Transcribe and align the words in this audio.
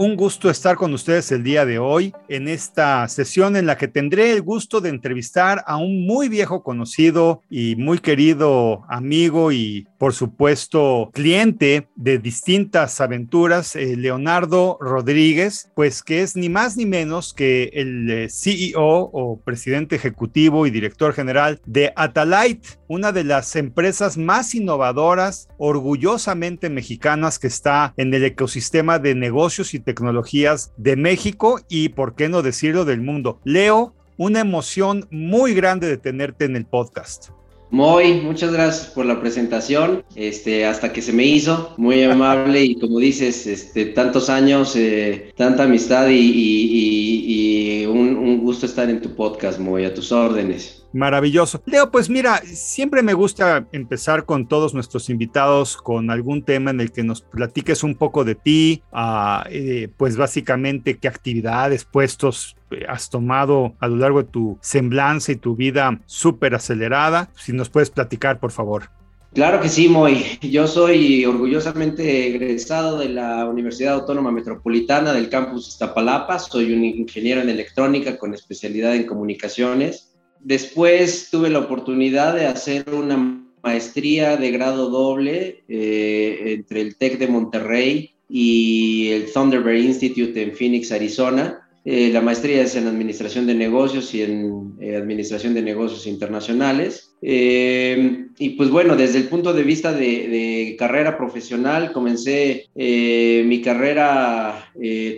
un 0.00 0.16
gusto 0.16 0.48
estar 0.48 0.76
con 0.76 0.94
ustedes 0.94 1.30
el 1.30 1.42
día 1.42 1.66
de 1.66 1.78
hoy 1.78 2.14
en 2.30 2.48
esta 2.48 3.06
sesión 3.06 3.54
en 3.54 3.66
la 3.66 3.76
que 3.76 3.86
tendré 3.86 4.32
el 4.32 4.40
gusto 4.40 4.80
de 4.80 4.88
entrevistar 4.88 5.62
a 5.66 5.76
un 5.76 6.06
muy 6.06 6.30
viejo 6.30 6.62
conocido 6.62 7.42
y 7.50 7.76
muy 7.76 7.98
querido 7.98 8.82
amigo 8.88 9.52
y 9.52 9.86
por 9.98 10.14
supuesto 10.14 11.10
cliente 11.12 11.88
de 11.96 12.16
distintas 12.16 13.02
aventuras, 13.02 13.76
eh, 13.76 13.94
Leonardo 13.98 14.78
Rodríguez, 14.80 15.70
pues 15.76 16.02
que 16.02 16.22
es 16.22 16.34
ni 16.34 16.48
más 16.48 16.78
ni 16.78 16.86
menos 16.86 17.34
que 17.34 17.64
el 17.74 18.10
eh, 18.10 18.28
CEO 18.30 19.10
o 19.12 19.38
presidente 19.44 19.96
ejecutivo 19.96 20.66
y 20.66 20.70
director 20.70 21.12
general 21.12 21.60
de 21.66 21.92
Atalite, 21.94 22.66
una 22.88 23.12
de 23.12 23.24
las 23.24 23.54
empresas 23.54 24.16
más 24.16 24.54
innovadoras, 24.54 25.50
orgullosamente 25.58 26.70
mexicanas 26.70 27.38
que 27.38 27.48
está 27.48 27.92
en 27.98 28.14
el 28.14 28.24
ecosistema 28.24 28.98
de 28.98 29.14
negocios 29.14 29.74
y 29.74 29.89
tecnologías 29.94 30.72
de 30.76 30.94
México 30.94 31.60
y, 31.68 31.90
por 31.90 32.14
qué 32.14 32.28
no 32.28 32.42
decirlo, 32.42 32.84
del 32.84 33.00
mundo. 33.00 33.40
Leo, 33.44 33.92
una 34.16 34.40
emoción 34.40 35.06
muy 35.10 35.54
grande 35.54 35.88
de 35.88 35.96
tenerte 35.96 36.44
en 36.44 36.54
el 36.54 36.64
podcast. 36.64 37.30
Muy, 37.70 38.20
muchas 38.20 38.52
gracias 38.52 38.86
por 38.88 39.06
la 39.06 39.20
presentación. 39.20 40.04
Este, 40.14 40.66
hasta 40.66 40.92
que 40.92 41.02
se 41.02 41.12
me 41.12 41.24
hizo, 41.24 41.74
muy 41.76 42.02
amable 42.02 42.64
y 42.64 42.74
como 42.78 42.98
dices, 42.98 43.46
este, 43.46 43.86
tantos 43.86 44.28
años, 44.28 44.74
eh, 44.76 45.32
tanta 45.36 45.64
amistad 45.64 46.08
y, 46.10 47.86
un, 47.86 48.16
un, 48.16 48.38
gusto 48.40 48.66
estar 48.66 48.88
en 48.90 49.00
tu 49.00 49.14
podcast, 49.14 49.58
muy 49.58 49.84
a 49.84 49.94
tus 49.94 50.12
órdenes. 50.12 50.79
Maravilloso. 50.92 51.62
Leo, 51.66 51.90
pues 51.90 52.10
mira, 52.10 52.38
siempre 52.44 53.02
me 53.02 53.14
gusta 53.14 53.66
empezar 53.72 54.24
con 54.24 54.48
todos 54.48 54.74
nuestros 54.74 55.08
invitados 55.08 55.76
con 55.76 56.10
algún 56.10 56.42
tema 56.42 56.70
en 56.70 56.80
el 56.80 56.90
que 56.90 57.04
nos 57.04 57.22
platiques 57.22 57.84
un 57.84 57.94
poco 57.94 58.24
de 58.24 58.34
ti, 58.34 58.82
uh, 58.92 59.44
eh, 59.48 59.88
pues 59.96 60.16
básicamente 60.16 60.98
qué 60.98 61.06
actividades, 61.06 61.84
puestos 61.84 62.56
eh, 62.72 62.84
has 62.88 63.08
tomado 63.08 63.74
a 63.78 63.86
lo 63.86 63.96
largo 63.96 64.22
de 64.22 64.28
tu 64.30 64.58
semblanza 64.60 65.32
y 65.32 65.36
tu 65.36 65.54
vida 65.54 66.00
súper 66.06 66.54
acelerada. 66.54 67.30
Si 67.36 67.52
nos 67.52 67.68
puedes 67.68 67.90
platicar, 67.90 68.40
por 68.40 68.50
favor. 68.50 68.90
Claro 69.32 69.60
que 69.60 69.68
sí, 69.68 69.88
Moy. 69.88 70.24
Yo 70.42 70.66
soy 70.66 71.24
orgullosamente 71.24 72.26
egresado 72.26 72.98
de 72.98 73.10
la 73.10 73.46
Universidad 73.46 73.94
Autónoma 73.94 74.32
Metropolitana 74.32 75.12
del 75.12 75.28
campus 75.28 75.68
Iztapalapa. 75.68 76.40
Soy 76.40 76.72
un 76.72 76.84
ingeniero 76.84 77.40
en 77.40 77.48
electrónica 77.48 78.18
con 78.18 78.34
especialidad 78.34 78.96
en 78.96 79.06
comunicaciones. 79.06 80.09
Después 80.42 81.28
tuve 81.30 81.50
la 81.50 81.58
oportunidad 81.58 82.34
de 82.34 82.46
hacer 82.46 82.84
una 82.92 83.44
maestría 83.62 84.36
de 84.36 84.50
grado 84.50 84.88
doble 84.88 85.62
eh, 85.68 86.54
entre 86.58 86.80
el 86.80 86.96
TEC 86.96 87.18
de 87.18 87.28
Monterrey 87.28 88.14
y 88.28 89.08
el 89.08 89.32
Thunderbird 89.32 89.82
Institute 89.82 90.40
en 90.40 90.52
Phoenix, 90.52 90.92
Arizona. 90.92 91.66
Eh, 91.84 92.10
la 92.12 92.20
maestría 92.20 92.62
es 92.62 92.76
en 92.76 92.86
Administración 92.86 93.46
de 93.46 93.54
Negocios 93.54 94.14
y 94.14 94.22
en 94.22 94.74
eh, 94.80 94.96
Administración 94.96 95.54
de 95.54 95.62
Negocios 95.62 96.06
Internacionales. 96.06 97.14
y 97.22 98.50
pues 98.50 98.70
bueno, 98.70 98.96
desde 98.96 99.18
el 99.18 99.28
punto 99.28 99.52
de 99.52 99.62
vista 99.62 99.92
de, 99.92 100.28
de 100.28 100.76
carrera 100.78 101.18
profesional, 101.18 101.92
comencé 101.92 102.66
mi 102.74 103.60
carrera 103.60 104.72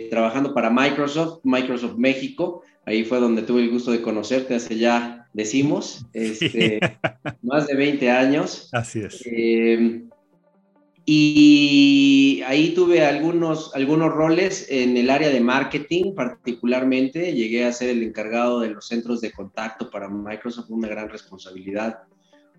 trabajando 0.09 0.53
para 0.53 0.69
Microsoft, 0.69 1.39
Microsoft 1.43 1.95
México, 1.97 2.63
Ahí 2.85 3.05
fue 3.05 3.19
donde 3.19 3.43
tuve 3.43 3.61
el 3.61 3.69
gusto 3.69 3.91
de 3.91 4.01
conocerte 4.01 4.55
hace 4.55 4.77
ya, 4.77 5.27
decimos, 5.33 6.05
este, 6.13 6.79
más 7.41 7.67
de 7.67 7.75
20 7.75 8.11
años. 8.11 8.69
Así 8.73 8.99
es. 8.99 9.21
Eh, 9.25 10.03
y 11.05 12.41
ahí 12.45 12.73
tuve 12.73 13.05
algunos, 13.05 13.75
algunos 13.75 14.11
roles 14.11 14.67
en 14.69 14.95
el 14.95 15.09
área 15.09 15.29
de 15.29 15.41
marketing, 15.41 16.13
particularmente. 16.15 17.33
Llegué 17.33 17.65
a 17.65 17.73
ser 17.73 17.89
el 17.89 18.03
encargado 18.03 18.61
de 18.61 18.69
los 18.69 18.87
centros 18.87 19.19
de 19.19 19.31
contacto 19.31 19.89
para 19.89 20.07
Microsoft, 20.07 20.69
una 20.69 20.87
gran 20.87 21.09
responsabilidad 21.09 21.99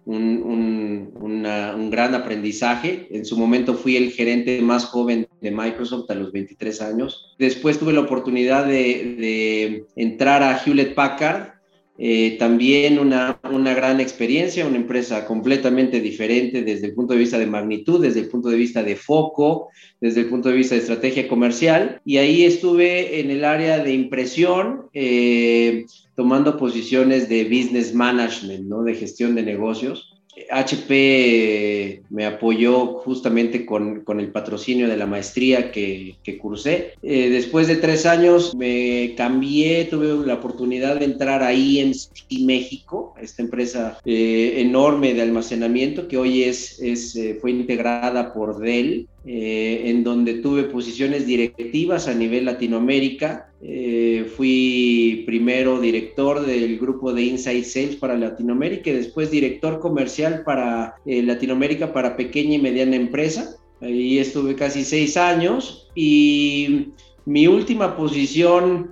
un, 0.07 1.11
un, 1.21 1.91
gran 1.91 2.15
aprendizaje. 2.15 3.09
En 3.11 3.25
su 3.25 3.37
momento 3.37 3.75
fui 3.75 3.97
el 3.97 4.13
gerente 4.13 4.61
más 4.61 4.85
joven 4.85 5.27
de 5.41 5.51
Microsoft 5.51 6.11
a 6.11 6.15
los 6.15 6.33
23 6.33 6.81
años. 6.83 7.35
Después 7.39 7.79
tuve 7.79 7.93
la 7.93 8.01
oportunidad 8.01 8.67
de 8.67 9.87
entrar 9.97 10.43
a 10.43 10.61
Hewlett 10.65 10.95
Packard 10.95 11.54
eh, 11.97 12.37
también 12.41 12.99
una, 12.99 13.39
una, 13.49 13.73
gran 13.73 14.01
experiencia, 14.01 14.67
una 14.67 14.79
empresa 14.79 15.25
completamente 15.27 16.01
diferente 16.01 16.63
desde 16.63 16.89
el 16.89 16.95
punto 16.95 17.13
de 17.13 17.21
vista 17.21 17.39
de 17.39 17.47
magnitud, 17.47 18.03
desde 18.03 18.21
el 18.21 18.29
punto 18.29 18.49
de 18.49 18.57
vista 18.57 18.83
de 18.83 18.97
foco, 18.97 19.69
desde 20.01 20.23
el 20.23 20.27
punto 20.27 20.49
de 20.49 20.57
vista 20.57 20.75
de 20.75 20.81
estrategia 20.81 21.29
comercial. 21.29 22.01
Y 22.05 22.17
ahí 22.17 22.45
estuve 22.45 23.21
en 23.21 23.31
el 23.31 23.45
área 23.45 23.79
de 23.79 23.95
impresión, 23.95 24.87
eh, 24.93 25.85
tomando 26.17 26.57
posiciones 26.57 27.29
de 27.29 27.45
business 27.45 27.95
management, 27.95 28.67
¿no? 28.67 28.83
de 28.83 28.95
gestión 28.95 29.37
de 29.37 29.45
negocios. 29.45 30.14
HP 30.51 32.03
me 32.11 32.27
apoyó 32.27 32.87
justamente 32.87 33.65
con, 33.65 34.01
con, 34.01 34.21
el 34.21 34.31
patrocinio 34.31 34.89
de 34.89 34.97
la 34.97 35.07
maestría 35.07 35.71
que, 35.71 36.17
que 36.23 36.39
cursé. 36.39 36.95
Eh, 37.03 37.31
después 37.31 37.69
de 37.69 37.77
tres 37.77 38.07
años 38.07 38.55
me 38.55 39.15
cambié, 39.17 39.85
tuve 39.87 40.27
la 40.27 40.35
oportunidad 40.35 40.99
de 40.99 41.05
entrar 41.05 41.43
a 41.43 41.53
IMC 41.53 42.11
México, 42.41 43.15
esta 43.21 43.43
empresa 43.43 43.99
eh, 44.05 44.55
enorme 44.59 45.15
de 45.15 45.23
almacenamiento 45.23 46.09
que 46.09 46.17
hoy 46.17 46.43
es, 46.43 46.81
es 46.81 47.17
eh, 47.17 47.39
fue 47.41 47.51
integrada 47.51 48.33
por 48.33 48.59
Dell 48.59 49.09
en 49.27 50.05
donde 50.05 50.35
tuve 50.35 50.65
posiciones 50.65 51.27
directivas 51.27 52.09
a 52.09 52.15
nivel 52.15 52.45
Latinoamérica. 52.45 53.49
Eh, 53.67 54.31
fui 54.37 55.23
primero 55.25 55.81
director 55.81 56.45
del 56.45 56.79
grupo 56.79 57.15
de 57.15 57.23
Inside 57.23 57.65
Sales 57.65 57.97
para 57.97 58.15
Latinoamérica 58.19 58.91
y 58.91 58.95
después 58.95 59.31
director 59.31 59.81
comercial 59.81 60.43
para 60.45 60.97
eh, 61.07 61.23
Latinoamérica 61.23 61.91
para 61.91 62.15
pequeña 62.15 62.57
y 62.57 62.59
mediana 62.59 62.97
empresa. 62.97 63.57
Ahí 63.81 64.19
estuve 64.19 64.55
casi 64.55 64.85
seis 64.85 65.17
años 65.17 65.89
y 65.95 66.89
mi 67.25 67.47
última 67.47 67.97
posición 67.97 68.91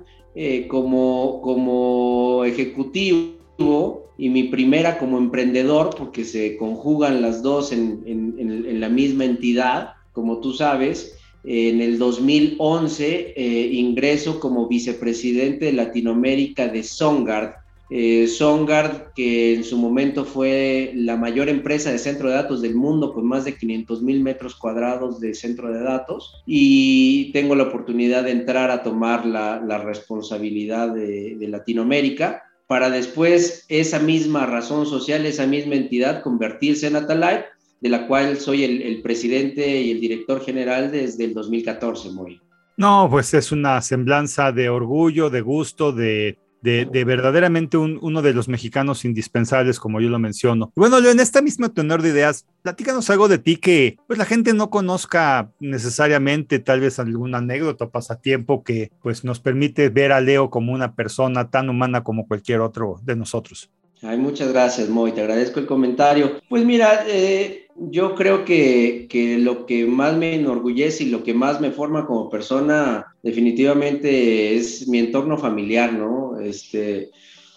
como, 0.69 1.43
como 1.43 2.43
ejecutivo 2.47 4.09
y 4.16 4.31
mi 4.31 4.44
primera 4.44 4.99
como 4.99 5.19
emprendedor, 5.19 5.91
porque 5.97 6.25
se 6.25 6.56
conjugan 6.56 7.21
las 7.21 7.43
dos 7.43 7.72
en, 7.72 8.03
en, 8.06 8.37
en 8.38 8.81
la 8.81 8.88
misma 8.88 9.27
entidad, 9.27 9.91
como 10.12 10.41
tú 10.41 10.55
sabes, 10.55 11.19
en 11.45 11.81
el 11.81 11.99
2011 11.99 13.35
eh, 13.37 13.71
ingreso 13.73 14.39
como 14.39 14.69
vicepresidente 14.69 15.67
de 15.67 15.73
Latinoamérica 15.73 16.69
de 16.69 16.83
Songard. 16.83 17.55
Eh, 17.91 18.27
Songard, 18.27 19.13
que 19.15 19.55
en 19.55 19.65
su 19.65 19.77
momento 19.77 20.25
fue 20.25 20.93
la 20.95 21.17
mayor 21.17 21.51
empresa 21.51 21.93
de 21.93 21.99
centro 21.99 22.31
de 22.31 22.37
datos 22.37 22.63
del 22.63 22.75
mundo, 22.75 23.13
con 23.13 23.27
más 23.27 23.45
de 23.45 23.55
500 23.55 24.03
mil 24.03 24.23
metros 24.23 24.55
cuadrados 24.55 25.21
de 25.21 25.35
centro 25.35 25.71
de 25.71 25.83
datos, 25.83 26.43
y 26.47 27.31
tengo 27.33 27.55
la 27.55 27.65
oportunidad 27.65 28.25
de 28.25 28.31
entrar 28.31 28.71
a 28.71 28.83
tomar 28.83 29.27
la, 29.27 29.79
responsabilidad 29.79 30.95
de, 30.95 31.37
de 31.37 31.49
Latinoamérica 31.49 32.45
para 32.67 32.89
después 32.89 33.67
esa 33.69 33.99
misma 33.99 34.47
razón 34.47 34.87
social, 34.87 35.27
esa 35.27 35.47
misma 35.47 35.75
entidad 35.75 36.23
convertirse 36.23 36.87
en 36.87 36.97
Atalite 36.97 37.45
de 37.82 37.88
la 37.88 38.06
cual 38.06 38.38
soy 38.38 38.62
el, 38.62 39.03
presidente 39.03 39.82
y 39.82 39.91
el 39.91 40.00
director 40.00 40.41
general 40.41 40.93
desde 40.93 41.25
el 41.25 41.34
2014, 41.34 42.11
muy. 42.11 42.40
No, 42.76 43.08
pues 43.11 43.34
es 43.34 43.50
una 43.50 43.82
semblanza 43.82 44.52
de 44.52 44.69
orgullo, 44.69 45.31
de 45.31 45.40
gusto, 45.40 45.90
de, 45.90 46.38
de, 46.62 47.05
verdaderamente 47.05 47.76
uno 47.76 48.23
de 48.23 48.34
los 48.34 48.49
mexicanos 48.49 49.05
indispensables, 49.05 49.81
como 49.81 50.00
yo 50.00 50.08
lo 50.08 50.20
menciono. 50.20 50.73
bueno, 50.76 50.99
en 50.99 51.19
esta 51.19 51.43
misma 51.43 51.70
tenor 51.70 52.02
de 52.02 52.11
ideas, 52.11 52.46
platícanos 52.62 53.11
algo 53.11 53.26
de 53.26 53.38
ti 53.38 53.56
que 53.56 53.96
pues 54.06 54.17
la 54.17 54.26
gente 54.26 54.55
no 54.55 54.70
conozca 54.70 55.50
necesariamente, 55.58 56.61
tal 56.61 56.81
vez 56.81 57.00
alguna 57.00 57.38
anécdota 57.38 57.87
o 57.87 57.90
pasatiempo 57.90 58.62
que 58.62 58.93
pues 59.02 59.25
nos 59.25 59.40
permite 59.40 59.88
ver 59.88 60.12
a 60.12 60.20
Leo 60.20 60.50
como 60.50 60.73
una 60.73 60.94
persona 60.94 61.50
tan 61.50 61.69
humana 61.69 62.05
como 62.05 62.28
cualquier 62.28 62.61
otro 62.61 63.00
de 63.02 63.17
nosotros. 63.17 63.70
Ay, 64.05 64.19
muchas 64.19 64.52
gracias, 64.52 64.88
Moy, 64.88 65.12
te 65.12 65.20
agradezco 65.20 65.61
el 65.61 65.67
comentario. 65.67 66.40
Pues 66.49 66.64
mira, 66.64 67.05
eh, 67.06 67.62
yo 67.77 68.15
creo 68.15 68.45
que, 68.45 69.07
que, 69.09 69.39
lo 69.39 69.67
que 69.67 69.87
más 69.87 70.17
me 70.17 70.35
enorgullece 70.35 71.05
y 71.05 71.11
lo 71.11 71.23
que 71.23 71.35
más 71.35 71.61
me 71.61 71.71
forma 71.71 72.07
como 72.07 72.29
persona 72.29 73.15
definitivamente 73.23 74.57
es 74.57 74.89
mi 74.89 74.99
entorno 74.99 75.39
familiar, 75.39 75.93
¿no? 75.93 76.39
Este, 76.41 77.11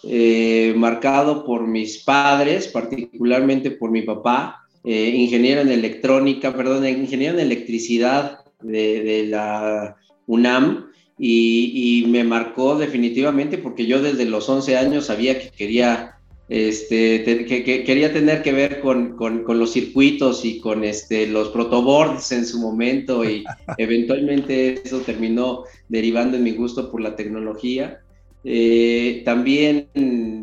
eh, 0.04 0.72
marcado 0.76 1.44
por 1.44 1.66
mis 1.66 1.98
padres, 1.98 2.68
particularmente 2.68 3.72
por 3.72 3.90
mi 3.90 4.02
papá, 4.02 4.66
eh, 4.84 5.08
ingeniero 5.08 5.60
en 5.60 5.70
electrónica, 5.70 6.54
perdón, 6.54 6.86
ingeniero 6.86 7.34
en 7.34 7.40
electricidad 7.40 8.40
de, 8.62 9.26
la 9.28 9.96
UNAM 10.26 10.90
y, 11.18 12.02
y, 12.04 12.06
me 12.06 12.24
marcó 12.24 12.76
definitivamente 12.76 13.58
porque 13.58 13.86
yo 13.86 14.00
desde 14.00 14.26
los 14.26 14.48
11 14.48 14.76
años 14.76 15.06
sabía 15.06 15.40
que 15.40 15.50
quería 15.50 16.15
este, 16.48 17.24
que, 17.24 17.84
quería 17.84 18.12
tener 18.12 18.42
que 18.42 18.52
ver 18.52 18.80
con, 18.80 19.16
con, 19.16 19.58
los 19.58 19.72
circuitos 19.72 20.44
y 20.44 20.60
con 20.60 20.84
este, 20.84 21.26
los 21.26 21.48
protoboards 21.48 22.30
en 22.32 22.46
su 22.46 22.60
momento 22.60 23.24
y 23.24 23.44
eventualmente 23.78 24.80
eso 24.84 25.00
terminó 25.00 25.64
derivando 25.88 26.36
en 26.36 26.44
mi 26.44 26.52
gusto 26.52 26.90
por 26.90 27.00
la 27.00 27.16
tecnología. 27.16 28.00
Eh, 28.48 29.22
también 29.24 29.88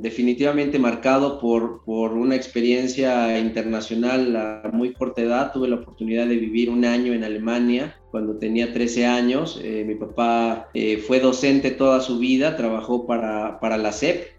definitivamente 0.01 0.77
marcado 0.77 1.39
por, 1.39 1.85
por, 1.85 2.11
una 2.11 2.35
experiencia 2.35 3.39
internacional 3.39 4.35
a 4.35 4.69
muy 4.73 4.91
corta 4.91 5.21
edad. 5.21 5.53
Tuve 5.53 5.69
la 5.69 5.77
oportunidad 5.77 6.27
de 6.27 6.35
vivir 6.35 6.69
un 6.69 6.83
año 6.83 7.13
en 7.13 7.23
Alemania 7.23 7.95
cuando 8.11 8.35
tenía 8.35 8.73
13 8.73 9.05
años. 9.05 9.57
Eh, 9.63 9.85
mi 9.88 9.95
papá 9.95 10.67
eh, 10.73 10.97
fue 10.97 11.21
docente 11.21 11.71
toda 11.71 12.01
su 12.01 12.19
vida, 12.19 12.57
trabajó 12.57 13.07
para, 13.07 13.61
para 13.61 13.77
la 13.77 13.94
SEP, 13.94 14.32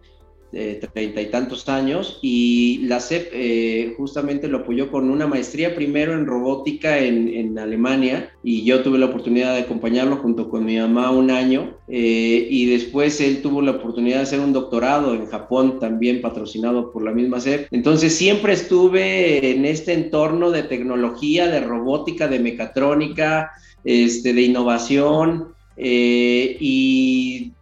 treinta 0.93 1.20
y 1.20 1.26
tantos 1.26 1.69
años 1.69 2.19
y 2.23 2.82
la 2.87 3.00
CEP 3.00 3.31
eh, 3.32 3.94
justamente 3.96 4.46
lo 4.49 4.58
apoyó 4.58 4.91
con 4.91 5.11
una 5.11 5.26
maestría 5.26 5.75
primero 5.75 6.14
en 6.14 6.26
robótica 6.26 6.99
en, 6.99 7.58
Alemania 7.58 8.31
y 8.43 8.64
yo 8.64 8.82
tuve 8.82 8.99
la 8.99 9.06
oportunidad 9.06 9.55
de 9.55 9.62
acompañarlo 9.62 10.17
junto 10.17 10.49
con 10.49 10.64
mi 10.64 10.76
mamá 10.76 11.11
un 11.11 11.31
año 11.31 11.76
eh, 11.88 12.46
y 12.50 12.67
después 12.67 13.20
él 13.20 13.43
tuvo 13.43 13.62
la 13.62 13.73
oportunidad 13.73 14.19
de 14.19 14.23
hacer 14.23 14.41
un 14.41 14.52
doctorado 14.52 15.14
en 15.14 15.26
Japón 15.26 15.79
también 15.79 16.20
patrocinado 16.20 16.93
por 16.93 17.02
la 17.02 17.12
misma 17.12 17.40
CEP. 17.40 17.69
Entonces 17.70 18.14
siempre 18.14 18.52
estuve 18.52 19.50
en 19.50 19.64
este 19.64 19.93
entorno 19.93 20.50
de 20.50 20.64
tecnología, 20.64 21.49
de 21.49 21.61
robótica, 21.61 22.29
de 22.29 22.40
mecatrónica, 22.40 23.52
este, 23.85 24.32
de 24.32 24.43
innovación. 24.43 25.55
Eh, 25.76 26.56
y 26.61 27.52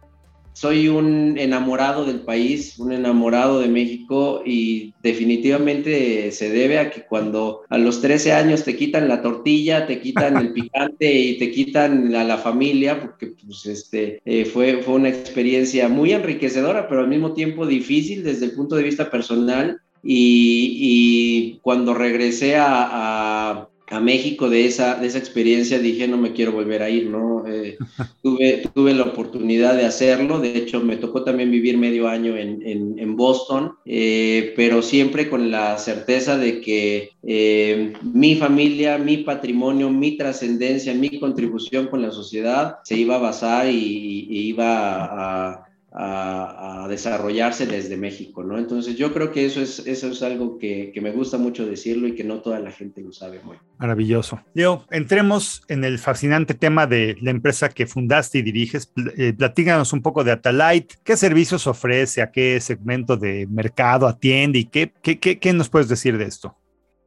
soy 0.63 0.87
un 0.87 1.37
enamorado 1.37 2.05
del 2.05 2.21
país, 2.21 2.79
un 2.79 2.93
enamorado 2.93 3.59
de 3.59 3.67
México 3.67 4.41
y 4.45 4.93
definitivamente 5.03 6.31
se 6.31 6.49
debe 6.49 6.79
a 6.79 6.89
que 6.89 7.01
cuando 7.01 7.63
a 7.67 7.77
los 7.77 7.99
13 7.99 8.31
años 8.31 8.63
te 8.63 8.77
quitan 8.77 9.09
la 9.09 9.21
tortilla, 9.21 9.85
te 9.85 9.99
quitan 9.99 10.37
el 10.37 10.53
picante 10.57 11.13
y 11.13 11.37
te 11.37 11.51
quitan 11.51 12.15
a 12.15 12.23
la 12.23 12.37
familia, 12.37 13.01
porque 13.01 13.33
pues 13.45 13.65
este, 13.65 14.21
eh, 14.23 14.45
fue, 14.45 14.81
fue 14.83 14.93
una 14.93 15.09
experiencia 15.09 15.89
muy 15.89 16.13
enriquecedora, 16.13 16.87
pero 16.87 17.01
al 17.01 17.09
mismo 17.09 17.33
tiempo 17.33 17.67
difícil 17.67 18.23
desde 18.23 18.45
el 18.45 18.53
punto 18.53 18.77
de 18.77 18.83
vista 18.83 19.11
personal. 19.11 19.81
Y, 20.05 21.59
cuando 21.61 21.93
regresé 21.93 22.57
a 22.57 22.89
a 22.91 23.69
México 23.99 24.49
de 24.49 24.65
esa, 24.65 24.95
de 24.95 25.07
esa 25.07 25.17
experiencia 25.17 25.79
dije 25.79 26.07
no 26.07 26.17
me 26.17 26.33
quiero 26.33 26.51
volver 26.51 26.81
a 26.81 26.89
ir, 26.89 27.09
¿no? 27.09 27.45
Eh, 27.47 27.77
tuve, 28.23 28.63
tuve 28.73 28.93
la 28.93 29.03
oportunidad 29.03 29.75
de 29.75 29.85
hacerlo, 29.85 30.39
de 30.39 30.57
hecho 30.57 30.79
me 30.81 30.97
tocó 30.97 31.23
también 31.23 31.51
vivir 31.51 31.77
medio 31.77 32.07
año 32.07 32.37
en, 32.37 32.61
en, 32.63 33.15
Boston, 33.15 33.75
eh, 33.85 34.53
pero 34.55 34.81
siempre 34.81 35.29
con 35.29 35.51
la 35.51 35.77
certeza 35.77 36.37
de 36.37 36.61
que 36.61 37.11
eh, 37.21 37.93
mi 38.01 38.35
familia, 38.35 38.97
mi 38.97 39.17
patrimonio, 39.17 39.89
mi 39.89 40.17
trascendencia, 40.17 40.93
mi 40.95 41.19
contribución 41.19 41.87
con 41.87 42.01
la 42.01 42.11
sociedad 42.11 42.77
se 42.83 42.95
iba 42.95 43.15
a 43.15 43.19
basar 43.19 43.69
y, 43.69 44.27
y 44.29 44.47
iba 44.47 45.03
a 45.03 45.13
a, 45.23 45.62
desarrollarse 45.93 47.67
desde 47.67 47.97
México, 47.97 48.43
¿no? 48.43 48.57
Entonces 48.57 48.97
yo 48.97 49.13
creo 49.13 49.31
que 49.31 49.45
eso 49.45 49.61
es, 49.61 49.79
eso 49.85 50.07
es 50.07 50.23
algo 50.23 50.57
que, 50.57 50.91
me 51.01 51.11
gusta 51.11 51.37
mucho 51.37 51.65
decirlo 51.65 52.07
y 52.07 52.15
que 52.15 52.23
no 52.23 52.39
toda 52.41 52.59
la 52.59 52.71
gente 52.71 53.01
lo 53.01 53.11
sabe 53.11 53.41
muy. 53.43 53.57
Maravilloso. 53.77 54.39
Leo, 54.55 54.85
entremos 54.89 55.61
en 55.67 55.83
el 55.83 55.99
fascinante 55.99 56.55
tema 56.55 56.87
de 56.87 57.15
la 57.21 57.29
empresa 57.29 57.69
que 57.69 57.85
fundaste 57.85 58.39
y 58.39 58.41
diriges. 58.41 58.91
Eh, 59.17 59.33
platíganos 59.33 59.93
un 59.93 60.01
poco 60.01 60.23
de 60.23 60.31
Atalite, 60.31 60.95
qué 61.03 61.15
servicios 61.15 61.67
ofrece, 61.67 62.21
a 62.23 62.31
qué 62.31 62.59
segmento 62.59 63.15
de 63.15 63.45
mercado 63.47 64.07
atiende 64.07 64.59
y 64.59 64.65
qué, 64.65 64.91
qué, 65.01 65.19
qué, 65.19 65.53
nos 65.53 65.69
puedes 65.69 65.89
decir 65.89 66.17
de 66.17 66.25
esto. 66.25 66.55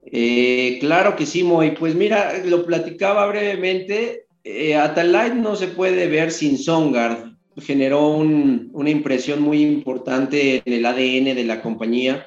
Eh, 0.05 0.77
claro 0.79 1.17
que 1.17 1.27
sí, 1.27 1.43
Moy. 1.43 1.73
Pues 1.73 1.97
mira, 1.97 2.35
lo 2.44 2.65
platicaba 2.65 3.27
brevemente. 3.27 4.27
Eh, 4.44 4.77
Atalite 4.77 5.35
no 5.35 5.56
se 5.56 5.67
puede 5.67 6.06
ver 6.06 6.31
sin 6.31 6.56
Songard 6.56 7.36
generó 7.61 8.08
una 8.08 8.91
impresión 8.91 9.41
muy 9.41 9.62
importante 9.62 10.62
en 10.64 10.73
el 10.73 10.85
ADN 10.85 11.35
de 11.37 11.44
la 11.44 11.62
compañía. 11.62 12.26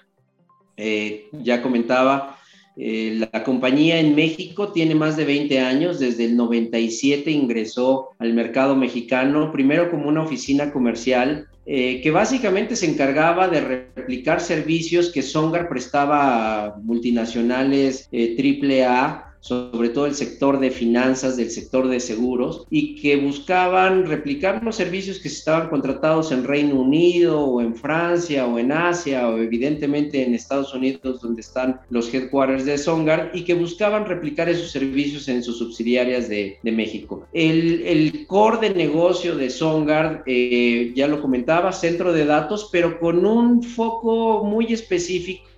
Eh, 0.77 1.27
ya 1.43 1.61
comentaba, 1.61 2.37
eh, 2.77 3.27
la 3.31 3.43
compañía 3.43 3.99
en 3.99 4.15
México 4.15 4.69
tiene 4.69 4.95
más 4.95 5.17
de 5.17 5.25
20 5.25 5.59
años, 5.59 5.99
desde 5.99 6.25
el 6.25 6.37
97 6.37 7.29
ingresó 7.29 8.09
al 8.17 8.33
mercado 8.33 8.75
mexicano, 8.75 9.51
primero 9.51 9.91
como 9.91 10.07
una 10.07 10.23
oficina 10.23 10.71
comercial 10.71 11.47
eh, 11.65 12.01
que 12.01 12.09
básicamente 12.09 12.75
se 12.75 12.89
encargaba 12.89 13.47
de 13.47 13.61
replicar 13.61 14.41
servicios 14.41 15.11
que 15.11 15.21
Songar 15.21 15.69
prestaba 15.69 16.65
a 16.65 16.75
multinacionales 16.77 18.09
AAA 18.11 19.28
sobre 19.39 19.89
todo 19.89 20.05
el 20.05 20.15
sector 20.15 20.59
de 20.59 20.71
finanzas, 20.71 21.37
del 21.37 21.49
sector 21.49 21.87
de 21.87 21.99
seguros, 21.99 22.65
y 22.69 22.95
que 23.01 23.17
buscaban 23.17 24.05
replicar 24.05 24.63
los 24.63 24.75
servicios 24.75 25.19
que 25.19 25.29
estaban 25.29 25.69
contratados 25.69 26.31
en 26.31 26.43
Reino 26.43 26.75
Unido 26.75 27.39
o 27.39 27.61
en 27.61 27.75
Francia 27.75 28.45
o 28.45 28.59
en 28.59 28.71
Asia 28.71 29.27
o 29.29 29.37
evidentemente 29.37 30.23
en 30.23 30.33
Estados 30.33 30.73
Unidos 30.73 31.21
donde 31.21 31.41
están 31.41 31.79
los 31.89 32.13
headquarters 32.13 32.65
de 32.65 32.77
Songard 32.77 33.29
y 33.33 33.43
que 33.43 33.53
buscaban 33.53 34.05
replicar 34.05 34.49
esos 34.49 34.71
servicios 34.71 35.27
en 35.27 35.43
sus 35.43 35.57
subsidiarias 35.57 36.29
de, 36.29 36.57
México. 36.63 37.27
El, 37.33 37.81
el, 37.81 38.27
core 38.27 38.69
de 38.69 38.75
negocio 38.75 39.35
de 39.35 39.49
Songard, 39.49 40.21
eh, 40.27 40.93
ya 40.95 41.07
lo 41.07 41.19
comentaba, 41.21 41.71
centro 41.71 42.13
de 42.13 42.25
datos, 42.25 42.69
pero 42.71 42.99
con 42.99 43.25
un 43.25 43.63
foco 43.63 44.43
muy 44.43 44.71
específico 44.71 45.48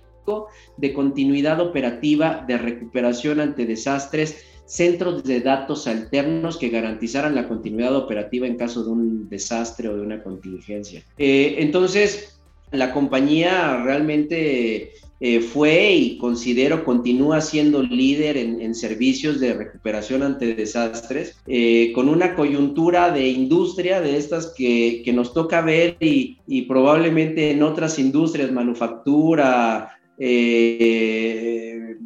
de 0.76 0.92
continuidad 0.92 1.60
operativa, 1.60 2.44
de 2.46 2.58
recuperación 2.58 3.40
ante 3.40 3.66
desastres, 3.66 4.44
centros 4.64 5.24
de 5.24 5.40
datos 5.40 5.86
alternos 5.86 6.56
que 6.56 6.70
garantizaran 6.70 7.34
la 7.34 7.48
continuidad 7.48 7.94
operativa 7.96 8.46
en 8.46 8.56
caso 8.56 8.84
de 8.84 8.90
un 8.90 9.28
desastre 9.28 9.88
o 9.88 9.96
de 9.96 10.02
una 10.02 10.22
contingencia. 10.22 11.02
Eh, 11.18 11.56
entonces, 11.58 12.40
la 12.70 12.92
compañía 12.92 13.82
realmente 13.84 14.92
eh, 15.20 15.40
fue 15.40 15.92
y 15.92 16.18
considero 16.18 16.84
continúa 16.84 17.40
siendo 17.40 17.80
líder 17.82 18.36
en, 18.36 18.74
servicios 18.74 19.38
de 19.38 19.54
recuperación 19.54 20.22
ante 20.22 20.54
desastres, 20.54 21.36
eh, 21.46 21.92
con 21.94 22.08
una 22.08 22.34
coyuntura 22.34 23.12
de 23.12 23.28
industria 23.28 24.00
de 24.00 24.16
estas 24.16 24.52
que, 24.56 25.04
nos 25.14 25.32
toca 25.32 25.60
ver 25.60 25.96
y, 26.00 26.38
y, 26.48 26.62
probablemente 26.62 27.50
en 27.52 27.62
otras 27.62 28.00
industrias, 28.00 28.50
manufactura, 28.50 30.00
eh, 30.24 31.96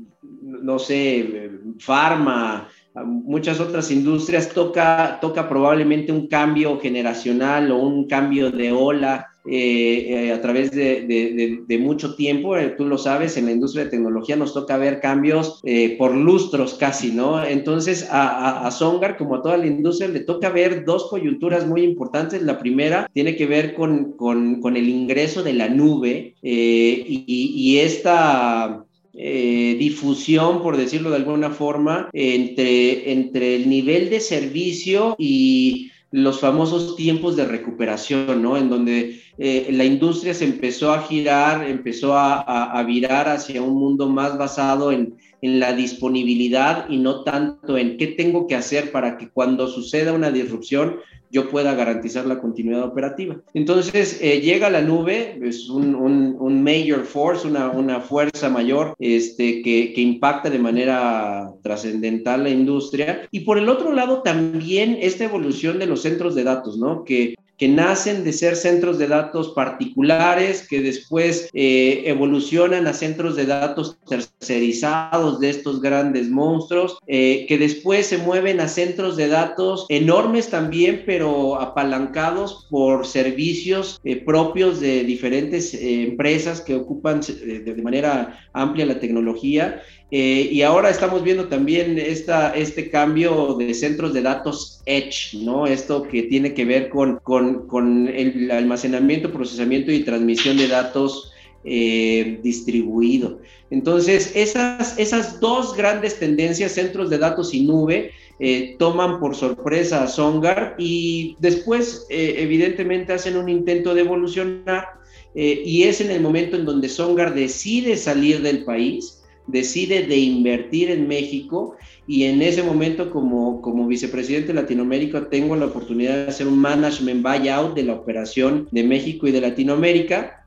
no 0.63 0.79
sé, 0.79 1.51
farma, 1.79 2.69
muchas 3.05 3.61
otras 3.61 3.91
industrias, 3.91 4.49
toca, 4.49 5.19
toca 5.21 5.49
probablemente 5.49 6.13
un 6.13 6.27
cambio 6.27 6.81
generacional 6.81 7.71
o 7.71 7.77
un 7.77 8.07
cambio 8.07 8.51
de 8.51 8.73
ola 8.73 9.29
eh, 9.49 10.27
eh, 10.29 10.33
a 10.33 10.41
través 10.41 10.73
de, 10.73 11.79
mucho 11.81 12.15
tiempo. 12.15 12.57
Eh, 12.57 12.75
tú 12.77 12.85
lo 12.85 12.99
sabes, 12.99 13.37
en 13.37 13.47
la 13.47 13.53
industria 13.53 13.85
de 13.85 13.91
tecnología 13.91 14.35
nos 14.35 14.53
toca 14.53 14.77
ver 14.77 15.01
cambios 15.01 15.61
por 15.99 16.15
lustros 16.15 16.75
casi, 16.75 17.13
¿no? 17.13 17.45
Entonces 17.45 18.09
a, 18.11 18.67
a, 18.67 18.71
Songar, 18.71 19.17
como 19.17 19.37
a 19.37 19.43
toda 19.43 19.57
la 19.57 19.67
industria, 19.67 20.09
le 20.09 20.21
toca 20.21 20.51
ver 20.51 20.85
dos 20.85 21.09
coyunturas 21.09 21.67
muy 21.67 21.83
importantes. 21.83 22.43
La 22.43 22.59
primera 22.59 23.09
tiene 23.13 23.37
que 23.37 23.47
ver 23.47 23.75
con, 23.75 24.13
con, 24.13 24.77
el 24.77 24.89
ingreso 24.89 25.43
de 25.43 25.53
la 25.53 25.69
nube 25.69 26.35
y, 26.43 27.25
y, 27.27 27.79
esta... 27.79 28.83
difusión, 29.13 30.63
por 30.63 30.77
decirlo 30.77 31.11
de 31.11 31.17
alguna 31.17 31.51
forma, 31.51 32.11
entre, 32.13 33.13
entre 33.13 33.57
el 33.57 33.69
nivel 33.69 34.11
de 34.11 34.21
servicio 34.21 35.17
y 35.19 35.91
los 36.11 36.41
famosos 36.41 36.97
tiempos 36.97 37.37
de 37.37 37.47
recuperación, 37.47 38.43
¿no? 38.43 38.57
En 38.57 38.71
donde 38.71 39.21
eh, 39.39 39.69
la 39.71 39.85
industria 39.85 40.33
se 40.33 40.45
empezó 40.45 40.93
a 40.93 41.03
girar, 41.03 41.69
empezó 41.69 42.17
a, 42.17 42.83
virar 42.87 43.29
hacia 43.29 43.63
un 43.63 43.75
mundo 43.75 44.09
más 44.09 44.39
basado 44.39 44.93
en, 44.93 45.15
la 45.43 45.75
disponibilidad 45.75 46.89
y 46.89 46.97
no 46.97 47.23
tanto 47.23 47.79
en 47.79 47.99
qué 47.99 48.09
tengo 48.09 48.49
que 48.49 48.57
hacer 48.57 48.91
para 48.91 49.17
que 49.17 49.29
cuando 49.29 49.69
suceda 49.69 50.13
una 50.13 50.33
disrupción 50.33 50.97
yo 51.31 51.51
pueda 51.51 51.75
garantizar 51.75 52.27
la 52.27 52.41
continuidad 52.41 52.83
operativa. 52.83 53.37
Entonces, 53.55 54.19
eh, 54.23 54.41
llega 54.41 54.71
la 54.71 54.81
nube, 54.81 55.39
es 55.43 55.69
un, 55.69 55.95
un, 55.95 56.63
major 56.65 57.05
force, 57.05 57.47
una, 57.47 57.69
una, 57.71 58.01
fuerza 58.01 58.49
mayor 58.49 58.97
este, 58.99 59.63
que, 59.63 59.93
que 59.93 60.01
impacta 60.01 60.51
de 60.51 60.59
manera 60.59 61.53
trascendental 61.63 62.43
la 62.43 62.51
industria. 62.51 63.29
Y 63.31 63.41
por 63.41 63.59
el 63.59 63.69
otro 63.69 63.93
lado, 63.93 64.23
también 64.23 64.99
esta 65.01 65.25
evolución 65.25 65.79
de 65.79 65.87
los 65.87 66.03
centros 66.03 66.35
de 66.35 66.43
datos, 66.43 66.77
¿no? 66.77 67.05
Que 67.05 67.37
que 67.59 67.69
nacen 67.69 68.25
de 68.25 68.33
ser 68.33 68.57
centros 68.57 68.99
de 68.99 69.09
datos 69.09 69.51
particulares, 69.51 70.67
que 70.69 70.81
después 70.81 71.49
eh, 71.55 72.03
evolucionan 72.07 72.87
a 72.87 72.93
centros 72.93 73.37
de 73.37 73.47
datos 73.47 73.99
tercerizados 74.09 75.41
de 75.41 75.51
estos 75.51 75.81
grandes 75.81 76.29
monstruos, 76.29 76.99
eh, 77.07 77.47
que 77.49 77.59
después 77.59 78.07
se 78.07 78.19
mueven 78.19 78.61
a 78.61 78.69
centros 78.69 79.17
de 79.17 79.29
datos 79.29 79.87
enormes 79.89 80.51
también, 80.51 81.03
pero 81.07 81.61
apalancados 81.61 82.67
por 82.71 83.07
servicios 83.07 84.01
eh, 84.05 84.17
propios 84.17 84.81
de 84.81 85.05
diferentes 85.05 85.73
empresas 85.75 86.61
que 86.61 86.75
ocupan 86.75 87.21
de 87.21 87.83
manera 87.83 88.39
amplia 88.53 88.87
la 88.87 88.99
tecnología 88.99 89.83
eh, 90.13 90.49
y 90.53 90.63
ahora 90.63 90.91
estamos 90.91 91.25
viendo 91.25 91.49
también 91.49 91.99
esta, 91.99 92.55
este 92.55 92.91
cambio 92.91 93.55
de 93.55 93.75
centros 93.75 94.15
de 94.15 94.23
datos 94.23 94.81
Edge, 94.87 95.37
¿no? 95.43 95.67
Esto 95.67 96.05
que 96.05 96.23
tiene 96.25 96.55
que 96.55 96.65
ver 96.65 96.91
con, 96.91 97.19
con, 97.25 97.67
con 97.67 98.07
el 98.09 98.51
almacenamiento, 98.53 99.33
procesamiento 99.33 99.91
y 99.91 100.05
transmisión 100.05 100.59
de 100.59 100.69
datos 100.69 101.33
eh, 101.65 102.39
distribuido. 102.41 103.41
Entonces, 103.71 104.31
esas, 104.37 104.97
esas 104.97 105.41
dos 105.41 105.77
grandes 105.77 106.21
tendencias, 106.21 106.73
centros 106.73 107.11
de 107.11 107.19
datos 107.19 107.53
y 107.53 107.63
nube, 107.63 108.13
eh, 108.39 108.77
toman 108.79 109.19
por 109.19 109.35
sorpresa 109.35 110.05
a 110.05 110.07
Songar 110.07 110.77
y 110.79 111.35
después, 111.41 112.07
evidentemente, 112.11 113.13
hacen 113.13 113.37
un 113.37 113.49
intento 113.49 113.93
de 113.93 114.03
evolucionar. 114.03 114.87
y 115.35 115.83
es 115.83 116.01
en 116.01 116.13
el 116.13 116.21
momento 116.21 116.57
en 116.57 116.65
donde 116.65 116.89
Songar 116.89 117.35
decide 117.35 117.97
salir 117.97 118.41
del 118.41 118.65
país 118.65 119.16
decide 119.47 120.07
de 120.07 120.17
invertir 120.17 120.91
en 120.91 121.07
México 121.09 121.77
y 122.07 122.25
en 122.25 122.43
ese 122.43 122.63
momento 122.63 123.11
como, 123.11 123.61
como 123.63 123.87
vicepresidente 123.87 124.49
de 124.49 124.61
Latinoamérica 124.61 125.29
tengo 125.29 125.57
la 125.57 125.67
oportunidad 125.67 126.15
de 126.15 126.29
hacer 126.29 126.47
un 126.47 126.59
management 126.59 127.23
buyout 127.23 127.75
de 127.75 127.85
la 127.85 127.95
operación 127.95 128.69
de 128.71 128.85
México 128.85 129.27
y 129.27 129.33
de 129.33 129.41
Latinoamérica. 129.41 130.47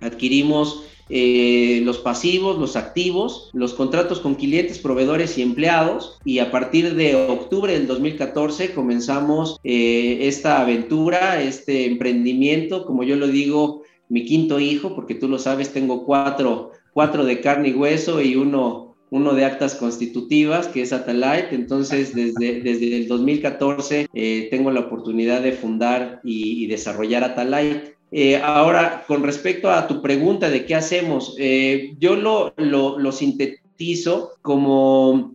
Adquirimos 0.00 0.84
eh, 1.10 1.82
los 1.84 1.98
pasivos, 1.98 2.58
los 2.58 2.76
activos, 2.76 3.50
los 3.52 3.74
contratos 3.74 4.20
con 4.20 4.36
clientes, 4.36 4.78
proveedores 4.78 5.36
y 5.36 5.42
empleados. 5.42 6.18
Y 6.24 6.38
a 6.38 6.50
partir 6.50 6.94
de 6.94 7.14
octubre 7.14 7.72
del 7.72 7.86
2014 7.86 8.72
comenzamos 8.72 9.58
eh, 9.64 10.18
esta 10.22 10.62
aventura, 10.62 11.42
este 11.42 11.86
emprendimiento, 11.86 12.86
como 12.86 13.04
yo 13.04 13.16
lo 13.16 13.26
digo, 13.26 13.82
mi 14.08 14.24
quinto 14.24 14.60
hijo, 14.60 14.94
porque 14.94 15.14
tú 15.14 15.28
lo 15.28 15.38
sabes, 15.38 15.72
tengo 15.72 16.04
cuatro 16.04 16.72
cuatro 16.94 17.24
de 17.24 17.40
carne 17.40 17.68
y 17.68 17.74
hueso 17.74 18.22
y 18.22 18.36
uno, 18.36 18.96
uno 19.10 19.34
de 19.34 19.44
actas 19.44 19.74
constitutivas, 19.74 20.68
que 20.68 20.80
es 20.80 20.92
Atalite. 20.92 21.54
Entonces, 21.54 22.14
desde, 22.14 22.62
desde 22.62 22.96
el 22.96 23.08
2014 23.08 24.06
eh, 24.14 24.48
tengo 24.50 24.70
la 24.70 24.80
oportunidad 24.80 25.42
de 25.42 25.52
fundar 25.52 26.20
y, 26.24 26.66
desarrollar 26.68 27.24
Atalite. 27.24 27.96
Eh, 28.10 28.36
ahora, 28.36 29.04
con 29.06 29.24
respecto 29.24 29.70
a 29.70 29.86
tu 29.88 30.00
pregunta 30.00 30.48
de 30.48 30.64
qué 30.64 30.76
hacemos, 30.76 31.34
eh, 31.38 31.94
yo 31.98 32.14
lo, 32.14 32.54
lo, 32.56 32.98
lo 32.98 33.12
sintetizo 33.12 34.30
como 34.40 35.33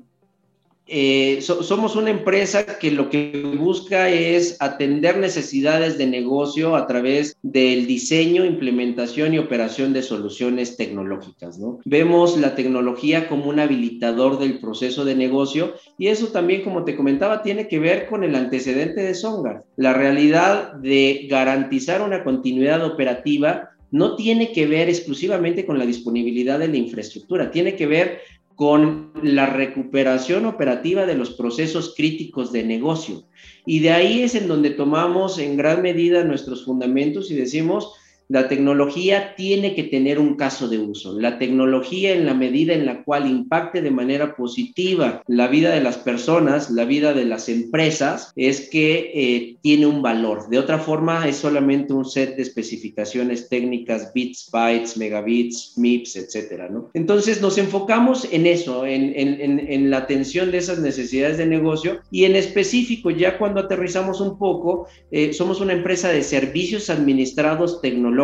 eh, 0.92 1.42
somos 1.42 1.96
una 1.96 2.10
empresa 2.10 2.66
que 2.80 2.90
lo 2.90 3.10
que 3.10 3.44
busca 3.58 4.10
es 4.10 4.58
atender 4.60 5.18
necesidades 5.18 5.98
de 6.00 6.08
negocio 6.08 6.76
a 6.76 6.88
través 6.88 7.38
del 7.44 7.86
diseño, 7.86 8.44
implementación 8.44 9.34
y 9.34 9.38
operación 9.38 9.94
de 9.94 10.02
soluciones 10.02 10.78
tecnológicas. 10.78 11.60
¿no? 11.60 11.80
Vemos 11.86 12.38
la 12.38 12.56
tecnología 12.56 13.30
como 13.30 13.50
un 13.50 13.60
habilitador 13.60 14.40
del 14.40 14.60
proceso 14.60 15.06
de 15.06 15.16
negocio 15.16 15.76
y 16.00 16.08
eso 16.08 16.28
también, 16.30 16.64
como 16.64 16.84
te 16.84 16.96
comentaba, 16.96 17.44
tiene 17.44 17.68
que 17.68 17.78
ver 17.78 18.08
con 18.08 18.24
el 18.24 18.34
antecedente 18.34 19.02
de 19.02 19.14
Songar. 19.14 19.64
La 19.76 19.94
realidad 19.94 20.74
de 20.74 21.28
garantizar 21.30 22.02
una 22.02 22.24
continuidad 22.24 22.84
operativa 22.84 23.70
no 23.92 24.16
tiene 24.16 24.52
que 24.52 24.68
ver 24.68 24.90
exclusivamente 24.90 25.66
con 25.66 25.80
la 25.80 25.86
disponibilidad 25.86 26.60
de 26.60 26.68
la 26.68 26.78
infraestructura, 26.78 27.52
tiene 27.52 27.76
que 27.76 27.88
ver 27.88 28.22
con 28.60 29.14
la 29.24 29.46
recuperación 29.46 30.46
operativa 30.46 31.06
de 31.06 31.16
los 31.16 31.30
procesos 31.30 31.94
críticos 31.96 32.52
de 32.52 32.66
negocio. 32.66 33.24
Y 33.66 33.80
de 33.80 33.92
ahí 33.92 34.22
es 34.22 34.36
en 34.36 34.50
donde 34.50 34.72
tomamos 34.72 35.40
en 35.40 35.56
gran 35.56 35.82
medida 35.82 36.26
nuestros 36.26 36.66
fundamentos 36.66 37.32
y 37.32 37.36
decimos, 37.36 37.94
la 38.30 38.48
tecnología 38.48 39.34
tiene 39.36 39.74
que 39.74 39.84
tener 39.84 40.20
un 40.20 40.36
caso 40.36 40.70
de 40.70 40.78
uso. 40.78 41.20
La 41.20 41.40
tecnología 41.40 42.14
en 42.14 42.28
la 42.28 42.36
medida 42.36 42.76
en 42.76 42.86
la 42.86 43.04
cual 43.04 43.28
impacte 43.28 43.82
de 43.82 43.90
manera 43.90 44.36
positiva 44.36 45.24
la 45.26 45.48
vida 45.48 45.72
de 45.72 45.82
las 45.82 45.98
personas, 45.98 46.70
la 46.70 46.86
vida 46.86 47.14
de 47.14 47.26
las 47.26 47.50
empresas, 47.50 48.32
es 48.36 48.70
que 48.70 49.12
eh, 49.16 49.58
tiene 49.64 49.88
un 49.88 50.04
valor. 50.04 50.48
De 50.50 50.60
otra 50.60 50.78
forma, 50.78 51.28
es 51.28 51.38
solamente 51.38 51.92
un 51.92 52.06
set 52.06 52.36
de 52.36 52.44
especificaciones 52.44 53.50
técnicas, 53.50 54.14
bits, 54.14 54.50
bytes, 54.54 54.96
megabits, 54.96 55.74
MIPS, 55.78 56.16
etcétera. 56.18 56.70
Entonces 56.94 57.42
nos 57.42 57.58
enfocamos 57.58 58.28
en 58.32 58.46
eso, 58.46 58.86
en, 58.86 59.12
en 59.16 59.90
la 59.90 59.98
atención 59.98 60.52
de 60.52 60.60
esas 60.60 60.78
necesidades 60.78 61.40
de 61.40 61.48
negocio 61.48 62.02
y 62.12 62.26
en 62.26 62.36
específico, 62.36 63.10
ya 63.10 63.40
cuando 63.40 63.62
aterrizamos 63.62 64.22
un 64.22 64.38
poco, 64.38 64.88
eh, 65.10 65.34
somos 65.34 65.62
una 65.62 65.74
empresa 65.74 66.10
de 66.10 66.22
servicios 66.22 66.92
administrados 66.92 67.82
tecnológicos 67.82 68.19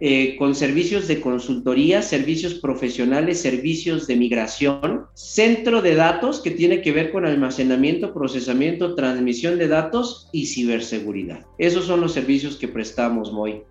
eh, 0.00 0.36
con 0.38 0.54
servicios 0.54 1.08
de 1.08 1.20
consultoría, 1.20 2.02
servicios 2.02 2.54
profesionales, 2.54 3.40
servicios 3.40 4.06
de 4.06 4.16
migración, 4.16 5.06
centro 5.14 5.82
de 5.82 5.94
datos 5.94 6.40
que 6.40 6.50
tiene 6.50 6.82
que 6.82 6.92
ver 6.92 7.12
con 7.12 7.24
almacenamiento, 7.24 8.12
procesamiento, 8.12 8.94
transmisión 8.94 9.58
de 9.58 9.68
datos 9.68 10.28
y 10.32 10.46
ciberseguridad. 10.46 11.46
Esos 11.58 11.86
son 11.86 12.00
los 12.00 12.12
servicios 12.12 12.56
que 12.56 12.68
prestamos, 12.68 13.32
Moy. 13.32 13.62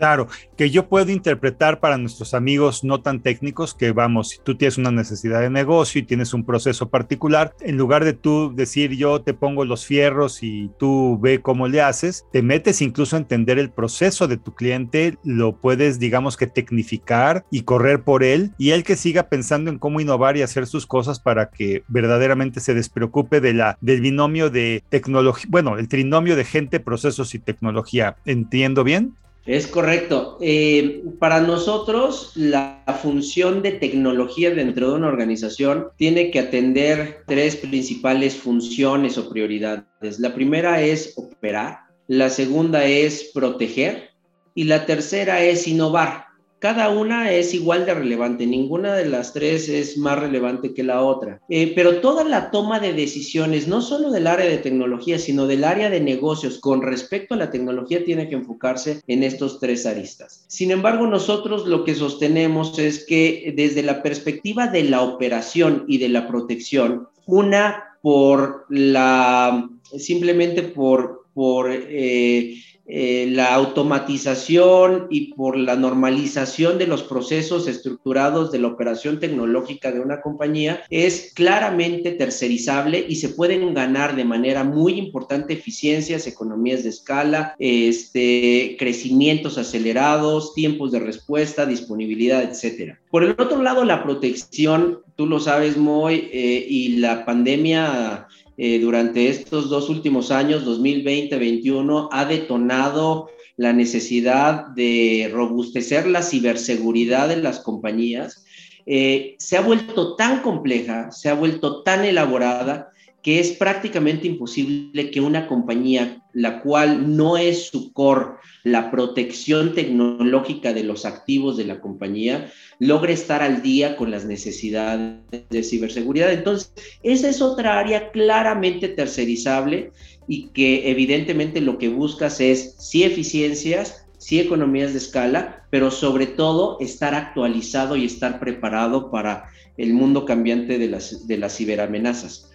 Claro, 0.00 0.28
que 0.56 0.70
yo 0.70 0.88
puedo 0.88 1.12
interpretar 1.12 1.78
para 1.78 1.98
nuestros 1.98 2.32
amigos 2.32 2.84
no 2.84 3.02
tan 3.02 3.20
técnicos 3.20 3.74
que 3.74 3.92
vamos, 3.92 4.30
si 4.30 4.38
tú 4.42 4.56
tienes 4.56 4.78
una 4.78 4.90
necesidad 4.90 5.42
de 5.42 5.50
negocio 5.50 5.98
y 5.98 6.04
tienes 6.04 6.32
un 6.32 6.46
proceso 6.46 6.88
particular, 6.88 7.54
en 7.60 7.76
lugar 7.76 8.06
de 8.06 8.14
tú 8.14 8.54
decir 8.56 8.92
yo 8.96 9.20
te 9.20 9.34
pongo 9.34 9.66
los 9.66 9.84
fierros 9.84 10.42
y 10.42 10.70
tú 10.78 11.18
ve 11.20 11.42
cómo 11.42 11.68
le 11.68 11.82
haces, 11.82 12.24
te 12.32 12.40
metes 12.40 12.80
incluso 12.80 13.14
a 13.14 13.18
entender 13.18 13.58
el 13.58 13.68
proceso 13.68 14.26
de 14.26 14.38
tu 14.38 14.54
cliente, 14.54 15.18
lo 15.22 15.56
puedes 15.56 15.98
digamos 15.98 16.38
que 16.38 16.46
tecnificar 16.46 17.44
y 17.50 17.64
correr 17.64 18.02
por 18.02 18.24
él 18.24 18.52
y 18.56 18.70
él 18.70 18.84
que 18.84 18.96
siga 18.96 19.24
pensando 19.24 19.70
en 19.70 19.78
cómo 19.78 20.00
innovar 20.00 20.38
y 20.38 20.40
hacer 20.40 20.66
sus 20.66 20.86
cosas 20.86 21.20
para 21.20 21.50
que 21.50 21.82
verdaderamente 21.88 22.60
se 22.60 22.72
despreocupe 22.72 23.42
de 23.42 23.52
la 23.52 23.76
del 23.82 24.00
binomio 24.00 24.48
de 24.48 24.82
tecnología, 24.88 25.46
bueno, 25.50 25.76
el 25.76 25.88
trinomio 25.88 26.36
de 26.36 26.44
gente, 26.44 26.80
procesos 26.80 27.34
y 27.34 27.38
tecnología. 27.38 28.16
¿Entiendo 28.24 28.82
bien? 28.82 29.14
Es 29.46 29.66
correcto. 29.66 30.38
Eh, 30.40 31.02
para 31.18 31.40
nosotros, 31.40 32.32
la 32.34 32.84
función 33.02 33.62
de 33.62 33.72
tecnología 33.72 34.50
dentro 34.50 34.90
de 34.90 34.96
una 34.96 35.08
organización 35.08 35.88
tiene 35.96 36.30
que 36.30 36.40
atender 36.40 37.22
tres 37.26 37.56
principales 37.56 38.36
funciones 38.36 39.16
o 39.18 39.30
prioridades. 39.30 40.20
La 40.20 40.34
primera 40.34 40.82
es 40.82 41.14
operar, 41.16 41.80
la 42.06 42.28
segunda 42.28 42.84
es 42.84 43.30
proteger 43.32 44.10
y 44.54 44.64
la 44.64 44.84
tercera 44.84 45.42
es 45.42 45.66
innovar 45.66 46.29
cada 46.60 46.90
una 46.90 47.32
es 47.32 47.54
igual 47.54 47.86
de 47.86 47.94
relevante, 47.94 48.46
ninguna 48.46 48.94
de 48.94 49.08
las 49.08 49.32
tres 49.32 49.68
es 49.70 49.96
más 49.96 50.18
relevante 50.18 50.74
que 50.74 50.82
la 50.82 51.02
otra. 51.02 51.40
Eh, 51.48 51.72
pero 51.74 52.00
toda 52.00 52.22
la 52.22 52.50
toma 52.50 52.80
de 52.80 52.92
decisiones, 52.92 53.66
no 53.66 53.80
solo 53.80 54.10
del 54.10 54.26
área 54.26 54.46
de 54.46 54.58
tecnología, 54.58 55.18
sino 55.18 55.46
del 55.46 55.64
área 55.64 55.88
de 55.88 56.00
negocios 56.00 56.60
con 56.60 56.82
respecto 56.82 57.32
a 57.34 57.38
la 57.38 57.50
tecnología, 57.50 58.04
tiene 58.04 58.28
que 58.28 58.34
enfocarse 58.34 59.00
en 59.06 59.22
estos 59.22 59.58
tres 59.58 59.86
aristas. 59.86 60.44
Sin 60.48 60.70
embargo, 60.70 61.06
nosotros 61.06 61.66
lo 61.66 61.82
que 61.82 61.94
sostenemos 61.94 62.78
es 62.78 63.06
que 63.06 63.54
desde 63.56 63.82
la 63.82 64.02
perspectiva 64.02 64.66
de 64.66 64.84
la 64.84 65.00
operación 65.00 65.86
y 65.88 65.96
de 65.96 66.10
la 66.10 66.28
protección, 66.28 67.08
una 67.24 67.84
por 68.02 68.66
la, 68.68 69.66
simplemente 69.98 70.62
por, 70.62 71.24
por 71.32 71.70
eh, 71.72 72.54
eh, 72.92 73.28
la 73.30 73.54
automatización 73.54 75.06
y 75.10 75.32
por 75.34 75.56
la 75.56 75.76
normalización 75.76 76.76
de 76.76 76.88
los 76.88 77.04
procesos 77.04 77.68
estructurados 77.68 78.50
de 78.50 78.58
la 78.58 78.66
operación 78.68 79.20
tecnológica 79.20 79.92
de 79.92 80.00
una 80.00 80.20
compañía 80.20 80.82
es 80.90 81.32
claramente 81.34 82.10
tercerizable 82.10 83.04
y 83.08 83.16
se 83.16 83.28
pueden 83.28 83.74
ganar 83.74 84.16
de 84.16 84.24
manera 84.24 84.64
muy 84.64 84.94
importante 84.94 85.54
eficiencias, 85.54 86.26
economías 86.26 86.82
de 86.82 86.88
escala, 86.88 87.54
este, 87.58 88.76
crecimientos 88.78 89.56
acelerados, 89.56 90.54
tiempos 90.54 90.90
de 90.90 90.98
respuesta, 90.98 91.66
disponibilidad, 91.66 92.42
etcétera. 92.42 93.00
Por 93.10 93.22
el 93.22 93.30
otro 93.32 93.62
lado, 93.62 93.84
la 93.84 94.02
protección, 94.02 95.00
tú 95.16 95.26
lo 95.26 95.38
sabes, 95.38 95.76
muy 95.76 96.28
eh, 96.32 96.66
y 96.68 96.96
la 96.96 97.24
pandemia 97.24 98.26
eh, 98.62 98.78
durante 98.78 99.30
estos 99.30 99.70
dos 99.70 99.88
últimos 99.88 100.30
años, 100.30 100.66
2020-2021, 100.66 102.10
ha 102.12 102.26
detonado 102.26 103.30
la 103.56 103.72
necesidad 103.72 104.66
de 104.66 105.30
robustecer 105.32 106.06
la 106.06 106.20
ciberseguridad 106.20 107.28
de 107.28 107.36
las 107.36 107.60
compañías. 107.60 108.44
Eh, 108.84 109.36
se 109.38 109.56
ha 109.56 109.62
vuelto 109.62 110.14
tan 110.14 110.42
compleja, 110.42 111.10
se 111.10 111.30
ha 111.30 111.34
vuelto 111.34 111.82
tan 111.82 112.04
elaborada 112.04 112.89
que 113.22 113.38
es 113.38 113.52
prácticamente 113.52 114.26
imposible 114.26 115.10
que 115.10 115.20
una 115.20 115.46
compañía, 115.46 116.22
la 116.32 116.60
cual 116.60 117.16
no 117.16 117.36
es 117.36 117.66
su 117.66 117.92
core, 117.92 118.36
la 118.64 118.90
protección 118.90 119.74
tecnológica 119.74 120.72
de 120.72 120.84
los 120.84 121.04
activos 121.04 121.56
de 121.56 121.64
la 121.64 121.80
compañía, 121.80 122.50
logre 122.78 123.12
estar 123.12 123.42
al 123.42 123.62
día 123.62 123.96
con 123.96 124.10
las 124.10 124.24
necesidades 124.24 125.18
de 125.50 125.62
ciberseguridad. 125.62 126.32
Entonces, 126.32 126.72
esa 127.02 127.28
es 127.28 127.42
otra 127.42 127.78
área 127.78 128.10
claramente 128.10 128.88
tercerizable 128.88 129.92
y 130.26 130.48
que 130.48 130.90
evidentemente 130.90 131.60
lo 131.60 131.76
que 131.76 131.88
buscas 131.88 132.40
es 132.40 132.76
sí 132.78 133.02
eficiencias, 133.02 134.06
sí 134.16 134.40
economías 134.40 134.92
de 134.92 134.98
escala, 134.98 135.66
pero 135.70 135.90
sobre 135.90 136.26
todo 136.26 136.78
estar 136.80 137.14
actualizado 137.14 137.96
y 137.96 138.06
estar 138.06 138.40
preparado 138.40 139.10
para 139.10 139.44
el 139.76 139.92
mundo 139.92 140.24
cambiante 140.24 140.78
de 140.78 140.88
las, 140.88 141.26
de 141.26 141.38
las 141.38 141.56
ciberamenazas. 141.56 142.49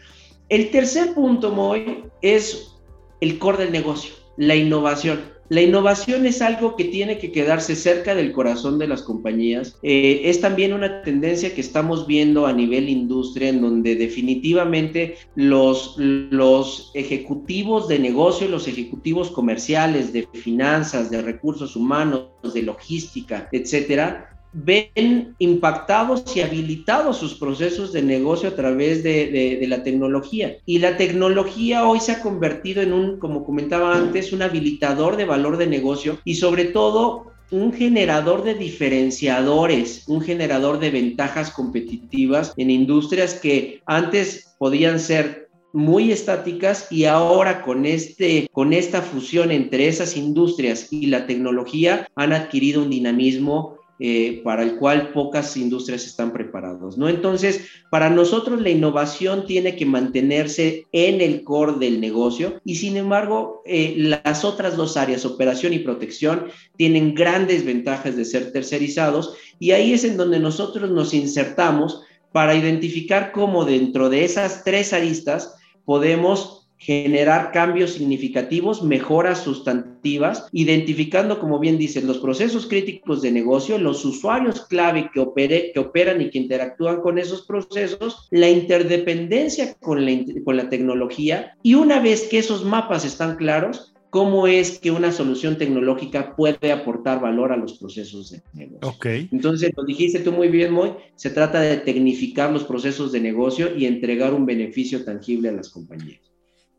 El 0.49 0.69
tercer 0.69 1.13
punto, 1.13 1.51
Moy, 1.51 2.03
es 2.21 2.75
el 3.19 3.39
core 3.39 3.63
del 3.63 3.71
negocio, 3.71 4.13
la 4.37 4.55
innovación. 4.55 5.33
La 5.47 5.61
innovación 5.61 6.25
es 6.25 6.41
algo 6.41 6.75
que 6.75 6.85
tiene 6.85 7.19
que 7.19 7.31
quedarse 7.31 7.75
cerca 7.75 8.15
del 8.15 8.31
corazón 8.31 8.79
de 8.79 8.87
las 8.87 9.03
compañías. 9.03 9.77
Eh, 9.83 10.21
es 10.25 10.41
también 10.41 10.73
una 10.73 11.03
tendencia 11.03 11.53
que 11.53 11.61
estamos 11.61 12.07
viendo 12.07 12.47
a 12.47 12.53
nivel 12.53 12.89
industria 12.89 13.49
en 13.49 13.61
donde 13.61 13.95
definitivamente 13.95 15.17
los, 15.35 15.95
los 15.97 16.89
ejecutivos 16.95 17.87
de 17.87 17.99
negocio, 17.99 18.47
los 18.47 18.67
ejecutivos 18.67 19.29
comerciales, 19.29 20.11
de 20.13 20.27
finanzas, 20.33 21.11
de 21.11 21.21
recursos 21.21 21.75
humanos, 21.75 22.29
de 22.51 22.63
logística, 22.63 23.47
etcétera, 23.51 24.34
ven 24.55 25.35
impactados 25.37 26.35
y 26.35 26.41
habilitados 26.41 27.17
sus 27.17 27.35
procesos 27.35 27.91
de 27.91 28.01
negocio 28.01 28.49
a 28.49 28.55
través 28.55 29.03
de, 29.03 29.63
la 29.67 29.83
tecnología. 29.83 30.57
Y 30.65 30.79
la 30.79 30.95
tecnología 30.95 31.85
hoy 31.87 31.99
se 31.99 32.13
ha 32.13 32.21
convertido 32.21 32.81
en 32.81 32.93
un, 32.93 33.19
como 33.19 33.45
comentaba 33.45 33.95
antes, 33.95 34.31
un 34.31 34.41
habilitador 34.41 35.17
de 35.17 35.25
valor 35.25 35.57
de 35.57 35.67
negocio 35.67 36.19
y 36.23 36.35
sobre 36.35 36.65
todo 36.65 37.27
un 37.51 37.73
generador 37.73 38.43
de 38.43 38.55
diferenciadores, 38.55 40.07
un 40.07 40.21
generador 40.21 40.79
de 40.79 40.91
ventajas 40.91 41.51
competitivas 41.51 42.53
en 42.57 42.71
industrias 42.71 43.35
que 43.35 43.81
antes 43.85 44.55
podían 44.57 44.99
ser 44.99 45.49
muy 45.73 46.13
estáticas 46.13 46.87
y 46.89 47.03
ahora 47.03 47.61
con 47.61 47.85
este 47.85 48.47
con 48.53 48.71
esta 48.71 49.01
fusión 49.01 49.51
entre 49.51 49.89
esas 49.89 50.15
industrias 50.15 50.87
y 50.89 51.07
la 51.07 51.27
tecnología 51.27 52.07
han 52.15 52.31
adquirido 52.31 52.81
un 52.81 52.89
dinamismo 52.89 53.77
eh, 53.97 54.41
para 54.43 54.63
el 54.63 54.75
cual 54.75 55.13
pocas 55.13 55.55
industrias 55.55 56.05
están 56.05 56.33
preparados, 56.33 56.97
¿no? 56.97 57.07
Entonces, 57.07 57.61
para 57.89 58.09
nosotros 58.09 58.61
la 58.61 58.69
innovación 58.69 59.45
tiene 59.45 59.77
que 59.77 59.85
mantenerse 59.85 60.85
en 60.91 61.21
el 61.21 61.45
core 61.45 61.79
del 61.79 62.01
negocio 62.01 62.59
y 62.65 62.75
sin 62.75 62.97
embargo, 62.97 63.61
eh, 63.65 63.93
las 63.97 64.43
otras 64.43 64.75
dos 64.75 64.97
áreas, 64.97 65.23
operación 65.23 65.71
y 65.71 65.79
protección, 65.79 66.47
tienen 66.75 67.15
grandes 67.15 67.63
ventajas 67.63 68.17
de 68.17 68.25
ser 68.25 68.51
tercerizados 68.51 69.37
y 69.59 69.71
ahí 69.71 69.93
es 69.93 70.03
en 70.03 70.17
donde 70.17 70.39
nosotros 70.39 70.89
nos 70.91 71.13
insertamos 71.13 72.01
para 72.33 72.53
identificar 72.53 73.31
cómo 73.31 73.63
dentro 73.63 74.09
de 74.09 74.25
esas 74.25 74.65
tres 74.65 74.91
aristas 74.91 75.55
podemos 75.85 76.64
generar 76.77 77.51
cambios 77.51 77.93
significativos, 77.93 78.83
mejoras 78.83 79.43
sustantivas, 79.43 80.47
identificando, 80.51 81.39
como 81.39 81.59
bien 81.59 81.77
dices, 81.77 82.03
los 82.03 82.19
procesos 82.19 82.67
críticos 82.67 83.21
de 83.21 83.31
negocio, 83.31 83.77
los 83.77 84.03
usuarios 84.05 84.65
clave 84.65 85.09
que, 85.13 85.19
opere, 85.19 85.71
que 85.73 85.79
operan 85.79 86.21
y 86.21 86.29
que 86.29 86.39
interactúan 86.39 87.01
con 87.01 87.17
esos 87.17 87.45
procesos, 87.45 88.27
la 88.31 88.49
interdependencia 88.49 89.73
con 89.75 90.05
la, 90.05 90.11
con 90.43 90.57
la 90.57 90.69
tecnología 90.69 91.55
y 91.63 91.75
una 91.75 91.99
vez 91.99 92.27
que 92.29 92.39
esos 92.39 92.65
mapas 92.65 93.05
están 93.05 93.37
claros, 93.37 93.93
cómo 94.09 94.47
es 94.47 94.79
que 94.79 94.91
una 94.91 95.11
solución 95.11 95.57
tecnológica 95.57 96.37
puede 96.37 96.71
aportar 96.71 97.19
valor 97.19 97.51
a 97.51 97.57
los 97.57 97.77
procesos 97.77 98.31
de 98.31 98.41
negocio. 98.53 98.89
Okay. 98.95 99.27
Entonces, 99.31 99.71
lo 99.75 99.83
dijiste 99.83 100.19
tú 100.19 100.31
muy 100.31 100.47
bien, 100.47 100.71
Moy, 100.71 100.93
se 101.15 101.31
trata 101.31 101.59
de 101.59 101.77
tecnificar 101.77 102.49
los 102.49 102.63
procesos 102.63 103.11
de 103.11 103.19
negocio 103.19 103.75
y 103.75 103.85
entregar 103.85 104.33
un 104.33 104.45
beneficio 104.45 105.03
tangible 105.03 105.49
a 105.49 105.51
las 105.51 105.67
compañías. 105.67 106.34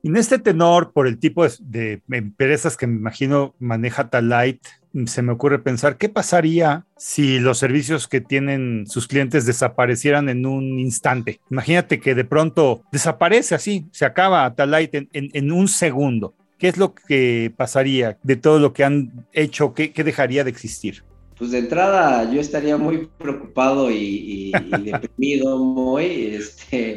En 0.06 0.14
este 0.14 0.38
tenor, 0.38 0.92
por 0.92 1.08
el 1.08 1.18
tipo 1.18 1.44
de, 1.58 2.00
empresas 2.12 2.76
que 2.76 2.86
me 2.86 2.94
imagino 2.94 3.56
maneja 3.58 4.08
Talight, 4.08 4.64
se 5.06 5.20
me 5.20 5.32
ocurre 5.32 5.58
pensar, 5.58 5.98
¿qué 5.98 6.08
pasaría 6.08 6.86
si 6.96 7.40
los 7.40 7.58
servicios 7.58 8.06
que 8.06 8.20
tienen 8.20 8.86
sus 8.86 9.08
clientes 9.08 9.46
desaparecieran 9.46 10.28
en 10.28 10.46
un 10.46 10.78
instante? 10.78 11.40
Imagínate 11.50 11.98
que 11.98 12.14
de 12.14 12.24
pronto 12.24 12.84
desaparece 12.92 13.56
así, 13.56 13.86
se 13.90 14.04
acaba 14.04 14.54
Talight 14.54 14.94
en, 14.94 15.50
un 15.50 15.66
segundo. 15.66 16.34
¿Qué 16.56 16.68
es 16.68 16.76
lo 16.76 16.94
que 16.94 17.52
pasaría 17.56 18.16
de 18.22 18.36
todo 18.36 18.60
lo 18.60 18.72
que 18.72 18.84
han 18.84 19.26
hecho? 19.32 19.74
¿Qué, 19.74 19.90
dejaría 20.04 20.44
de 20.44 20.50
existir? 20.50 21.02
Pues 21.36 21.50
de 21.50 21.58
entrada 21.58 22.32
yo 22.32 22.40
estaría 22.40 22.76
muy 22.76 23.08
preocupado 23.18 23.90
y, 23.90 24.52
deprimido, 24.84 25.58
muy, 25.58 26.36
este, 26.36 26.94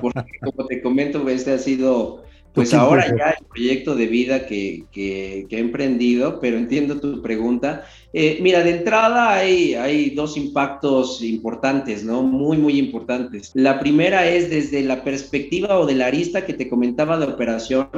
porque 0.00 0.30
como 0.44 0.68
te 0.68 0.80
comento, 0.80 1.28
este 1.28 1.54
ha 1.54 1.58
sido 1.58 2.22
pues 2.54 2.74
ahora 2.74 3.06
ya 3.16 3.30
el 3.30 3.46
proyecto 3.46 3.94
de 3.94 4.06
vida 4.06 4.46
que, 4.46 4.84
que, 4.92 5.46
he 5.50 5.58
emprendido, 5.58 6.38
pero 6.40 6.58
entiendo 6.58 7.00
tu 7.00 7.22
pregunta. 7.22 7.84
Eh, 8.12 8.38
mira, 8.42 8.62
de 8.62 8.76
entrada 8.76 9.32
hay, 9.32 9.74
hay 9.74 10.10
dos 10.10 10.36
impactos 10.36 11.22
importantes, 11.22 12.04
¿no? 12.04 12.22
Muy, 12.22 12.58
muy 12.58 12.78
importantes. 12.78 13.50
La 13.54 13.80
primera 13.80 14.28
es 14.28 14.50
desde 14.50 14.82
la 14.82 15.02
perspectiva 15.02 15.78
o 15.78 15.86
de 15.86 15.94
la 15.94 16.06
arista 16.06 16.44
que 16.44 16.52
te 16.52 16.68
comentaba 16.68 17.18
de 17.18 17.26
operación. 17.26 17.88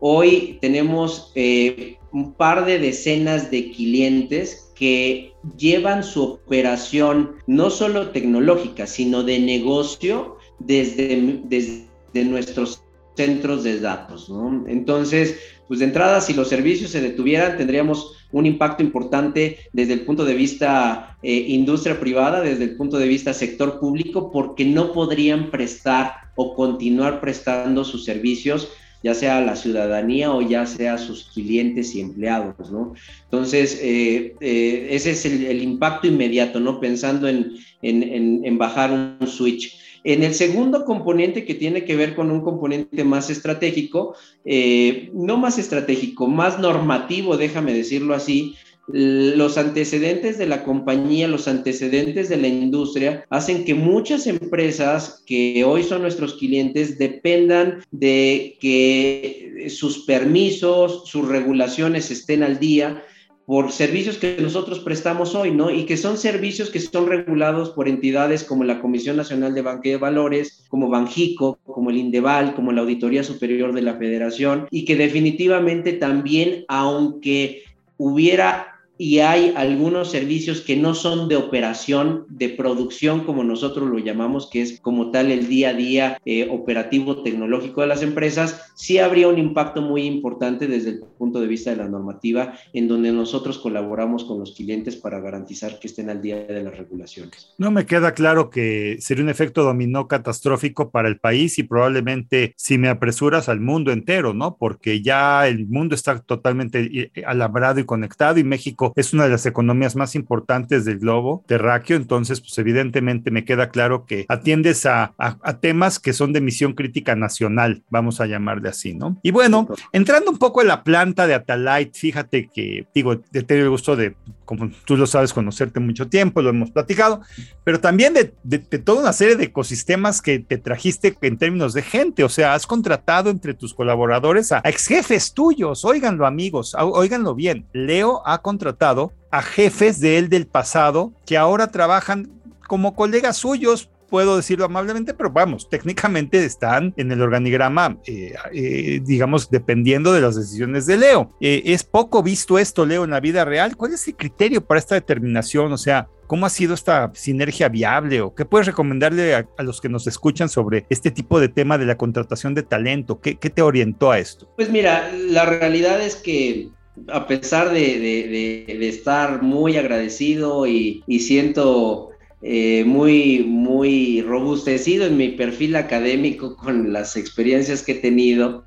Hoy 0.00 0.58
tenemos 0.62 1.32
eh, 1.34 1.96
un 2.12 2.32
par 2.32 2.64
de 2.64 2.78
decenas 2.78 3.50
de 3.50 3.70
clientes 3.72 4.72
que 4.74 5.32
llevan 5.58 6.02
su 6.02 6.22
operación 6.22 7.32
no 7.46 7.68
solo 7.68 8.10
tecnológica, 8.10 8.86
sino 8.86 9.22
de 9.22 9.38
negocio 9.40 10.36
desde, 10.60 11.40
desde 11.44 11.88
nuestros 12.24 12.82
centros 13.18 13.64
de 13.64 13.80
datos, 13.80 14.30
¿no? 14.30 14.64
Entonces, 14.68 15.36
pues 15.66 15.80
de 15.80 15.86
entrada, 15.86 16.20
si 16.20 16.34
los 16.34 16.48
servicios 16.48 16.92
se 16.92 17.00
detuvieran, 17.00 17.56
tendríamos 17.58 18.12
un 18.30 18.46
impacto 18.46 18.82
importante 18.82 19.58
desde 19.72 19.94
el 19.94 20.02
punto 20.02 20.24
de 20.24 20.34
vista 20.34 21.16
eh, 21.22 21.46
industria 21.48 21.98
privada, 21.98 22.40
desde 22.40 22.64
el 22.64 22.76
punto 22.76 22.96
de 22.96 23.08
vista 23.08 23.34
sector 23.34 23.80
público, 23.80 24.30
porque 24.30 24.64
no 24.64 24.92
podrían 24.92 25.50
prestar 25.50 26.12
o 26.36 26.54
continuar 26.54 27.20
prestando 27.20 27.84
sus 27.84 28.04
servicios 28.04 28.68
ya 29.02 29.14
sea 29.14 29.38
a 29.38 29.40
la 29.40 29.54
ciudadanía 29.54 30.32
o 30.32 30.42
ya 30.42 30.66
sea 30.66 30.94
a 30.94 30.98
sus 30.98 31.30
clientes 31.32 31.94
y 31.94 32.00
empleados, 32.00 32.70
¿no? 32.70 32.94
Entonces, 33.24 33.78
eh, 33.80 34.34
eh, 34.40 34.88
ese 34.90 35.12
es 35.12 35.24
el, 35.24 35.62
impacto 35.62 36.08
inmediato, 36.08 36.58
¿no? 36.58 36.80
Pensando 36.80 37.28
en, 37.28 37.52
en, 37.82 38.44
en 38.44 38.58
bajar 38.58 38.90
un 38.90 39.26
switch. 39.26 39.78
En 40.04 40.22
el 40.22 40.34
segundo 40.34 40.84
componente 40.84 41.44
que 41.44 41.54
tiene 41.54 41.84
que 41.84 41.96
ver 41.96 42.14
con 42.14 42.30
un 42.30 42.42
componente 42.42 43.04
más 43.04 43.30
estratégico, 43.30 44.14
eh, 44.44 45.10
no 45.12 45.36
más 45.36 45.58
estratégico, 45.58 46.26
más 46.26 46.58
normativo, 46.58 47.36
déjame 47.36 47.72
decirlo 47.72 48.14
así, 48.14 48.54
los 48.90 49.58
antecedentes 49.58 50.38
de 50.38 50.46
la 50.46 50.64
compañía, 50.64 51.28
los 51.28 51.46
antecedentes 51.46 52.30
de 52.30 52.38
la 52.38 52.48
industria, 52.48 53.26
hacen 53.28 53.64
que 53.64 53.74
muchas 53.74 54.26
empresas 54.26 55.22
que 55.26 55.62
hoy 55.64 55.82
son 55.82 56.02
nuestros 56.02 56.34
clientes 56.34 56.98
dependan 56.98 57.84
de 57.90 58.56
que 58.60 59.66
sus 59.68 60.06
permisos, 60.06 61.06
sus 61.06 61.28
regulaciones 61.28 62.10
estén 62.10 62.42
al 62.42 62.58
día 62.58 63.04
por 63.48 63.72
servicios 63.72 64.18
que 64.18 64.36
nosotros 64.42 64.80
prestamos 64.80 65.34
hoy, 65.34 65.52
¿no? 65.52 65.70
Y 65.70 65.86
que 65.86 65.96
son 65.96 66.18
servicios 66.18 66.68
que 66.68 66.80
son 66.80 67.06
regulados 67.06 67.70
por 67.70 67.88
entidades 67.88 68.44
como 68.44 68.62
la 68.62 68.78
Comisión 68.78 69.16
Nacional 69.16 69.54
de 69.54 69.62
Banque 69.62 69.88
de 69.88 69.96
Valores, 69.96 70.66
como 70.68 70.90
Banjico, 70.90 71.58
como 71.64 71.88
el 71.88 71.96
Indeval, 71.96 72.54
como 72.54 72.72
la 72.72 72.82
Auditoría 72.82 73.24
Superior 73.24 73.72
de 73.72 73.80
la 73.80 73.94
Federación, 73.94 74.68
y 74.70 74.84
que 74.84 74.96
definitivamente 74.96 75.94
también, 75.94 76.66
aunque 76.68 77.62
hubiera 77.96 78.78
y 78.98 79.20
hay 79.20 79.52
algunos 79.56 80.10
servicios 80.10 80.60
que 80.60 80.76
no 80.76 80.92
son 80.92 81.28
de 81.28 81.36
operación, 81.36 82.26
de 82.28 82.48
producción, 82.48 83.20
como 83.20 83.44
nosotros 83.44 83.88
lo 83.88 83.98
llamamos, 84.00 84.50
que 84.50 84.60
es 84.60 84.80
como 84.80 85.12
tal 85.12 85.30
el 85.30 85.46
día 85.46 85.70
a 85.70 85.74
día 85.74 86.20
eh, 86.24 86.48
operativo 86.50 87.22
tecnológico 87.22 87.80
de 87.80 87.86
las 87.86 88.02
empresas, 88.02 88.72
sí 88.74 88.98
habría 88.98 89.28
un 89.28 89.38
impacto 89.38 89.82
muy 89.82 90.02
importante 90.02 90.66
desde 90.66 90.90
el 90.90 91.00
punto 91.18 91.40
de 91.40 91.46
vista 91.46 91.70
de 91.70 91.76
la 91.76 91.88
normativa, 91.88 92.54
en 92.72 92.88
donde 92.88 93.12
nosotros 93.12 93.58
colaboramos 93.58 94.24
con 94.24 94.38
los 94.38 94.52
clientes 94.52 94.96
para 94.96 95.20
garantizar 95.20 95.78
que 95.78 95.88
estén 95.88 96.08
al 96.08 96.22
día 96.22 96.44
de 96.44 96.62
las 96.62 96.76
regulaciones. 96.76 97.52
No 97.58 97.70
me 97.70 97.84
queda 97.84 98.14
claro 98.14 98.50
que 98.50 98.96
sería 99.00 99.24
un 99.24 99.30
efecto 99.30 99.64
dominó 99.64 100.08
catastrófico 100.08 100.90
para 100.90 101.08
el 101.08 101.18
país 101.18 101.58
y 101.58 101.64
probablemente, 101.64 102.54
si 102.56 102.78
me 102.78 102.88
apresuras, 102.88 103.48
al 103.48 103.60
mundo 103.60 103.92
entero, 103.92 104.32
¿no? 104.32 104.56
Porque 104.56 105.02
ya 105.02 105.46
el 105.46 105.66
mundo 105.66 105.94
está 105.94 106.18
totalmente 106.20 107.10
eh, 107.14 107.24
alabrado 107.26 107.80
y 107.80 107.84
conectado 107.84 108.38
y 108.38 108.44
México 108.44 108.92
es 108.96 109.12
una 109.12 109.24
de 109.24 109.30
las 109.30 109.46
economías 109.46 109.96
más 109.96 110.14
importantes 110.14 110.84
del 110.84 110.98
globo 110.98 111.44
terráqueo, 111.46 111.96
entonces 111.96 112.40
pues 112.40 112.56
evidentemente 112.58 113.30
me 113.30 113.44
queda 113.44 113.70
claro 113.70 114.06
que 114.06 114.26
atiendes 114.28 114.86
a, 114.86 115.14
a, 115.18 115.60
temas 115.60 115.98
que 115.98 116.12
son 116.12 116.32
de 116.32 116.40
misión 116.40 116.74
crítica 116.74 117.16
nacional, 117.16 117.82
vamos 117.90 118.20
a 118.20 118.26
llamarle 118.26 118.68
así, 118.68 118.94
¿no? 118.94 119.18
Y 119.22 119.30
bueno, 119.30 119.68
entrando 119.92 120.30
un 120.30 120.38
poco 120.38 120.60
en 120.60 120.68
la 120.68 120.84
planta 121.08 121.26
de 121.26 121.34
Atalite, 121.34 121.98
fíjate 121.98 122.50
que, 122.52 122.86
digo, 122.94 123.14
he 123.32 123.42
tenido 123.42 123.66
el 123.66 123.70
gusto 123.70 123.96
de, 123.96 124.14
como 124.44 124.70
tú 124.84 124.96
lo 124.96 125.06
sabes, 125.06 125.32
conocerte 125.32 125.80
mucho 125.80 126.08
tiempo, 126.08 126.42
lo 126.42 126.50
hemos 126.50 126.70
platicado, 126.70 127.22
pero 127.64 127.80
también 127.80 128.12
de, 128.12 128.34
de, 128.42 128.58
de 128.58 128.78
toda 128.78 129.00
una 129.00 129.12
serie 129.12 129.36
de 129.36 129.44
ecosistemas 129.44 130.20
que 130.20 130.38
te 130.38 130.58
trajiste 130.58 131.16
en 131.22 131.38
términos 131.38 131.72
de 131.72 131.82
gente, 131.82 132.24
o 132.24 132.28
sea, 132.28 132.54
has 132.54 132.66
contratado 132.66 133.30
entre 133.30 133.54
tus 133.54 133.72
colaboradores 133.72 134.52
a, 134.52 134.60
ex 134.64 134.86
jefes 134.86 135.32
tuyos, 135.32 135.84
óiganlo 135.84 136.26
amigos, 136.26 136.76
óiganlo 136.78 137.34
bien, 137.34 137.66
Leo 137.72 138.22
ha 138.26 138.42
contratado 138.42 139.12
a 139.30 139.42
jefes 139.42 140.00
de 140.00 140.18
él 140.18 140.28
del 140.28 140.46
pasado 140.46 141.12
que 141.24 141.36
ahora 141.36 141.70
trabajan 141.70 142.30
como 142.66 142.94
colegas 142.94 143.38
suyos 143.38 143.90
puedo 144.08 144.36
decirlo 144.36 144.64
amablemente, 144.64 145.14
pero 145.14 145.30
vamos, 145.30 145.68
técnicamente 145.68 146.44
están 146.44 146.94
en 146.96 147.12
el 147.12 147.20
organigrama, 147.20 147.98
eh, 148.06 148.34
eh, 148.52 149.00
digamos, 149.04 149.50
dependiendo 149.50 150.12
de 150.12 150.20
las 150.20 150.36
decisiones 150.36 150.86
de 150.86 150.96
Leo. 150.96 151.34
Eh, 151.40 151.62
es 151.66 151.84
poco 151.84 152.22
visto 152.22 152.58
esto, 152.58 152.86
Leo, 152.86 153.04
en 153.04 153.10
la 153.10 153.20
vida 153.20 153.44
real. 153.44 153.76
¿Cuál 153.76 153.94
es 153.94 154.06
el 154.08 154.16
criterio 154.16 154.64
para 154.64 154.78
esta 154.78 154.94
determinación? 154.94 155.72
O 155.72 155.78
sea, 155.78 156.08
¿Cómo 156.28 156.44
ha 156.44 156.50
sido 156.50 156.74
esta 156.74 157.10
sinergia 157.14 157.70
viable 157.70 158.20
o 158.20 158.34
qué 158.34 158.44
puedes 158.44 158.66
recomendarle 158.66 159.34
a, 159.34 159.46
los 159.60 159.80
que 159.80 159.88
nos 159.88 160.06
escuchan 160.06 160.50
sobre 160.50 160.84
este 160.90 161.10
tipo 161.10 161.40
de 161.40 161.48
tema 161.48 161.78
de 161.78 161.86
la 161.86 161.96
contratación 161.96 162.54
de 162.54 162.62
talento? 162.62 163.18
¿Qué, 163.18 163.34
te 163.34 163.62
orientó 163.62 164.10
a 164.10 164.18
esto? 164.18 164.46
Pues 164.54 164.70
mira, 164.70 165.10
la 165.10 165.46
realidad 165.46 166.02
es 166.02 166.16
que 166.16 166.68
a 167.08 167.26
pesar 167.26 167.70
de, 167.72 168.66
estar 168.86 169.40
muy 169.42 169.78
agradecido 169.78 170.66
y, 170.66 171.02
siento 171.18 172.07
eh, 172.42 172.84
muy, 172.84 173.40
muy 173.40 174.22
robustecido 174.22 175.06
en 175.06 175.16
mi 175.16 175.30
perfil 175.30 175.74
académico 175.76 176.56
con 176.56 176.92
las 176.92 177.16
experiencias 177.16 177.82
que 177.82 177.92
he 177.92 177.96
tenido, 177.96 178.64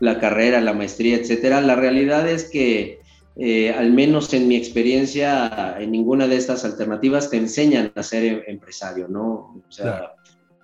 la 0.00 0.18
carrera, 0.18 0.60
la 0.60 0.72
maestría, 0.72 1.16
etcétera, 1.16 1.60
la 1.60 1.76
realidad 1.76 2.28
es 2.28 2.44
que 2.44 3.00
eh, 3.36 3.70
al 3.70 3.92
menos 3.92 4.34
en 4.34 4.48
mi 4.48 4.56
experiencia, 4.56 5.76
en 5.78 5.92
ninguna 5.92 6.26
de 6.26 6.36
estas 6.36 6.64
alternativas 6.64 7.30
te 7.30 7.36
enseñan 7.36 7.92
a 7.94 8.02
ser 8.02 8.24
em, 8.24 8.42
empresario, 8.48 9.06
¿no? 9.08 9.62
O 9.66 9.70
sea, 9.70 10.12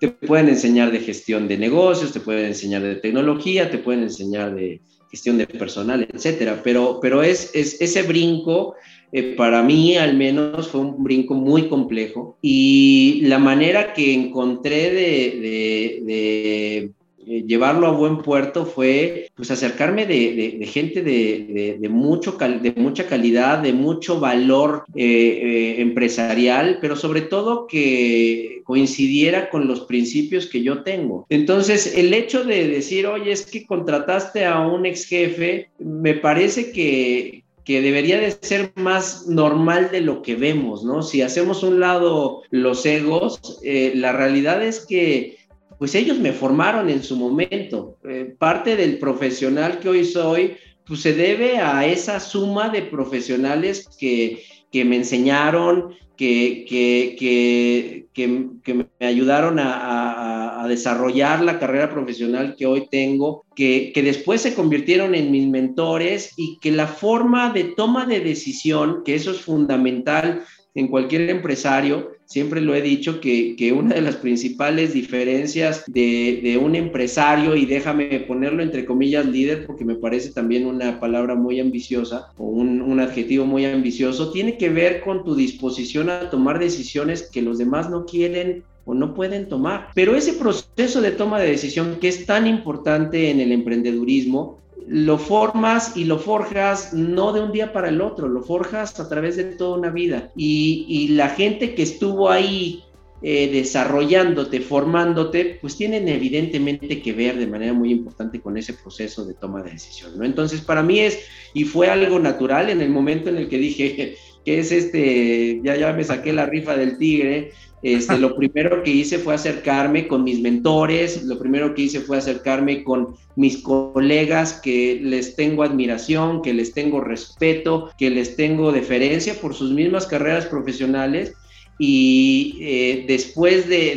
te 0.00 0.08
pueden 0.08 0.48
enseñar 0.48 0.90
de 0.90 1.00
gestión 1.00 1.48
de 1.48 1.56
negocios, 1.56 2.12
te 2.12 2.20
pueden 2.20 2.46
enseñar 2.46 2.82
de 2.82 2.96
tecnología, 2.96 3.70
te 3.70 3.78
pueden 3.78 4.02
enseñar 4.02 4.54
de 4.54 4.82
gestión 5.10 5.38
de 5.38 5.46
personal, 5.46 6.06
etcétera, 6.12 6.60
pero, 6.62 6.98
pero 7.00 7.22
es, 7.22 7.50
es 7.54 7.80
ese 7.80 8.02
brinco 8.02 8.74
eh, 9.12 9.34
para 9.36 9.62
mí 9.62 9.96
al 9.96 10.16
menos 10.16 10.68
fue 10.68 10.80
un 10.80 11.02
brinco 11.02 11.34
muy 11.34 11.68
complejo 11.68 12.36
y 12.42 13.20
la 13.24 13.38
manera 13.38 13.92
que 13.92 14.14
encontré 14.14 14.90
de 14.92 16.90
eh, 17.28 17.42
llevarlo 17.46 17.86
a 17.86 17.92
buen 17.92 18.18
puerto 18.18 18.64
fue 18.64 19.28
pues 19.34 19.50
acercarme 19.50 20.06
de, 20.06 20.66
gente 20.66 21.02
de, 21.02 21.88
mucho 21.90 22.38
de 22.38 22.72
mucha 22.76 23.06
calidad, 23.06 23.58
de 23.58 23.74
mucho 23.74 24.18
valor 24.18 24.84
eh, 24.94 25.76
empresarial, 25.78 26.78
pero 26.80 26.96
sobre 26.96 27.20
todo 27.22 27.66
que 27.66 28.62
coincidiera 28.64 29.50
con 29.50 29.68
los 29.68 29.80
principios 29.82 30.46
que 30.46 30.62
yo 30.62 30.82
tengo. 30.82 31.26
Entonces, 31.28 31.96
el 31.96 32.14
hecho 32.14 32.44
de 32.44 32.66
decir, 32.66 33.06
oye, 33.06 33.32
es 33.32 33.44
que 33.44 33.66
contrataste 33.66 34.44
a 34.44 34.60
un 34.60 34.86
ex 34.86 35.04
jefe, 35.04 35.68
me 35.78 36.14
parece 36.14 36.72
que, 36.72 37.44
que 37.68 37.82
debería 37.82 38.18
de 38.18 38.30
ser 38.30 38.72
más 38.76 39.26
normal 39.26 39.90
de 39.92 40.00
lo 40.00 40.22
que 40.22 40.36
vemos, 40.36 40.84
¿no? 40.84 41.02
Si 41.02 41.20
hacemos 41.20 41.62
un 41.62 41.80
lado 41.80 42.40
los 42.48 42.86
egos, 42.86 43.60
la 43.62 44.12
realidad 44.12 44.64
es 44.64 44.86
que 44.86 45.36
pues 45.78 45.94
ellos 45.94 46.18
me 46.18 46.32
formaron 46.32 46.88
en 46.88 47.02
su 47.02 47.14
momento. 47.14 47.98
Eh, 48.08 48.34
parte 48.38 48.74
del 48.74 48.98
profesional 48.98 49.80
que 49.80 49.90
hoy 49.90 50.06
soy, 50.06 50.56
pues 50.86 51.02
se 51.02 51.12
debe 51.12 51.58
a 51.58 51.84
esa 51.84 52.20
suma 52.20 52.70
de 52.70 52.80
profesionales 52.80 53.86
que, 54.00 54.42
me 54.72 54.96
enseñaron, 54.96 55.94
que, 56.16 56.64
que, 56.66 58.06
que, 58.14 58.74
me 58.74 59.06
ayudaron 59.06 59.58
a, 59.58 60.37
desarrollar 60.68 61.42
la 61.42 61.58
carrera 61.58 61.90
profesional 61.90 62.54
que 62.56 62.66
hoy 62.66 62.88
tengo, 62.90 63.44
que, 63.54 63.92
después 63.94 64.40
se 64.40 64.54
convirtieron 64.54 65.14
en 65.14 65.30
mis 65.30 65.48
mentores 65.48 66.32
y 66.36 66.58
que 66.60 66.70
la 66.70 66.86
forma 66.86 67.52
de 67.52 67.64
toma 67.64 68.06
de 68.06 68.20
decisión, 68.20 69.02
que 69.04 69.14
eso 69.14 69.30
es 69.32 69.40
fundamental 69.40 70.44
en 70.74 70.88
cualquier 70.88 71.28
empresario, 71.30 72.12
siempre 72.24 72.60
lo 72.60 72.74
he 72.74 72.82
dicho, 72.82 73.20
que, 73.20 73.72
una 73.76 73.94
de 73.96 74.02
las 74.02 74.16
principales 74.16 74.92
diferencias 74.92 75.84
de, 75.88 76.60
un 76.62 76.76
empresario, 76.76 77.56
y 77.56 77.66
déjame 77.66 78.20
ponerlo 78.20 78.62
entre 78.62 78.84
comillas 78.84 79.26
líder, 79.26 79.66
porque 79.66 79.84
me 79.84 79.96
parece 79.96 80.30
también 80.30 80.66
una 80.66 81.00
palabra 81.00 81.34
muy 81.34 81.58
ambiciosa 81.58 82.28
o 82.36 82.44
un, 82.46 82.82
un 82.82 83.00
adjetivo 83.00 83.44
muy 83.44 83.64
ambicioso, 83.64 84.30
tiene 84.30 84.56
que 84.56 84.68
ver 84.68 85.00
con 85.00 85.24
tu 85.24 85.34
disposición 85.34 86.10
a 86.10 86.30
tomar 86.30 86.58
decisiones 86.58 87.28
que 87.28 87.42
los 87.42 87.58
demás 87.58 87.90
no 87.90 88.04
quieren 88.04 88.62
o 88.88 88.94
no 88.94 89.14
pueden 89.14 89.48
tomar. 89.48 89.88
Pero 89.94 90.16
ese 90.16 90.32
proceso 90.32 91.02
de 91.02 91.10
toma 91.10 91.38
de 91.38 91.50
decisión 91.50 91.98
que 92.00 92.08
es 92.08 92.24
tan 92.24 92.46
importante 92.46 93.30
en 93.30 93.38
el 93.38 93.52
emprendedurismo, 93.52 94.58
lo 94.86 95.18
formas 95.18 95.94
y 95.94 96.04
lo 96.04 96.18
forjas 96.18 96.94
no 96.94 97.34
de 97.34 97.42
un 97.42 97.52
día 97.52 97.74
para 97.74 97.90
el 97.90 98.00
otro, 98.00 98.28
lo 98.28 98.42
forjas 98.42 98.98
a 98.98 99.06
través 99.06 99.36
de 99.36 99.44
toda 99.44 99.76
una 99.76 99.90
vida. 99.90 100.32
Y, 100.34 101.08
la 101.08 101.28
gente 101.28 101.74
que 101.74 101.82
estuvo 101.82 102.30
ahí 102.30 102.82
eh, 103.20 103.50
desarrollándote, 103.52 104.60
formándote, 104.60 105.58
pues 105.60 105.76
tienen 105.76 106.08
evidentemente 106.08 107.02
que 107.02 107.12
ver 107.12 107.36
de 107.36 107.46
manera 107.46 107.74
muy 107.74 107.90
importante 107.90 108.40
con 108.40 108.56
ese 108.56 108.72
proceso 108.72 109.26
de 109.26 109.34
toma 109.34 109.62
de 109.62 109.72
decisión, 109.72 110.16
¿no? 110.16 110.24
Entonces, 110.24 110.62
para 110.62 110.82
mí 110.82 111.00
es, 111.00 111.18
y 111.52 111.64
fue 111.64 111.88
algo 111.88 112.18
natural 112.18 112.70
en 112.70 112.80
el 112.80 112.88
momento 112.88 113.28
en 113.28 113.36
el 113.36 113.48
que 113.50 113.58
dije, 113.58 114.16
que 114.44 114.60
es 114.60 114.72
este, 114.72 115.60
ya, 115.62 115.76
ya 115.76 115.92
me 115.92 116.04
saqué 116.04 116.32
la 116.32 116.46
rifa 116.46 116.74
del 116.74 116.96
tigre, 116.96 117.52
este, 117.82 118.18
lo 118.18 118.34
primero 118.34 118.82
que 118.82 118.90
hice 118.90 119.18
fue 119.18 119.34
acercarme 119.34 120.08
con 120.08 120.24
mis 120.24 120.40
mentores, 120.40 121.22
lo 121.24 121.38
primero 121.38 121.74
que 121.74 121.82
hice 121.82 122.00
fue 122.00 122.18
acercarme 122.18 122.82
con 122.82 123.14
mis 123.36 123.58
colegas 123.58 124.54
que 124.54 125.00
les 125.02 125.36
tengo 125.36 125.62
admiración, 125.62 126.42
que 126.42 126.52
les 126.54 126.72
tengo 126.72 127.00
respeto, 127.00 127.90
que 127.96 128.10
les 128.10 128.36
tengo 128.36 128.72
deferencia 128.72 129.34
por 129.34 129.54
sus 129.54 129.72
mismas 129.72 130.06
carreras 130.06 130.46
profesionales. 130.46 131.34
Y 131.80 132.58
eh, 132.60 133.04
después 133.06 133.68
de, 133.68 133.92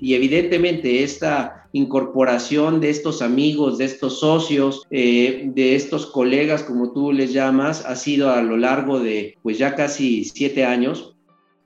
y 0.00 0.14
evidentemente 0.14 1.02
esta 1.02 1.68
incorporación 1.72 2.80
de 2.80 2.90
estos 2.90 3.20
amigos, 3.20 3.78
de 3.78 3.86
estos 3.86 4.20
socios, 4.20 4.82
eh, 4.92 5.50
de 5.52 5.74
estos 5.74 6.06
colegas, 6.06 6.62
como 6.62 6.92
tú 6.92 7.10
les 7.10 7.32
llamas, 7.32 7.84
ha 7.84 7.96
sido 7.96 8.30
a 8.30 8.40
lo 8.42 8.56
largo 8.56 9.00
de 9.00 9.36
pues 9.42 9.58
ya 9.58 9.74
casi 9.74 10.24
siete 10.24 10.64
años 10.64 11.16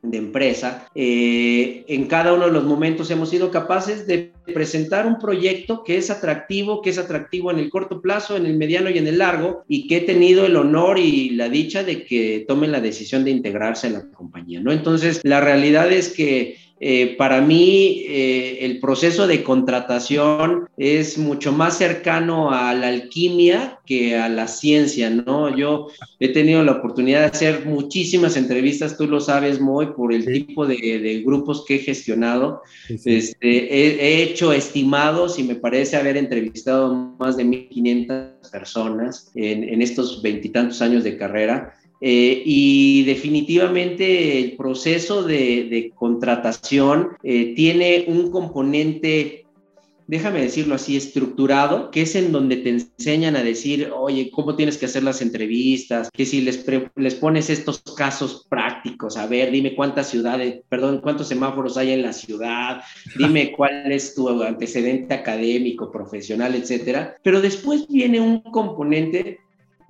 de 0.02 0.18
empresa, 0.18 0.88
eh, 0.96 1.84
en 1.86 2.06
cada 2.06 2.32
uno 2.32 2.46
de 2.46 2.52
los 2.52 2.64
momentos 2.64 3.08
hemos 3.12 3.30
sido 3.30 3.52
capaces 3.52 4.04
de 4.06 4.32
presentar 4.52 5.06
un 5.06 5.18
proyecto 5.18 5.84
que 5.84 5.96
es 5.96 6.10
atractivo, 6.10 6.82
que 6.82 6.90
es 6.90 6.98
atractivo 6.98 7.52
en 7.52 7.60
el 7.60 7.70
corto 7.70 8.00
plazo, 8.02 8.36
en 8.36 8.46
el 8.46 8.56
mediano 8.58 8.90
y 8.90 8.98
en 8.98 9.06
el 9.06 9.18
largo, 9.18 9.62
y 9.68 9.86
que 9.86 9.98
he 9.98 10.00
tenido 10.00 10.44
el 10.44 10.56
honor 10.56 10.98
y 10.98 11.30
la 11.30 11.48
dicha 11.48 11.84
de 11.84 12.04
que 12.04 12.44
tomen 12.48 12.72
la 12.72 12.80
decisión 12.80 13.24
de 13.24 13.30
integrarse 13.30 13.86
a 13.86 13.90
la 13.90 14.10
compañía, 14.10 14.60
¿no? 14.60 14.72
Entonces, 14.72 15.20
la 15.22 15.40
realidad 15.40 15.92
es 15.92 16.08
que 16.08 16.56
eh, 16.84 17.14
para 17.16 17.40
mí 17.40 18.02
eh, 18.08 18.58
el 18.62 18.80
proceso 18.80 19.28
de 19.28 19.44
contratación 19.44 20.68
es 20.76 21.16
mucho 21.16 21.52
más 21.52 21.78
cercano 21.78 22.50
a 22.50 22.74
la 22.74 22.88
alquimia 22.88 23.78
que 23.86 24.16
a 24.16 24.28
la 24.28 24.48
ciencia, 24.48 25.08
¿no? 25.08 25.56
Yo 25.56 25.86
he 26.18 26.30
tenido 26.30 26.60
la 26.64 26.72
oportunidad 26.72 27.20
de 27.20 27.26
hacer 27.26 27.66
muchísimas 27.66 28.36
entrevistas, 28.36 28.98
tú 28.98 29.06
lo 29.06 29.20
sabes, 29.20 29.60
muy 29.60 29.92
por 29.92 30.12
el 30.12 30.24
tipo 30.24 30.66
de, 30.66 31.22
grupos 31.24 31.64
que 31.64 31.76
he 31.76 31.78
gestionado. 31.78 32.62
Este, 32.88 33.38
he, 33.42 34.22
hecho 34.24 34.52
estimados 34.52 35.38
y 35.38 35.44
me 35.44 35.54
parece 35.54 35.96
haber 35.96 36.16
entrevistado 36.16 36.92
más 37.16 37.36
de 37.36 37.44
1.500 37.44 38.50
personas 38.50 39.30
en, 39.36 39.62
en 39.62 39.82
estos 39.82 40.20
veintitantos 40.20 40.82
años 40.82 41.04
de 41.04 41.16
carrera. 41.16 41.74
Eh, 42.04 42.42
y 42.44 43.04
definitivamente 43.04 44.40
el 44.40 44.56
proceso 44.56 45.22
de, 45.22 45.92
contratación 45.94 47.10
eh, 47.22 47.54
tiene 47.54 48.06
un 48.08 48.32
componente, 48.32 49.46
déjame 50.08 50.42
decirlo 50.42 50.74
así, 50.74 50.96
estructurado, 50.96 51.92
que 51.92 52.02
es 52.02 52.16
en 52.16 52.32
donde 52.32 52.56
te 52.56 52.70
enseñan 52.70 53.36
a 53.36 53.44
decir, 53.44 53.92
oye, 53.94 54.32
¿cómo 54.32 54.56
tienes 54.56 54.78
que 54.78 54.86
hacer 54.86 55.04
las 55.04 55.22
entrevistas? 55.22 56.10
Que 56.12 56.26
si 56.26 56.40
les, 56.40 56.66
les 56.96 57.14
pones 57.14 57.50
estos 57.50 57.80
casos 57.96 58.48
prácticos, 58.50 59.16
a 59.16 59.28
ver, 59.28 59.52
dime 59.52 59.76
cuántas 59.76 60.08
ciudades, 60.08 60.60
perdón, 60.68 61.02
cuántos 61.04 61.28
semáforos 61.28 61.76
hay 61.76 61.92
en 61.92 62.02
la 62.02 62.12
ciudad, 62.12 62.80
dime 63.16 63.52
cuál 63.56 63.92
es 63.92 64.16
tu 64.16 64.28
antecedente 64.42 65.14
académico, 65.14 65.92
profesional, 65.92 66.56
etcétera. 66.56 67.14
Pero 67.22 67.40
después 67.40 67.86
viene 67.86 68.20
un 68.20 68.40
componente 68.40 69.38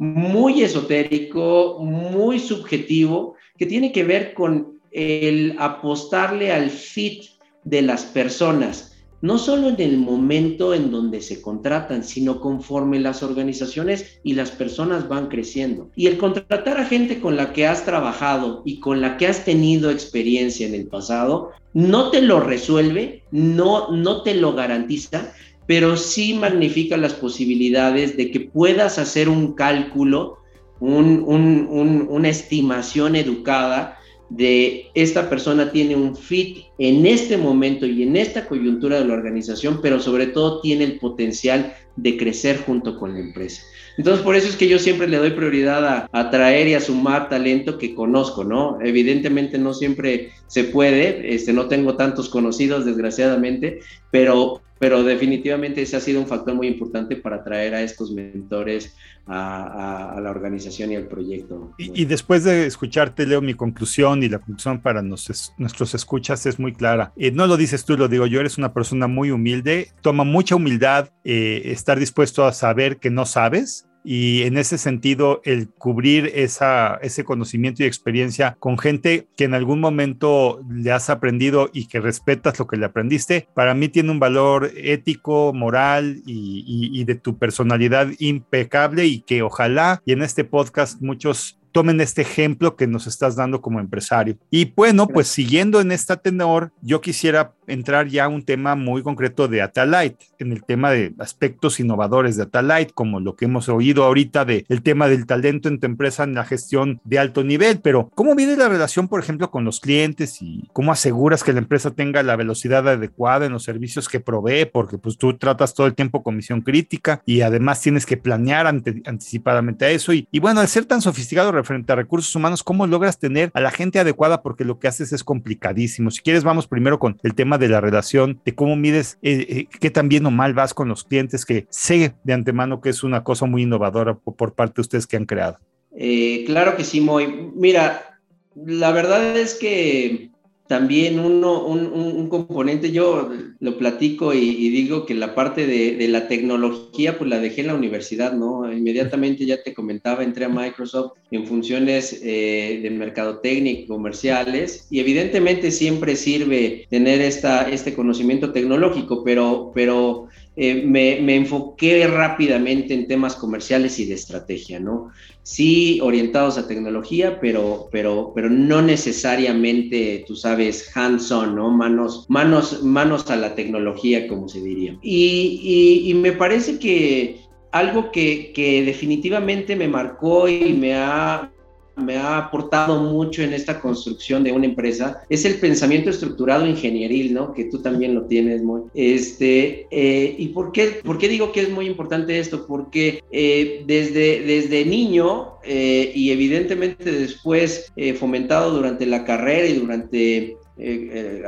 muy 0.03 0.62
esotérico, 0.62 1.79
muy 1.81 2.41
subjetivo, 2.41 3.37
que 3.57 3.67
tiene 3.67 3.93
que 3.93 4.03
ver 4.03 4.35
con 4.35 4.81
el 4.91 5.55
apostarle 5.61 6.51
al 6.51 6.71
fit 6.71 7.25
de 7.62 7.83
las 7.83 8.05
personas 8.05 8.93
no 9.23 9.38
solo 9.38 9.69
en 9.69 9.81
el 9.81 9.97
momento 9.99 10.75
en 10.75 10.91
donde 10.91 11.23
se 11.23 11.41
contratan, 11.41 12.05
sino 12.05 12.41
conforme 12.41 12.99
las 12.99 13.23
organizaciones 13.23 14.19
y 14.25 14.35
las 14.35 14.51
personas 14.51 15.09
van 15.09 15.29
creciendo. 15.29 15.88
Y 15.95 16.09
el 16.09 16.19
contratar 16.19 16.79
a 16.79 16.85
gente 16.85 17.21
con 17.21 17.37
la 17.37 17.53
que 17.53 17.67
has 17.67 17.85
trabajado 17.85 18.62
y 18.67 18.81
con 18.81 19.01
la 19.01 19.17
que 19.17 19.29
has 19.29 19.45
tenido 19.45 19.91
experiencia 19.91 20.67
en 20.67 20.75
el 20.75 20.88
pasado, 20.88 21.53
no 21.73 22.11
te 22.11 22.21
lo 22.21 22.41
resuelve, 22.41 23.23
no, 23.31 23.93
no 23.93 24.23
te 24.23 24.35
lo 24.35 24.55
garantiza, 24.55 25.33
pero 25.66 25.96
sí 25.96 26.35
magnifica 26.35 26.96
las 26.96 27.14
posibilidades 27.14 28.16
de 28.16 28.31
que 28.31 28.40
puedas 28.40 28.98
hacer 28.98 29.29
un 29.29 29.55
cálculo, 29.55 30.38
una 30.81 32.29
estimación 32.29 33.14
educada 33.16 33.98
de 34.29 34.87
esta 34.94 35.29
persona 35.29 35.70
tiene 35.70 35.94
un 35.94 36.16
fit 36.16 36.64
en 36.79 37.05
este 37.07 37.37
momento 37.37 37.85
y 37.87 38.03
en 38.03 38.16
esta 38.16 38.46
coyuntura 38.46 38.98
de 38.98 39.05
la 39.05 39.14
organización, 39.14 39.81
pero 39.83 40.01
sobre 40.01 40.27
todo 40.27 40.61
tiene 40.62 40.85
el 40.85 40.98
potencial 40.98 41.75
de 41.96 42.16
crecer 42.16 42.59
junto 42.64 42.98
con 42.98 43.12
la 43.12 43.20
empresa. 43.20 43.62
Entonces, 43.98 44.25
por 44.25 44.35
eso 44.35 44.48
es 44.48 44.57
que 44.57 44.68
yo 44.68 44.79
siempre 44.79 45.07
le 45.07 45.18
doy 45.18 45.33
prioridad 45.33 45.85
a 45.85 46.09
atraer 46.12 46.66
y 46.66 46.75
a 46.75 46.81
sumar 46.81 47.29
talento 47.29 47.77
que 47.77 47.94
conozco, 47.94 48.42
¿no? 48.42 48.79
Evidentemente 48.81 49.59
no 49.59 49.75
siempre 49.75 50.31
se 50.46 50.64
puede, 50.64 51.35
este, 51.35 51.53
no 51.53 51.68
tengo 51.68 51.96
tantos 51.96 52.31
conocidos, 52.31 52.87
desgraciadamente, 52.87 53.81
pero, 54.11 54.62
pero 54.83 55.05
definitivamente 55.05 55.81
ese 55.81 55.97
ha 55.97 56.01
sido 56.01 56.21
un 56.21 56.27
factor 56.27 56.57
muy 56.57 56.66
importante 56.66 57.14
para 57.14 57.37
atraer 57.37 57.73
a 57.73 57.83
estos 57.83 58.11
mentores 58.11 58.97
a, 59.29 60.18
la 60.21 60.29
organización 60.29 60.90
y 60.90 60.97
al 60.97 61.07
proyecto. 61.07 61.73
Y, 61.79 62.05
después 62.05 62.42
de 62.42 62.66
escucharte, 62.66 63.25
Leo, 63.25 63.40
mi 63.40 63.55
conclusión 63.55 64.25
y 64.25 64.29
la 64.29 64.40
conclusión 64.40 64.81
para 64.81 65.01
nuestros 65.01 65.95
escuchas 65.95 66.47
es 66.47 66.59
muy 66.59 66.73
clara. 66.73 67.12
Eh, 67.16 67.31
no 67.31 67.47
lo 67.47 67.57
dices 67.57 67.85
tú, 67.85 67.97
lo 67.97 68.09
digo 68.09 68.27
yo, 68.27 68.40
eres 68.40 68.59
una 68.59 68.75
persona 68.75 69.07
muy 69.07 69.31
humilde, 69.31 69.92
toma 70.01 70.25
mucha 70.25 70.57
humildad 70.57 71.11
eh, 71.23 71.62
estar 71.66 71.97
dispuesto 72.01 72.45
a 72.45 72.53
saber 72.53 72.97
que 72.97 73.11
no 73.11 73.25
sabes 73.25 73.87
y 74.05 74.43
en 74.43 74.59
ese 74.59 74.79
sentido 74.79 75.41
el 75.45 75.69
cubrir 75.69 76.31
esa, 76.35 76.97
ese 77.03 77.25
conocimiento 77.25 77.83
y 77.83 77.87
experiencia 77.87 78.57
con 78.59 78.79
gente 78.79 79.27
que 79.37 79.45
en 79.45 79.55
algún 79.55 79.81
momento 79.81 80.61
le 80.69 80.93
has 80.93 81.11
aprendido 81.11 81.71
y 81.73 81.87
que 81.87 82.01
respetas 82.01 82.59
lo 82.59 82.67
que 82.67 82.77
le 82.77 82.87
aprendiste, 82.87 83.49
para 83.55 83.75
mí 83.75 83.88
tiene 83.88 84.11
un 84.11 84.21
valor 84.21 84.71
ético, 84.77 85.53
moral 85.53 86.23
y, 86.27 86.91
y 86.93 87.05
de 87.05 87.15
tu 87.15 87.38
personalidad 87.38 88.09
impecable 88.19 89.07
y 89.07 89.21
que 89.21 89.43
ojalá 89.43 90.03
y 90.05 90.12
en 90.12 90.23
este 90.23 90.45
podcast 90.45 91.01
muchos 91.01 91.59
tomen 91.73 92.01
este 92.01 92.23
ejemplo 92.23 92.77
que 92.77 92.87
nos 92.87 93.07
estás 93.07 93.35
dando 93.35 93.61
como 93.61 93.81
empresario. 93.81 94.37
Y 94.51 94.67
bueno, 94.77 95.09
pues 95.09 95.27
siguiendo 95.27 95.81
en 95.81 95.91
esta 95.91 96.19
tenor, 96.19 96.71
yo 96.83 97.01
quisiera 97.01 97.55
entrar 97.66 98.09
ya 98.09 98.25
a 98.25 98.29
un 98.29 98.44
tema 98.44 98.75
muy 98.75 99.03
concreto 99.03 99.48
de 99.48 99.62
Atalite, 99.62 100.27
en 100.38 100.53
el 100.53 100.64
tema 100.64 100.90
de 100.90 101.14
aspectos 101.18 101.81
innovadores 101.81 102.37
de 102.37 102.44
Atalite, 102.44 102.92
como 102.92 103.20
lo 103.20 103.37
que 103.37 103.46
hemos 103.46 103.68
oído 103.68 104.05
ahorita 104.05 104.42
el 104.68 104.83
tema 104.83 105.09
del 105.09 105.27
talento 105.27 105.68
en 105.68 105.79
tu 105.79 105.87
empresa 105.87 106.25
en 106.25 106.35
la 106.35 106.44
gestión 106.44 107.01
de 107.05 107.18
alto 107.18 107.44
nivel. 107.44 107.81
Pero, 107.81 108.11
¿cómo 108.14 108.35
viene 108.35 108.57
la 108.57 108.68
relación, 108.68 109.09
por 109.09 109.20
ejemplo, 109.20 109.51
con 109.51 109.64
los 109.64 109.81
clientes 109.81 110.42
y 110.42 110.68
cómo 110.72 110.92
aseguras 110.92 111.44
que 111.44 111.53
la 111.53 111.61
empresa 111.61 111.90
tenga 111.92 112.22
la 112.22 112.37
velocidad 112.37 112.88
adecuada 112.88 113.46
en 113.46 113.53
los 113.53 113.64
servicios 113.64 114.09
que 114.09 114.20
provee? 114.20 114.66
Porque 114.66 114.98
pues 114.98 115.16
tú 115.16 115.37
tratas 115.37 115.75
todo 115.75 115.87
el 115.87 115.94
tiempo 115.94 116.22
con 116.22 116.37
misión 116.37 116.61
crítica 116.61 117.22
y 117.25 117.42
además 117.42 117.81
tienes 117.81 118.07
que 118.07 118.16
planear 118.16 118.66
anticipadamente 118.66 119.85
a 119.85 119.90
eso. 119.90 120.12
Y, 120.12 120.27
y 120.31 120.40
bueno, 120.40 120.61
al 120.61 120.68
ser 120.68 120.85
tan 120.85 121.01
sofisticado 121.01 121.53
frente 121.64 121.92
a 121.92 121.96
recursos 121.96 122.35
humanos, 122.35 122.62
¿cómo 122.62 122.87
logras 122.87 123.18
tener 123.18 123.51
a 123.55 123.61
la 123.61 123.70
gente 123.70 124.01
adecuada? 124.01 124.42
Porque 124.42 124.64
lo 124.64 124.79
que 124.79 124.88
haces 124.88 125.12
es 125.12 125.25
complicadísimo. 125.25 126.11
Si 126.11 126.20
quieres, 126.20 126.44
vamos 126.44 126.66
primero 126.66 126.98
con 126.98 127.18
el 127.22 127.35
tema 127.35 127.59
de 127.62 127.68
la 127.68 127.81
relación, 127.81 128.40
de 128.44 128.55
cómo 128.55 128.77
mides 128.77 129.18
eh, 129.22 129.46
eh, 129.48 129.66
qué 129.81 129.90
tan 129.90 130.09
bien 130.09 130.27
o 130.27 130.31
mal 130.31 130.53
vas 130.53 130.75
con 130.75 130.88
los 130.88 131.05
clientes, 131.05 131.46
que 131.46 131.66
sé 131.70 132.14
de 132.25 132.33
antemano 132.33 132.81
que 132.81 132.90
es 132.90 133.03
una 133.05 133.22
cosa 133.22 133.46
muy 133.46 133.62
innovadora 133.62 134.14
por, 134.14 134.55
parte 134.55 134.75
de 134.77 134.81
ustedes 134.83 135.07
que 135.07 135.16
han 135.16 135.27
creado. 135.27 135.59
Eh, 135.96 136.44
claro 136.46 136.77
que 136.77 136.85
sí, 136.85 137.01
Moy. 137.01 137.53
Mira, 137.55 138.18
la 138.55 138.90
verdad 138.92 139.37
es 139.37 139.55
que 139.55 140.32
también 140.73 141.19
uno, 141.19 141.67
un, 141.67 142.31
componente, 142.31 142.93
yo 142.93 143.29
lo 143.61 143.77
platico 143.77 144.33
y, 144.33 144.71
digo 144.71 145.05
que 145.05 145.13
la 145.13 145.35
parte 145.35 145.67
de, 145.67 146.09
la 146.09 146.29
tecnología, 146.29 147.19
pues 147.19 147.29
la 147.29 147.41
dejé 147.41 147.61
en 147.61 147.67
la 147.67 147.75
universidad, 147.75 148.33
¿no? 148.33 148.73
Inmediatamente 148.73 149.45
ya 149.45 149.63
te 149.63 149.75
comentaba, 149.75 150.25
entré 150.25 150.47
a 150.47 150.49
Microsoft 150.49 151.13
en 151.31 151.47
funciones 151.47 152.23
eh, 152.25 152.81
de 152.83 152.89
mercadotecnia 152.89 153.87
comerciales 153.87 154.87
y 154.91 155.01
evidentemente 155.01 155.71
siempre 155.71 156.17
sirve 156.17 156.87
tener 156.89 157.21
esta, 157.21 157.69
este 157.69 157.93
conocimiento 157.93 158.51
tecnológico, 158.51 159.23
pero, 159.23 159.73
pero 159.75 160.29
eh, 160.55 160.83
me, 160.85 161.19
me, 161.23 161.37
enfoqué 161.37 162.07
rápidamente 162.07 162.93
en 162.93 163.09
temas 163.09 163.37
comerciales 163.37 163.99
y 163.99 164.05
de 164.05 164.15
estrategia, 164.15 164.79
¿no? 164.79 165.11
Sí, 165.43 165.99
orientados 166.03 166.59
a 166.59 166.69
tecnología, 166.69 167.41
pero, 167.41 167.88
pero, 167.91 168.33
pero 168.35 168.51
no 168.51 168.83
necesariamente, 168.83 170.25
tú 170.27 170.37
sabes, 170.37 170.95
hands-on, 170.95 171.57
¿no? 171.57 171.71
Manos, 171.71 172.27
manos, 172.29 172.83
manos 172.83 173.31
a 173.31 173.37
la 173.37 173.55
tecnología, 173.55 174.29
como 174.29 174.47
se 174.47 174.61
diría. 174.61 174.99
Y, 175.01 176.03
y, 176.07 176.15
me 176.15 176.33
parece 176.33 176.79
que 176.79 177.41
algo 177.71 178.12
que, 178.12 178.53
que 178.55 178.85
definitivamente 178.85 179.75
me 179.75 179.88
marcó 179.88 180.49
y 180.49 180.75
me 180.75 180.95
ha, 180.95 181.51
me 181.96 182.16
ha 182.16 182.38
aportado 182.38 183.00
mucho 183.00 183.42
en 183.42 183.52
esta 183.52 183.81
construcción 183.81 184.44
de 184.44 184.52
una 184.52 184.66
empresa 184.66 185.22
es 185.28 185.44
el 185.44 185.57
pensamiento 185.57 186.11
estructurado 186.11 186.66
ingenieril, 186.66 187.35
¿no? 187.35 187.52
Que 187.52 187.64
tú 187.64 187.78
también 187.81 188.14
lo 188.14 188.22
tienes 188.22 188.62
muy. 188.62 188.83
Este, 188.94 189.87
eh, 189.90 190.35
¿Y 190.38 190.48
por 190.48 190.72
qué, 190.72 191.00
por 191.05 191.18
qué 191.18 191.28
digo 191.28 191.52
que 191.52 191.61
es 191.61 191.70
muy 191.70 191.87
importante 191.87 192.38
esto? 192.38 192.66
Porque 192.66 193.22
eh, 193.31 193.83
desde, 193.87 194.42
desde 194.42 194.85
niño 194.85 195.55
eh, 195.64 196.12
y 196.14 196.31
evidentemente 196.31 197.11
después 197.11 197.92
fomentado 198.18 198.72
durante 198.72 199.07
la 199.07 199.24
carrera 199.24 199.66
y 199.66 199.74
durante 199.74 200.57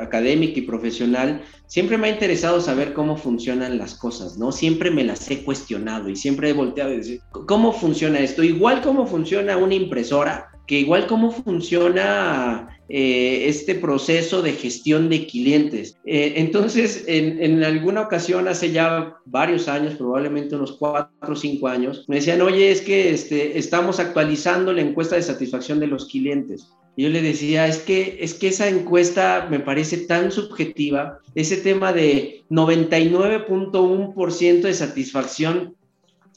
académica 0.00 0.58
y 0.58 0.62
profesional, 0.62 1.42
siempre 1.66 1.98
me 1.98 2.08
ha 2.08 2.10
interesado 2.10 2.60
saber 2.60 2.92
cómo 2.92 3.16
funcionan 3.16 3.78
las 3.78 3.94
cosas, 3.94 4.38
¿no? 4.38 4.52
Siempre 4.52 4.90
me 4.90 5.04
las 5.04 5.30
he 5.30 5.42
cuestionado 5.44 6.08
y 6.08 6.16
siempre 6.16 6.50
he 6.50 6.52
volteado 6.52 6.90
a 6.90 6.96
decir, 6.96 7.20
¿cómo 7.46 7.72
funciona 7.72 8.20
esto? 8.20 8.42
Igual 8.42 8.82
cómo 8.82 9.06
funciona 9.06 9.56
una 9.56 9.74
impresora, 9.74 10.48
que 10.66 10.80
igual 10.80 11.06
cómo 11.06 11.30
funciona 11.30 12.68
eh, 12.88 13.46
este 13.48 13.74
proceso 13.74 14.40
de 14.42 14.52
gestión 14.52 15.08
de 15.08 15.26
clientes. 15.26 15.98
Eh, 16.06 16.34
entonces, 16.36 17.04
en, 17.06 17.42
en, 17.42 17.64
alguna 17.64 18.02
ocasión, 18.02 18.48
hace 18.48 18.70
ya 18.70 19.16
varios 19.24 19.68
años, 19.68 19.94
probablemente 19.94 20.56
unos 20.56 20.72
cuatro 20.72 21.32
o 21.32 21.36
cinco 21.36 21.68
años, 21.68 22.04
me 22.08 22.16
decían, 22.16 22.40
oye, 22.40 22.70
es 22.70 22.80
que 22.80 23.10
este, 23.10 23.58
estamos 23.58 24.00
actualizando 24.00 24.72
la 24.72 24.82
encuesta 24.82 25.16
de 25.16 25.22
satisfacción 25.22 25.80
de 25.80 25.86
los 25.86 26.06
clientes 26.06 26.68
yo 26.96 27.08
le 27.08 27.22
decía, 27.22 27.66
es 27.66 27.78
que, 27.78 28.18
es 28.20 28.34
que 28.34 28.48
esa 28.48 28.68
encuesta 28.68 29.48
me 29.50 29.60
parece 29.60 29.96
tan 29.98 30.30
subjetiva, 30.30 31.20
ese 31.34 31.56
tema 31.56 31.92
de 31.92 32.44
99.1% 32.50 34.60
de 34.60 34.74
satisfacción 34.74 35.74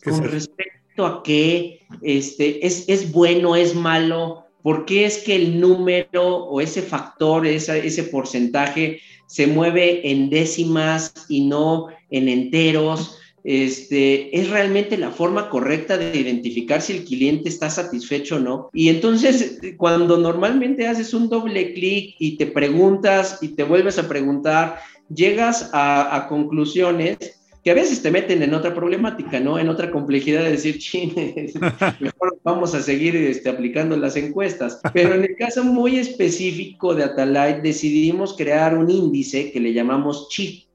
con 0.04 0.24
respecto 0.24 1.06
a 1.06 1.22
qué 1.22 1.82
este, 2.02 2.66
es, 2.66 2.90
es 2.90 3.12
bueno, 3.12 3.56
es 3.56 3.76
malo, 3.76 4.46
por 4.64 4.86
qué 4.86 5.06
es 5.06 5.20
que 5.20 5.36
el 5.36 5.60
número 5.60 6.26
o 6.26 6.60
ese 6.60 6.82
factor, 6.82 7.46
ese 7.46 8.04
porcentaje 8.06 9.00
se 9.28 9.46
mueve 9.46 10.10
en 10.10 10.30
décimas 10.30 11.14
y 11.30 11.46
no 11.46 11.90
en 12.10 12.30
enteros 12.30 13.20
este, 13.48 14.38
es 14.38 14.50
realmente 14.50 14.98
la 14.98 15.10
forma 15.10 15.50
correcta 15.50 15.98
de 15.98 16.14
identificar 16.14 16.82
si 16.82 16.98
el 16.98 17.06
cliente 17.06 17.48
está 17.48 17.70
satisfecho 17.70 18.36
o 18.36 18.40
no. 18.40 18.70
Y 18.74 18.90
entonces, 18.90 19.62
cuando 19.78 20.18
normalmente 20.18 20.86
haces 20.86 21.14
un 21.14 21.30
doble 21.30 21.74
clic 21.74 22.18
y 22.20 22.36
te 22.36 22.48
preguntas 22.48 23.40
y 23.42 23.56
te 23.56 23.64
vuelves 23.64 23.98
a 24.00 24.10
preguntar, 24.10 24.80
llegas 25.08 25.70
a, 25.72 26.26
conclusiones 26.28 27.40
que 27.64 27.72
a 27.72 27.74
veces 27.74 28.02
te 28.02 28.12
meten 28.12 28.44
en 28.44 28.54
otra 28.54 28.76
problemática, 28.76 29.40
¿no? 29.40 29.58
En 29.58 29.70
otra 29.70 29.92
complejidad 29.92 30.44
de 30.44 30.52
decir, 30.52 30.78
chine, 30.80 31.50
mejor 32.02 32.38
vamos 32.44 32.76
a 32.76 32.82
seguir 32.82 33.16
este, 33.16 33.48
aplicando 33.48 33.96
las 33.96 34.18
encuestas. 34.18 34.82
Pero 34.94 35.16
en 35.16 35.24
el 35.24 35.38
caso 35.38 35.64
muy 35.64 35.98
específico 36.00 36.94
de 36.94 37.06
Atalay, 37.06 37.62
decidimos 37.62 38.36
crear 38.36 38.78
un 38.78 38.90
índice 38.90 39.54
que 39.54 39.62
le 39.62 39.72
llamamos 39.72 40.28
CHI, 40.28 40.67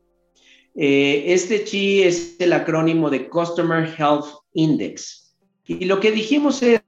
eh, 0.74 1.24
este 1.28 1.64
CHI 1.64 2.02
es 2.02 2.36
el 2.38 2.52
acrónimo 2.52 3.10
de 3.10 3.28
Customer 3.28 3.88
Health 3.98 4.26
Index. 4.54 5.34
Y 5.66 5.84
lo 5.84 6.00
que 6.00 6.12
dijimos 6.12 6.62
es, 6.62 6.80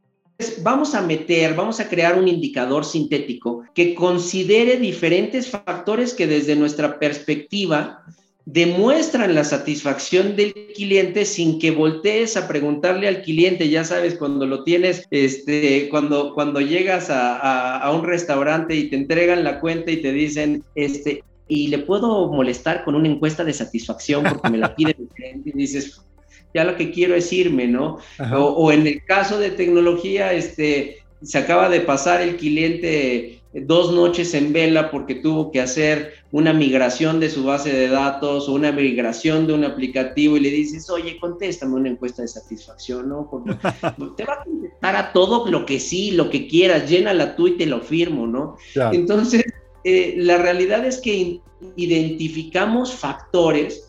vamos 0.63 0.95
a 0.95 1.03
meter, 1.03 1.55
vamos 1.55 1.81
a 1.81 1.89
crear 1.89 2.19
un 2.19 2.29
indicador 2.29 2.85
sintético 2.85 3.65
que 3.75 3.95
considere 3.95 4.79
diferentes 4.79 5.49
factores 5.49 6.15
que 6.15 6.27
desde 6.27 6.57
nuestra 6.57 6.99
perspectiva 6.99 8.03
demuestran 8.47 9.35
la 9.35 9.45
satisfacción 9.45 10.37
del 10.37 10.53
cliente 10.75 11.25
sin 11.25 11.59
que 11.59 11.71
voltees 11.71 12.37
a 12.37 12.47
preguntarle 12.47 13.09
al 13.09 13.23
cliente, 13.23 13.71
ya 13.71 13.85
sabes, 13.85 14.17
cuando 14.17 14.45
lo 14.45 14.65
tienes, 14.65 15.07
este, 15.11 15.89
cuando, 15.89 16.35
cuando 16.35 16.61
llegas 16.61 17.09
a, 17.09 17.79
a, 17.79 17.91
un 17.93 18.05
restaurante 18.05 18.75
y 18.75 18.91
te 18.91 18.97
entregan 18.97 19.45
la 19.45 19.61
cuenta 19.61 19.91
y 19.91 20.03
te 20.03 20.13
dicen, 20.13 20.63
este, 20.75 21.25
y 21.49 21.69
le 21.69 21.79
puedo 21.79 22.33
molestar 22.33 22.85
con 22.85 22.95
una 22.95 23.09
encuesta 23.09 23.45
de 23.45 23.53
satisfacción 23.53 24.25
porque 24.25 24.51
me 24.51 24.59
la 24.59 24.75
pide 24.75 24.91
el 24.99 25.09
cliente 25.09 25.51
y 25.51 25.59
dices, 25.59 26.01
ya 26.55 26.65
lo 26.65 26.77
que 26.77 26.91
quiero 26.91 27.15
es 27.15 27.33
irme, 27.33 27.67
¿no? 27.67 27.99
O, 28.33 28.39
o, 28.39 28.73
en 28.73 28.87
el 28.87 29.05
caso 29.05 29.39
de 29.39 29.51
tecnología, 29.51 30.33
este, 30.33 30.99
se 31.23 31.39
acaba 31.39 31.69
de 31.69 31.81
pasar 31.81 32.23
el 32.23 32.37
cliente 32.37 33.41
dos 33.55 33.93
noches 33.93 34.35
en 34.35 34.53
vela 34.53 34.91
porque 34.91 35.15
tuvo 35.15 35.53
que 35.53 35.61
hacer 35.61 36.15
una 36.33 36.53
migración 36.53 37.21
de 37.21 37.31
su 37.31 37.45
base 37.45 37.73
de 37.73 37.89
datos 37.89 38.49
o 38.49 38.53
una 38.53 38.73
migración 38.73 39.47
de 39.47 39.53
un 39.53 39.65
aplicativo 39.65 40.37
y 40.37 40.41
le 40.41 40.51
dices, 40.51 40.91
oye, 40.91 41.19
contéstame 41.21 41.75
una 41.75 41.91
encuesta 41.91 42.23
de 42.23 42.29
satisfacción, 42.29 43.09
¿no? 43.09 43.29
Porque 43.31 43.55
te 44.17 44.25
va 44.25 44.35
a 44.35 44.45
contestar 44.45 44.97
a 44.97 45.13
todo 45.13 45.49
lo 45.49 45.65
que 45.67 45.79
sí, 45.79 46.11
lo 46.11 46.31
que 46.31 46.49
quieras, 46.49 46.89
llénala 46.89 47.37
tú 47.37 47.47
y 47.49 47.57
te 47.57 47.67
lo 47.67 47.81
firmo, 47.81 48.27
¿no? 48.27 48.57
Entonces, 48.93 49.45
eh, 49.85 50.15
la 50.17 50.39
realidad 50.39 50.85
es 50.87 50.99
que 50.99 51.41
identificamos 51.77 52.93
factores 52.95 53.87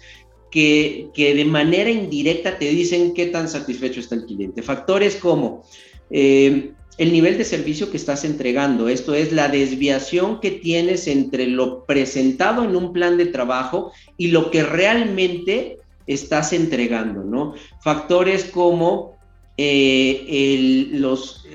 que, 0.51 1.09
que 1.13 1.33
de 1.33 1.45
manera 1.45 1.89
indirecta 1.89 2.57
te 2.57 2.69
dicen 2.69 3.13
qué 3.13 3.27
tan 3.27 3.49
satisfecho 3.49 3.99
está 3.99 4.15
el 4.15 4.25
cliente. 4.25 4.61
Factores 4.61 5.15
como... 5.15 5.63
Eh, 6.09 6.71
el 6.97 7.11
nivel 7.11 7.37
de 7.37 7.43
servicio 7.43 7.91
que 7.91 7.97
estás 7.97 8.23
entregando. 8.23 8.87
Esto 8.87 9.13
es 9.13 9.31
la 9.31 9.49
desviación 9.49 10.39
que 10.39 10.51
tienes 10.51 11.07
entre 11.07 11.47
lo 11.47 11.83
presentado 11.85 12.63
en 12.63 12.75
un 12.75 12.93
plan 12.93 13.17
de 13.17 13.25
trabajo 13.25 13.91
y 14.17 14.27
lo 14.27 14.49
que 14.49 14.63
realmente 14.63 15.77
estás 16.07 16.53
entregando, 16.53 17.23
¿no? 17.23 17.55
Factores 17.81 18.45
como 18.45 19.14
eh, 19.57 20.89
los, 20.91 21.45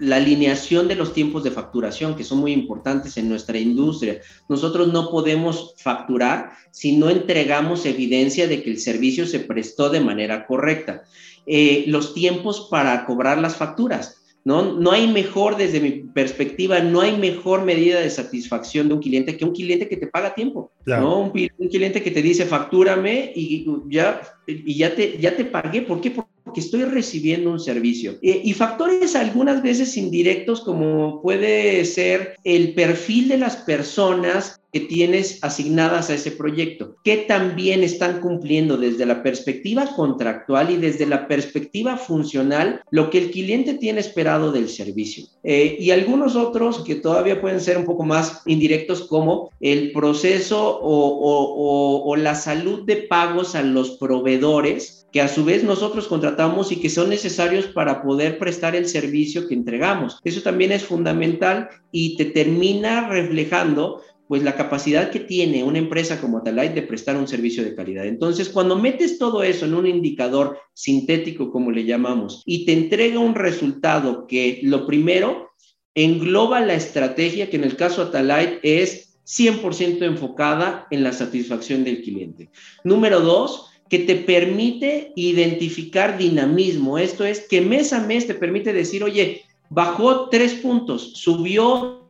la 0.00 0.16
alineación 0.16 0.88
de 0.88 0.94
los 0.94 1.12
tiempos 1.12 1.44
de 1.44 1.50
facturación, 1.50 2.16
que 2.16 2.24
son 2.24 2.38
muy 2.38 2.52
importantes 2.52 3.16
en 3.16 3.28
nuestra 3.28 3.58
industria. 3.58 4.20
Nosotros 4.48 4.92
no 4.92 5.10
podemos 5.10 5.74
facturar 5.78 6.52
si 6.70 6.96
no 6.96 7.08
entregamos 7.08 7.86
evidencia 7.86 8.46
de 8.46 8.62
que 8.62 8.70
el 8.70 8.78
servicio 8.78 9.26
se 9.26 9.40
prestó 9.40 9.90
de 9.90 10.00
manera 10.00 10.46
correcta. 10.46 11.04
Eh, 11.46 11.84
los 11.86 12.14
tiempos 12.14 12.68
para 12.70 13.06
cobrar 13.06 13.38
las 13.38 13.56
facturas 13.56 14.22
¿no? 14.46 14.62
No 14.74 14.92
hay 14.92 15.08
mejor, 15.08 15.56
desde 15.56 15.80
mi 15.80 15.90
perspectiva, 15.90 16.78
no 16.78 17.00
hay 17.00 17.16
mejor 17.16 17.64
medida 17.64 17.98
de 17.98 18.08
satisfacción 18.08 18.86
de 18.86 18.94
un 18.94 19.02
cliente 19.02 19.36
que 19.36 19.44
un 19.44 19.52
cliente 19.52 19.88
que 19.88 19.96
te 19.96 20.06
paga 20.06 20.36
tiempo, 20.36 20.70
¿no? 20.84 21.18
Un, 21.18 21.30
cliente 21.32 22.00
que 22.00 22.12
te 22.12 22.22
dice, 22.22 22.46
factúrame 22.46 23.32
y 23.34 23.66
ya, 23.88 24.20
y 24.46 24.76
ya, 24.76 24.94
te, 24.94 25.18
ya 25.18 25.36
te 25.36 25.46
pagué. 25.46 25.82
¿Por 25.82 26.00
qué? 26.00 26.12
Porque 26.12 26.30
estoy 26.60 26.84
recibiendo 26.84 27.50
un 27.50 27.60
servicio. 27.60 28.18
Eh, 28.22 28.42
y 28.44 28.52
factores 28.52 29.16
algunas 29.16 29.62
veces 29.62 29.96
indirectos, 29.96 30.60
como 30.60 31.20
puede 31.22 31.84
ser 31.84 32.36
el 32.44 32.74
perfil 32.74 33.28
de 33.28 33.38
las 33.38 33.56
personas 33.56 34.60
que 34.72 34.80
tienes 34.80 35.42
asignadas 35.42 36.10
a 36.10 36.14
ese 36.14 36.32
proyecto, 36.32 36.96
que 37.02 37.18
también 37.18 37.82
están 37.82 38.20
cumpliendo 38.20 38.76
desde 38.76 39.06
la 39.06 39.22
perspectiva 39.22 39.86
contractual 39.96 40.70
y 40.70 40.76
desde 40.76 41.06
la 41.06 41.28
perspectiva 41.28 41.96
funcional 41.96 42.82
lo 42.90 43.08
que 43.08 43.18
el 43.18 43.30
cliente 43.30 43.74
tiene 43.74 44.00
esperado 44.00 44.52
del 44.52 44.68
servicio. 44.68 45.24
Eh, 45.44 45.76
y 45.80 45.92
algunos 45.92 46.36
otros 46.36 46.80
que 46.80 46.96
todavía 46.96 47.40
pueden 47.40 47.60
ser 47.60 47.78
un 47.78 47.86
poco 47.86 48.04
más 48.04 48.42
indirectos 48.44 49.02
como 49.02 49.50
el 49.60 49.92
proceso 49.92 50.78
o 50.82 52.16
la 52.16 52.34
salud 52.34 52.84
de 52.84 52.96
pagos 52.96 53.54
a 53.54 53.62
los 53.62 53.92
proveedores 53.92 55.05
que 55.16 55.22
a 55.22 55.28
su 55.28 55.46
vez 55.46 55.64
nosotros 55.64 56.08
contratamos 56.08 56.70
y 56.70 56.76
que 56.76 56.90
son 56.90 57.08
necesarios 57.08 57.68
para 57.68 58.02
poder 58.02 58.36
prestar 58.36 58.76
el 58.76 58.86
servicio 58.86 59.48
que 59.48 59.54
entregamos. 59.54 60.20
Eso 60.24 60.42
también 60.42 60.72
es 60.72 60.84
fundamental 60.84 61.70
y 61.90 62.18
te 62.18 62.26
termina 62.26 63.08
reflejando 63.08 64.02
pues 64.28 64.42
la 64.42 64.56
capacidad 64.56 65.10
que 65.10 65.20
tiene 65.20 65.64
una 65.64 65.78
empresa 65.78 66.20
como 66.20 66.36
Atalite 66.36 66.74
de 66.74 66.86
prestar 66.86 67.16
un 67.16 67.26
servicio 67.26 67.64
de 67.64 67.74
calidad. 67.74 68.04
Entonces, 68.04 68.50
cuando 68.50 68.76
metes 68.76 69.16
todo 69.16 69.42
eso 69.42 69.64
en 69.64 69.72
un 69.72 69.86
indicador 69.86 70.58
sintético, 70.74 71.50
como 71.50 71.70
le 71.70 71.86
llamamos, 71.86 72.42
y 72.44 72.66
te 72.66 72.74
entrega 72.74 73.18
un 73.18 73.34
resultado 73.34 74.26
que 74.26 74.60
lo 74.64 74.86
primero 74.86 75.48
engloba 75.94 76.60
la 76.60 76.74
estrategia 76.74 77.48
que 77.48 77.56
en 77.56 77.64
el 77.64 77.76
caso 77.76 78.02
Atalite 78.02 78.60
es 78.62 79.18
100% 79.24 80.02
enfocada 80.02 80.86
en 80.90 81.02
la 81.02 81.12
satisfacción 81.12 81.84
del 81.84 82.02
cliente. 82.02 82.50
Número 82.84 83.20
dos, 83.20 83.70
que 83.88 84.00
te 84.00 84.16
permite 84.16 85.12
identificar 85.16 86.18
dinamismo. 86.18 86.98
Esto 86.98 87.24
es 87.24 87.40
que 87.40 87.60
mes 87.60 87.92
a 87.92 88.00
mes 88.00 88.26
te 88.26 88.34
permite 88.34 88.72
decir, 88.72 89.04
oye, 89.04 89.42
bajó 89.70 90.28
tres 90.28 90.54
puntos, 90.54 91.12
subió 91.14 92.02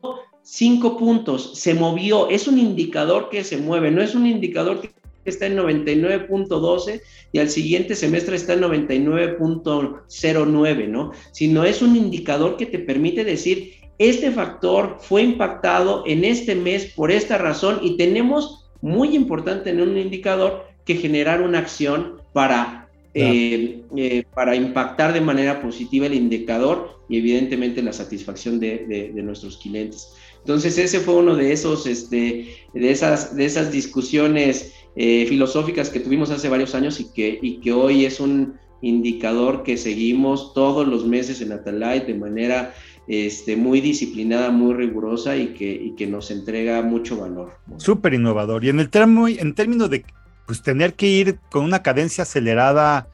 cinco 0.42 0.96
puntos, 0.96 1.50
se 1.54 1.74
movió, 1.74 2.30
es 2.30 2.46
un 2.46 2.58
indicador 2.58 3.28
que 3.30 3.44
se 3.44 3.56
mueve, 3.56 3.90
no 3.90 4.00
es 4.00 4.14
un 4.14 4.26
indicador 4.26 4.80
que 4.80 4.92
está 5.24 5.46
en 5.46 5.58
99.12 5.58 7.00
y 7.32 7.40
al 7.40 7.50
siguiente 7.50 7.96
semestre 7.96 8.36
está 8.36 8.52
en 8.52 8.60
99.09, 8.60 10.88
¿no? 10.88 11.10
Sino 11.32 11.64
es 11.64 11.82
un 11.82 11.96
indicador 11.96 12.56
que 12.56 12.66
te 12.66 12.78
permite 12.78 13.24
decir, 13.24 13.72
este 13.98 14.30
factor 14.30 14.98
fue 15.00 15.22
impactado 15.22 16.04
en 16.06 16.24
este 16.24 16.54
mes 16.54 16.92
por 16.94 17.10
esta 17.10 17.38
razón 17.38 17.80
y 17.82 17.96
tenemos, 17.96 18.68
muy 18.82 19.16
importante 19.16 19.70
en 19.70 19.80
un 19.80 19.96
indicador, 19.96 20.66
que 20.86 20.94
generar 20.94 21.42
una 21.42 21.58
acción 21.58 22.22
para, 22.32 22.88
eh, 23.12 23.82
eh, 23.94 24.24
para 24.34 24.56
impactar 24.56 25.12
de 25.12 25.20
manera 25.20 25.60
positiva 25.60 26.06
el 26.06 26.14
indicador 26.14 27.00
y 27.10 27.18
evidentemente 27.18 27.82
la 27.82 27.92
satisfacción 27.92 28.58
de 28.58 29.12
nuestros 29.16 29.58
clientes. 29.58 30.08
Entonces 30.46 30.78
ese 30.78 31.00
fue 31.00 31.16
uno 31.16 31.34
de 31.34 31.50
esos, 31.50 31.88
este, 31.88 32.46
de 32.72 32.90
esas, 32.92 33.34
de 33.34 33.44
esas 33.44 33.72
discusiones 33.72 34.74
eh, 34.94 35.26
filosóficas 35.28 35.90
que 35.90 35.98
tuvimos 35.98 36.30
hace 36.30 36.48
varios 36.48 36.72
años 36.76 37.00
y 37.00 37.12
que, 37.12 37.36
y 37.42 37.58
que 37.58 37.72
hoy 37.72 38.04
es 38.04 38.20
un 38.20 38.54
indicador 38.80 39.64
que 39.64 39.76
seguimos 39.76 40.54
todos 40.54 40.86
los 40.86 41.04
meses 41.04 41.40
en 41.40 41.50
Atalite 41.50 42.12
de 42.12 42.14
manera 42.14 42.72
este, 43.08 43.56
muy 43.56 43.80
disciplinada, 43.80 44.50
muy 44.50 44.74
rigurosa 44.74 45.36
y 45.36 45.48
que, 45.48 45.68
y 45.68 45.96
que 45.96 46.06
nos 46.06 46.30
entrega 46.30 46.80
mucho 46.80 47.18
valor. 47.18 47.54
Súper 47.78 48.14
innovador. 48.14 48.64
Y 48.64 48.68
en 48.68 48.78
el 48.78 48.88
tramo, 48.88 49.26
en 49.26 49.52
términos 49.52 49.90
de 49.90 50.04
pues, 50.46 50.62
tener 50.62 50.94
que 50.94 51.06
ir 51.06 51.38
con 51.50 51.64
una 51.64 51.82
cadencia 51.82 52.22
acelerada 52.22 53.08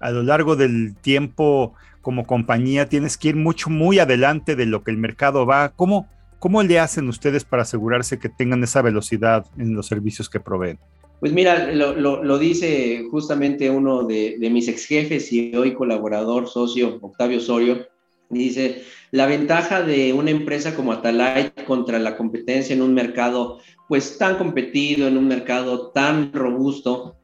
a 0.00 0.10
lo 0.10 0.22
largo 0.22 0.56
del 0.56 0.96
tiempo 0.96 1.74
como 2.00 2.26
compañía, 2.26 2.88
tienes 2.88 3.18
que 3.18 3.28
ir 3.28 3.36
mucho, 3.36 3.70
muy 3.70 3.98
adelante 3.98 4.56
de 4.56 4.66
lo 4.66 4.82
que 4.82 4.90
el 4.90 4.96
mercado 4.96 5.44
va. 5.44 5.70
¿Cómo, 5.70 6.08
¿Cómo 6.38 6.62
le 6.62 6.78
hacen 6.78 7.08
ustedes 7.08 7.44
para 7.44 7.62
asegurarse 7.62 8.18
que 8.18 8.28
tengan 8.28 8.62
esa 8.62 8.80
velocidad 8.80 9.44
en 9.58 9.74
los 9.74 9.86
servicios 9.86 10.30
que 10.30 10.40
proveen? 10.40 10.78
Pues 11.20 11.32
mira, 11.32 11.72
lo, 11.72 12.38
dice 12.38 13.04
justamente 13.10 13.70
uno 13.70 14.04
de, 14.04 14.36
mis 14.50 14.68
ex 14.68 14.86
jefes 14.86 15.32
y 15.32 15.54
hoy 15.56 15.74
colaborador, 15.74 16.48
socio, 16.48 16.98
Octavio 17.00 17.38
Osorio, 17.38 17.88
dice, 18.30 18.84
la 19.10 19.26
ventaja 19.26 19.82
de 19.82 20.12
una 20.12 20.30
empresa 20.30 20.76
como 20.76 20.92
Atalay 20.92 21.50
contra 21.66 21.98
la 21.98 22.16
competencia 22.16 22.74
en 22.74 22.82
un 22.82 22.94
mercado 22.94 23.58
pues 23.88 24.18
tan 24.18 24.36
competido, 24.36 25.08
en 25.08 25.16
un 25.16 25.26
mercado 25.26 25.88
tan 25.88 26.32
robusto, 26.32 27.16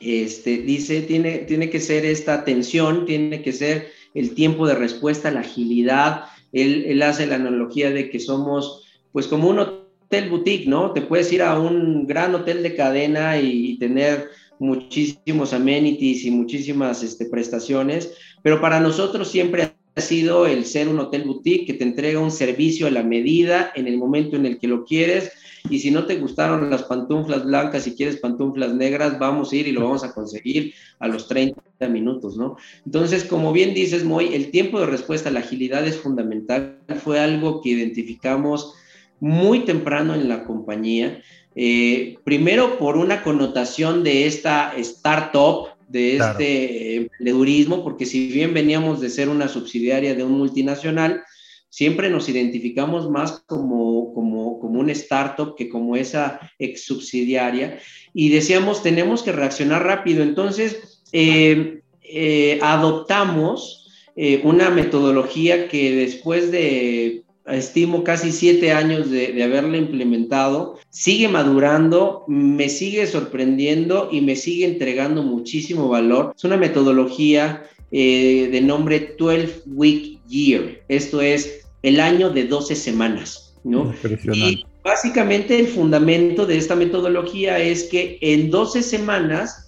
este, 0.00 0.58
dice, 0.58 1.02
tiene, 1.02 1.38
tiene 1.38 1.70
que 1.70 1.80
ser 1.80 2.04
esta 2.04 2.34
atención, 2.34 3.06
tiene 3.06 3.40
que 3.42 3.52
ser 3.52 3.88
el 4.14 4.34
tiempo 4.34 4.66
de 4.66 4.74
respuesta, 4.74 5.30
la 5.30 5.40
agilidad, 5.40 6.24
él, 6.52 7.00
hace 7.02 7.26
la 7.26 7.36
analogía 7.36 7.90
de 7.90 8.10
que 8.10 8.18
somos 8.18 8.82
pues 9.12 9.26
como 9.26 9.48
un 9.48 9.60
hotel 9.60 10.28
boutique, 10.28 10.66
¿no? 10.66 10.92
Te 10.92 11.02
puedes 11.02 11.32
ir 11.32 11.42
a 11.42 11.58
un 11.58 12.06
gran 12.06 12.34
hotel 12.34 12.62
de 12.62 12.74
cadena 12.74 13.40
y, 13.40 13.78
tener 13.78 14.28
muchísimos 14.58 15.52
amenities 15.52 16.24
y 16.24 16.30
muchísimas 16.30 17.02
este, 17.02 17.26
prestaciones, 17.26 18.14
pero 18.42 18.60
para 18.60 18.80
nosotros 18.80 19.28
siempre 19.28 19.74
ha 19.94 20.00
sido 20.00 20.46
el 20.46 20.64
ser 20.64 20.88
un 20.88 20.98
hotel 20.98 21.24
boutique 21.24 21.66
que 21.66 21.74
te 21.74 21.84
entrega 21.84 22.20
un 22.20 22.30
servicio 22.30 22.86
a 22.86 22.90
la 22.90 23.02
medida 23.02 23.72
en 23.74 23.86
el 23.86 23.98
momento 23.98 24.36
en 24.36 24.46
el 24.46 24.58
que 24.58 24.68
lo 24.68 24.84
quieres 24.84 25.32
y 25.70 25.78
si 25.78 25.90
no 25.90 26.06
te 26.06 26.16
gustaron 26.16 26.70
las 26.70 26.84
pantuflas 26.84 27.44
blancas 27.44 27.86
y 27.86 27.94
quieres 27.94 28.16
pantuflas 28.16 28.74
negras, 28.74 29.18
vamos 29.18 29.52
a 29.52 29.56
ir 29.56 29.68
y 29.68 29.72
lo 29.72 29.84
vamos 29.84 30.04
a 30.04 30.12
conseguir 30.12 30.74
a 30.98 31.08
los 31.08 31.28
30 31.28 31.60
minutos, 31.88 32.36
¿no? 32.36 32.56
Entonces, 32.84 33.24
como 33.24 33.52
bien 33.52 33.74
dices, 33.74 34.04
Moy, 34.04 34.34
el 34.34 34.50
tiempo 34.50 34.80
de 34.80 34.86
respuesta, 34.86 35.30
la 35.30 35.40
agilidad 35.40 35.86
es 35.86 35.98
fundamental, 35.98 36.78
fue 37.02 37.20
algo 37.20 37.60
que 37.60 37.70
identificamos 37.70 38.74
muy 39.20 39.60
temprano 39.60 40.14
en 40.14 40.28
la 40.28 40.44
compañía, 40.44 41.22
eh, 41.54 42.18
primero 42.24 42.78
por 42.78 42.96
una 42.96 43.22
connotación 43.22 44.04
de 44.04 44.26
esta 44.26 44.74
startup, 44.76 45.68
de 45.88 46.16
este 46.16 46.96
emprendedurismo, 46.96 47.82
porque 47.82 48.06
si 48.06 48.28
bien 48.28 48.52
veníamos 48.52 49.00
de 49.00 49.08
ser 49.08 49.28
una 49.28 49.48
subsidiaria 49.48 50.14
de 50.14 50.24
un 50.24 50.32
multinacional, 50.32 51.22
siempre 51.68 52.10
nos 52.10 52.28
identificamos 52.28 53.10
más 53.10 53.42
como, 53.46 54.12
como, 54.14 54.58
como 54.60 54.80
un 54.80 54.90
startup 54.90 55.54
que 55.56 55.68
como 55.68 55.96
esa 55.96 56.40
ex 56.58 56.84
subsidiaria 56.84 57.78
y 58.18 58.30
decíamos, 58.30 58.82
tenemos 58.82 59.22
que 59.22 59.32
reaccionar 59.32 59.84
rápido. 59.84 60.22
Entonces, 60.22 61.02
eh, 61.12 61.82
eh, 62.02 62.58
adoptamos 62.62 63.90
eh, 64.16 64.40
una 64.42 64.70
metodología 64.70 65.68
que 65.68 65.94
después 65.94 66.50
de 66.50 67.24
estimo 67.46 68.04
casi 68.04 68.32
siete 68.32 68.72
años 68.72 69.10
de, 69.10 69.42
haberla 69.42 69.76
implementado, 69.76 70.78
sigue 70.88 71.28
madurando, 71.28 72.24
me 72.26 72.70
sigue 72.70 73.06
sorprendiendo 73.06 74.08
y 74.10 74.22
me 74.22 74.34
sigue 74.34 74.64
entregando 74.64 75.22
muchísimo 75.22 75.88
valor. 75.88 76.32
Es 76.34 76.44
una 76.44 76.56
metodología 76.56 77.64
de 77.90 78.60
nombre 78.62 79.14
12 79.18 79.64
Week 79.66 80.15
Year, 80.28 80.82
esto 80.88 81.20
es 81.20 81.66
el 81.82 82.00
año 82.00 82.30
de 82.30 82.44
12 82.44 82.74
semanas, 82.74 83.54
¿no? 83.64 83.94
Y 84.32 84.64
básicamente 84.82 85.58
el 85.58 85.68
fundamento 85.68 86.46
de 86.46 86.58
esta 86.58 86.76
metodología 86.76 87.58
es 87.58 87.84
que 87.84 88.18
en 88.20 88.50
12 88.50 88.82
semanas 88.82 89.66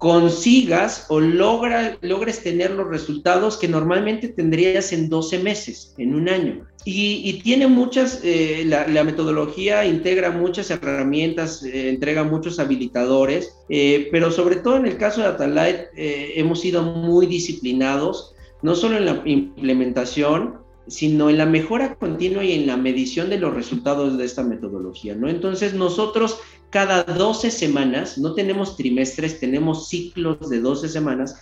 consigas 0.00 1.04
o 1.10 1.20
logra, 1.20 1.98
logres 2.00 2.42
tener 2.42 2.70
los 2.70 2.88
resultados 2.88 3.58
que 3.58 3.68
normalmente 3.68 4.28
tendrías 4.28 4.94
en 4.94 5.10
12 5.10 5.40
meses, 5.40 5.94
en 5.98 6.14
un 6.14 6.30
año. 6.30 6.66
Y, 6.86 7.42
tiene 7.42 7.66
muchas, 7.66 8.20
eh, 8.24 8.64
la, 8.66 9.04
metodología 9.04 9.84
integra 9.84 10.30
muchas 10.30 10.70
herramientas, 10.70 11.62
eh, 11.62 11.90
entrega 11.90 12.24
muchos 12.24 12.58
habilitadores, 12.58 13.52
eh, 13.68 14.08
pero 14.10 14.30
sobre 14.30 14.56
todo 14.56 14.76
en 14.78 14.86
el 14.86 14.96
caso 14.96 15.20
de 15.20 15.26
Atalight 15.26 15.80
hemos 15.94 16.62
sido 16.62 16.82
muy 16.82 17.26
disciplinados, 17.26 18.34
no 18.62 18.74
solo 18.74 18.96
en 18.96 19.06
la 19.06 19.22
implementación, 19.24 20.60
sino 20.86 21.30
en 21.30 21.38
la 21.38 21.46
mejora 21.46 21.94
continua 21.94 22.44
y 22.44 22.52
en 22.52 22.66
la 22.66 22.76
medición 22.76 23.30
de 23.30 23.38
los 23.38 23.54
resultados 23.54 24.18
de 24.18 24.24
esta 24.24 24.42
metodología, 24.42 25.14
¿no? 25.14 25.28
Entonces 25.28 25.74
nosotros 25.74 26.40
cada 26.70 27.02
12 27.04 27.50
semanas, 27.50 28.18
no 28.18 28.34
tenemos 28.34 28.76
trimestres, 28.76 29.40
tenemos 29.40 29.88
ciclos 29.88 30.48
de 30.48 30.60
12 30.60 30.88
semanas, 30.88 31.36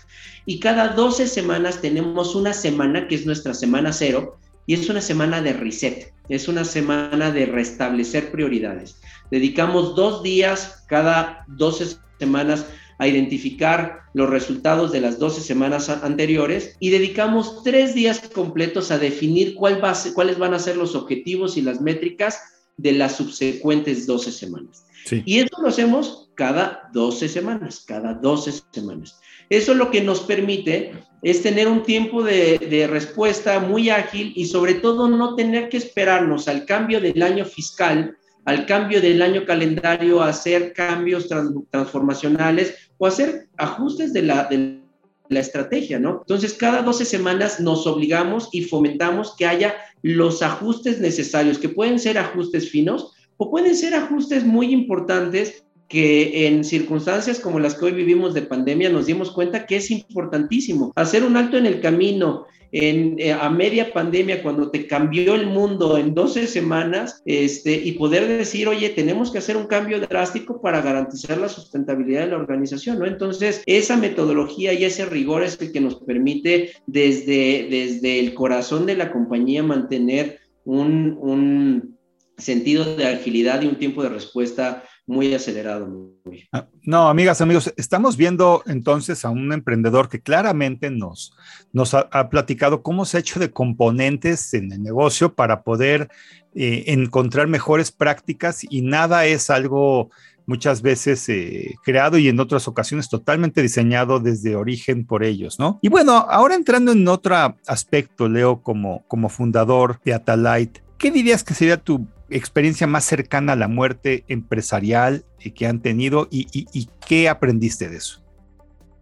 y 0.46 0.58
cada 0.58 0.88
12 0.88 1.26
semanas 1.26 1.80
tenemos 1.80 2.34
una 2.34 2.52
semana 2.52 3.08
que 3.08 3.14
es 3.14 3.26
nuestra 3.26 3.54
semana 3.54 3.92
cero, 3.92 4.38
y 4.66 4.74
es 4.74 4.88
una 4.90 5.00
semana 5.00 5.40
de 5.40 5.54
reset, 5.54 6.12
es 6.28 6.48
una 6.48 6.64
semana 6.64 7.30
de 7.30 7.46
restablecer 7.46 8.30
prioridades. 8.30 9.00
Dedicamos 9.30 9.94
dos 9.94 10.22
días 10.22 10.84
cada 10.88 11.44
12 11.48 11.96
semanas 12.18 12.66
a 12.98 13.06
identificar 13.06 14.00
los 14.12 14.28
resultados 14.28 14.92
de 14.92 15.00
las 15.00 15.18
12 15.18 15.40
semanas 15.40 15.88
anteriores 15.88 16.76
y 16.80 16.90
dedicamos 16.90 17.62
tres 17.62 17.94
días 17.94 18.20
completos 18.32 18.90
a 18.90 18.98
definir 18.98 19.54
cuál 19.54 19.82
va 19.82 19.94
cuáles 20.14 20.38
van 20.38 20.54
a 20.54 20.58
ser 20.58 20.76
los 20.76 20.94
objetivos 20.94 21.56
y 21.56 21.62
las 21.62 21.80
métricas 21.80 22.40
de 22.76 22.92
las 22.92 23.16
subsecuentes 23.16 24.06
12 24.06 24.32
semanas. 24.32 24.84
Y 25.24 25.38
eso 25.38 25.62
lo 25.62 25.68
hacemos 25.68 26.30
cada 26.34 26.90
12 26.92 27.28
semanas, 27.28 27.84
cada 27.86 28.14
12 28.14 28.62
semanas. 28.72 29.18
Eso 29.48 29.74
lo 29.74 29.90
que 29.90 30.02
nos 30.02 30.20
permite 30.20 30.92
es 31.22 31.42
tener 31.42 31.66
un 31.66 31.82
tiempo 31.82 32.22
de, 32.22 32.58
de, 32.58 32.86
respuesta 32.86 33.58
muy 33.60 33.90
ágil 33.90 34.32
y 34.36 34.46
sobre 34.46 34.74
todo 34.74 35.08
no 35.08 35.34
tener 35.34 35.68
que 35.68 35.78
esperarnos 35.78 36.46
al 36.46 36.66
cambio 36.66 37.00
del 37.00 37.22
año 37.22 37.44
fiscal, 37.44 38.16
al 38.48 38.64
cambio 38.64 39.02
del 39.02 39.20
año 39.20 39.44
calendario, 39.44 40.22
hacer 40.22 40.72
cambios 40.72 41.28
transformacionales 41.70 42.76
o 42.96 43.06
hacer 43.06 43.46
ajustes 43.58 44.14
de 44.14 44.22
la, 44.22 44.44
de 44.44 44.80
la 45.28 45.40
estrategia, 45.40 45.98
¿no? 45.98 46.20
Entonces, 46.22 46.54
cada 46.54 46.80
12 46.80 47.04
semanas 47.04 47.60
nos 47.60 47.86
obligamos 47.86 48.48
y 48.50 48.62
fomentamos 48.62 49.34
que 49.36 49.44
haya 49.44 49.74
los 50.00 50.40
ajustes 50.40 50.98
necesarios, 50.98 51.58
que 51.58 51.68
pueden 51.68 51.98
ser 51.98 52.16
ajustes 52.16 52.70
finos, 52.70 53.12
o 53.36 53.50
pueden 53.50 53.76
ser 53.76 53.94
ajustes 53.94 54.46
muy 54.46 54.72
importantes 54.72 55.66
que 55.86 56.46
en 56.46 56.64
circunstancias 56.64 57.40
como 57.40 57.60
las 57.60 57.74
que 57.74 57.84
hoy 57.84 57.92
vivimos 57.92 58.32
de 58.32 58.40
pandemia 58.40 58.88
nos 58.88 59.04
dimos 59.04 59.30
cuenta 59.30 59.66
que 59.66 59.76
es 59.76 59.90
importantísimo 59.90 60.90
hacer 60.96 61.22
un 61.22 61.36
alto 61.36 61.58
en 61.58 61.66
el 61.66 61.82
camino. 61.82 62.46
En, 62.72 63.18
eh, 63.18 63.32
a 63.32 63.48
media 63.48 63.92
pandemia, 63.92 64.42
cuando 64.42 64.70
te 64.70 64.86
cambió 64.86 65.34
el 65.34 65.46
mundo 65.46 65.96
en 65.96 66.14
12 66.14 66.46
semanas, 66.46 67.22
este, 67.24 67.72
y 67.72 67.92
poder 67.92 68.28
decir, 68.28 68.68
oye, 68.68 68.90
tenemos 68.90 69.30
que 69.30 69.38
hacer 69.38 69.56
un 69.56 69.66
cambio 69.66 70.00
drástico 70.00 70.60
para 70.60 70.82
garantizar 70.82 71.38
la 71.38 71.48
sustentabilidad 71.48 72.22
de 72.22 72.30
la 72.32 72.36
organización, 72.36 72.98
¿no? 72.98 73.06
Entonces, 73.06 73.62
esa 73.66 73.96
metodología 73.96 74.72
y 74.72 74.84
ese 74.84 75.06
rigor 75.06 75.42
es 75.42 75.60
el 75.60 75.72
que 75.72 75.80
nos 75.80 75.96
permite 75.96 76.72
desde, 76.86 77.68
desde 77.70 78.20
el 78.20 78.34
corazón 78.34 78.86
de 78.86 78.96
la 78.96 79.10
compañía 79.10 79.62
mantener 79.62 80.40
un, 80.64 81.16
un 81.20 81.98
sentido 82.38 82.96
de 82.96 83.06
agilidad 83.06 83.62
y 83.62 83.66
un 83.66 83.76
tiempo 83.76 84.02
de 84.02 84.10
respuesta 84.10 84.84
muy 85.08 85.34
acelerado. 85.34 86.12
Ah, 86.52 86.68
no, 86.82 87.08
amigas, 87.08 87.40
amigos, 87.40 87.72
estamos 87.78 88.18
viendo 88.18 88.62
entonces 88.66 89.24
a 89.24 89.30
un 89.30 89.52
emprendedor 89.54 90.08
que 90.10 90.20
claramente 90.20 90.90
nos, 90.90 91.32
nos 91.72 91.94
ha, 91.94 92.28
platicado 92.28 92.82
cómo 92.82 93.06
se 93.06 93.16
ha 93.16 93.20
hecho 93.20 93.40
de 93.40 93.50
componentes 93.50 94.52
en 94.52 94.70
el 94.70 94.82
negocio 94.82 95.34
para 95.34 95.62
poder 95.62 96.10
eh, 96.54 96.84
encontrar 96.88 97.48
mejores 97.48 97.90
prácticas 97.90 98.66
y 98.68 98.82
nada 98.82 99.24
es 99.24 99.48
algo 99.48 100.10
muchas 100.44 100.82
veces 100.82 101.26
eh, 101.30 101.74
creado 101.82 102.18
y 102.18 102.28
en 102.28 102.38
otras 102.38 102.68
ocasiones 102.68 103.08
totalmente 103.08 103.62
diseñado 103.62 104.20
desde 104.20 104.56
origen 104.56 105.06
por 105.06 105.24
ellos, 105.24 105.58
¿no? 105.58 105.78
Y 105.80 105.88
bueno, 105.88 106.12
ahora 106.28 106.54
entrando 106.54 106.92
en 106.92 107.08
otro 107.08 107.34
aspecto, 107.66 108.28
Leo, 108.28 108.62
como, 108.62 109.04
como 109.08 109.30
fundador 109.30 110.00
de 110.04 110.12
Atalight, 110.12 110.78
¿qué 110.98 111.10
dirías 111.10 111.44
que 111.44 111.54
sería 111.54 111.78
tu 111.78 112.06
experiencia 112.30 112.86
más 112.86 113.04
cercana 113.04 113.52
a 113.52 113.56
la 113.56 113.68
muerte 113.68 114.24
empresarial 114.28 115.24
que 115.54 115.66
han 115.66 115.80
tenido 115.80 116.28
y, 116.30 116.88
qué 117.06 117.28
aprendiste 117.28 117.88
de 117.88 117.96
eso? 117.96 118.22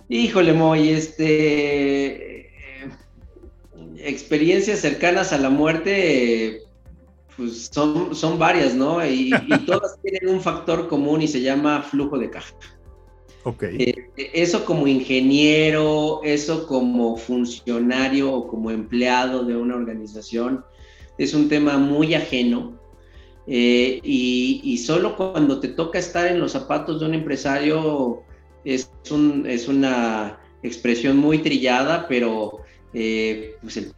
Híjole, 0.09 0.53
Moy, 0.53 0.91
este, 0.91 2.51
experiencias 3.99 4.81
cercanas 4.81 5.33
a 5.33 5.39
la 5.39 5.51
muerte, 5.51 6.63
pues 7.37 7.69
son, 7.73 8.15
son 8.15 8.39
varias, 8.39 8.75
¿no? 8.75 9.05
Y, 9.05 9.31
todas 9.67 10.01
tienen 10.03 10.29
un 10.29 10.41
factor 10.41 10.89
común 10.89 11.23
y 11.23 11.29
se 11.29 11.41
llama 11.41 11.83
flujo 11.83 12.19
de 12.19 12.31
caja. 12.31 12.55
Ok. 13.43 13.65
Eh, 13.65 14.11
eso 14.17 14.65
como 14.65 14.87
ingeniero, 14.87 16.21
eso 16.25 16.67
como 16.67 17.17
funcionario 17.17 18.33
o 18.33 18.49
como 18.49 18.71
empleado 18.71 19.45
de 19.45 19.57
una 19.57 19.77
organización, 19.77 20.65
es 21.19 21.35
un 21.35 21.49
tema 21.49 21.79
muy 21.79 22.15
ajeno 22.15 22.77
eh, 23.47 24.01
y, 24.03 24.79
solo 24.79 25.17
cuando 25.17 25.61
te 25.61 25.69
toca 25.69 25.99
estar 25.99 26.27
en 26.27 26.41
los 26.41 26.53
zapatos 26.53 27.01
de 27.01 27.07
un 27.07 27.15
empresario 27.15 28.23
es, 28.65 28.91
un, 29.11 29.45
es 29.47 29.69
una 29.69 30.39
expresión 30.63 31.17
muy 31.17 31.39
trillada, 31.39 32.09
pero 32.09 32.59
eh, 32.93 33.55
pues 33.63 33.77
el, 33.77 33.93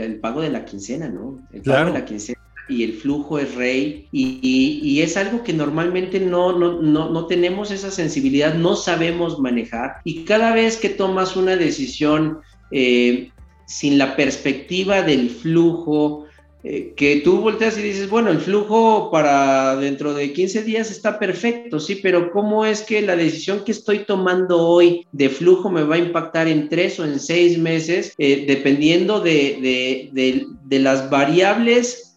el, 0.00 0.20
pago 0.20 0.42
de 0.42 0.50
la 0.50 0.64
quincena, 0.64 1.08
¿no? 1.08 1.38
El 1.52 1.62
pago 1.62 1.86
de 1.86 1.98
la 1.98 2.04
quincena 2.04 2.38
y 2.68 2.82
el 2.82 2.94
flujo 2.94 3.38
es 3.38 3.54
rey 3.54 4.08
y, 4.10 4.40
y, 4.82 5.02
es 5.02 5.16
algo 5.16 5.42
que 5.42 5.52
normalmente 5.52 6.18
no, 6.18 6.58
no, 6.58 6.80
no, 6.80 7.10
no, 7.10 7.26
tenemos 7.26 7.70
esa 7.70 7.90
sensibilidad, 7.90 8.54
no 8.54 8.74
sabemos 8.74 9.38
manejar 9.38 9.96
y 10.04 10.24
cada 10.24 10.54
vez 10.54 10.78
que 10.78 10.88
tomas 10.88 11.36
una 11.36 11.56
decisión 11.56 12.38
eh, 12.70 13.30
sin 13.66 13.98
la 13.98 14.16
perspectiva 14.16 15.02
del 15.02 15.30
flujo, 15.30 16.23
eh, 16.66 16.94
que 16.96 17.16
tú 17.16 17.40
volteas 17.40 17.78
y 17.78 17.82
dices, 17.82 18.08
bueno, 18.08 18.30
el 18.30 18.40
flujo 18.40 19.10
para 19.10 19.76
dentro 19.76 20.14
de 20.14 20.32
15 20.32 20.62
días 20.62 20.90
está 20.90 21.18
perfecto, 21.18 21.78
sí, 21.78 21.96
pero 21.96 22.32
¿cómo 22.32 22.64
es 22.64 22.80
que 22.80 23.02
la 23.02 23.16
decisión 23.16 23.64
que 23.64 23.72
estoy 23.72 24.00
tomando 24.00 24.66
hoy 24.66 25.06
de 25.12 25.28
flujo 25.28 25.70
me 25.70 25.82
va 25.82 25.96
a 25.96 25.98
impactar 25.98 26.48
en 26.48 26.70
tres 26.70 26.98
o 26.98 27.04
en 27.04 27.20
seis 27.20 27.58
meses, 27.58 28.14
eh, 28.16 28.46
dependiendo 28.48 29.20
de, 29.20 30.10
de 30.12 30.78
las 30.78 31.10
variables 31.10 32.16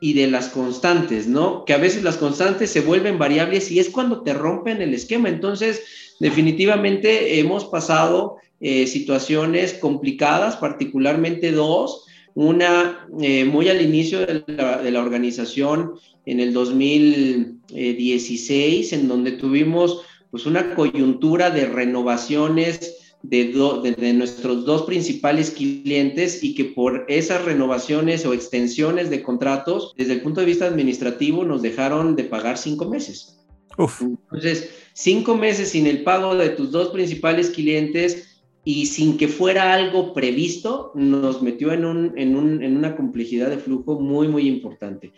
y 0.00 0.14
de 0.14 0.28
las 0.28 0.48
constantes, 0.48 1.26
¿no? 1.26 1.64
Que 1.64 1.74
a 1.74 1.78
veces 1.78 2.04
las 2.04 2.16
constantes 2.16 2.70
se 2.70 2.80
vuelven 2.80 3.18
variables 3.18 3.70
y 3.70 3.80
es 3.80 3.90
cuando 3.90 4.22
te 4.22 4.32
rompen 4.32 4.80
el 4.80 4.94
esquema. 4.94 5.28
Entonces, 5.28 5.82
definitivamente 6.20 7.40
hemos 7.40 7.64
pasado 7.64 8.36
eh, 8.60 8.86
situaciones 8.86 9.74
complicadas, 9.74 10.56
particularmente 10.56 11.50
dos, 11.50 12.06
una 12.34 13.06
eh, 13.20 13.44
muy 13.44 13.68
al 13.68 13.82
inicio 13.82 14.20
de 14.20 14.42
la, 14.46 15.00
organización 15.00 15.94
en 16.26 16.38
el 16.40 16.52
2016, 16.52 18.92
en 18.92 19.06
donde 19.08 19.32
tuvimos 19.32 20.02
pues 20.30 20.46
una 20.46 20.74
coyuntura 20.74 21.50
de 21.50 21.66
renovaciones 21.66 22.98
de, 23.22 23.52
de, 23.98 24.12
nuestros 24.14 24.64
dos 24.64 24.82
principales 24.82 25.50
clientes 25.50 26.42
y 26.42 26.54
que 26.54 26.64
por 26.64 27.04
esas 27.08 27.44
renovaciones 27.44 28.24
o 28.26 28.32
extensiones 28.32 29.10
de 29.10 29.22
contratos, 29.22 29.92
desde 29.96 30.14
el 30.14 30.22
punto 30.22 30.40
de 30.40 30.46
vista 30.46 30.66
administrativo, 30.66 31.44
nos 31.44 31.62
dejaron 31.62 32.16
de 32.16 32.24
pagar 32.24 32.58
cinco 32.58 32.88
meses. 32.88 33.38
Entonces, 33.78 34.70
cinco 34.92 35.36
meses 35.36 35.68
sin 35.70 35.86
el 35.86 36.02
pago 36.02 36.34
de 36.34 36.48
tus 36.50 36.72
dos 36.72 36.88
principales 36.88 37.50
clientes 37.50 38.31
y 38.64 38.86
sin 38.86 39.16
que 39.16 39.28
fuera 39.28 39.72
algo 39.72 40.12
previsto, 40.14 40.92
nos 40.94 41.42
metió 41.42 41.72
en, 41.72 41.84
un, 41.84 42.12
en, 42.16 42.36
un, 42.36 42.62
en 42.62 42.76
una 42.76 42.96
complejidad 42.96 43.50
de 43.50 43.58
flujo 43.58 43.98
muy, 43.98 44.28
muy 44.28 44.46
importante. 44.46 45.12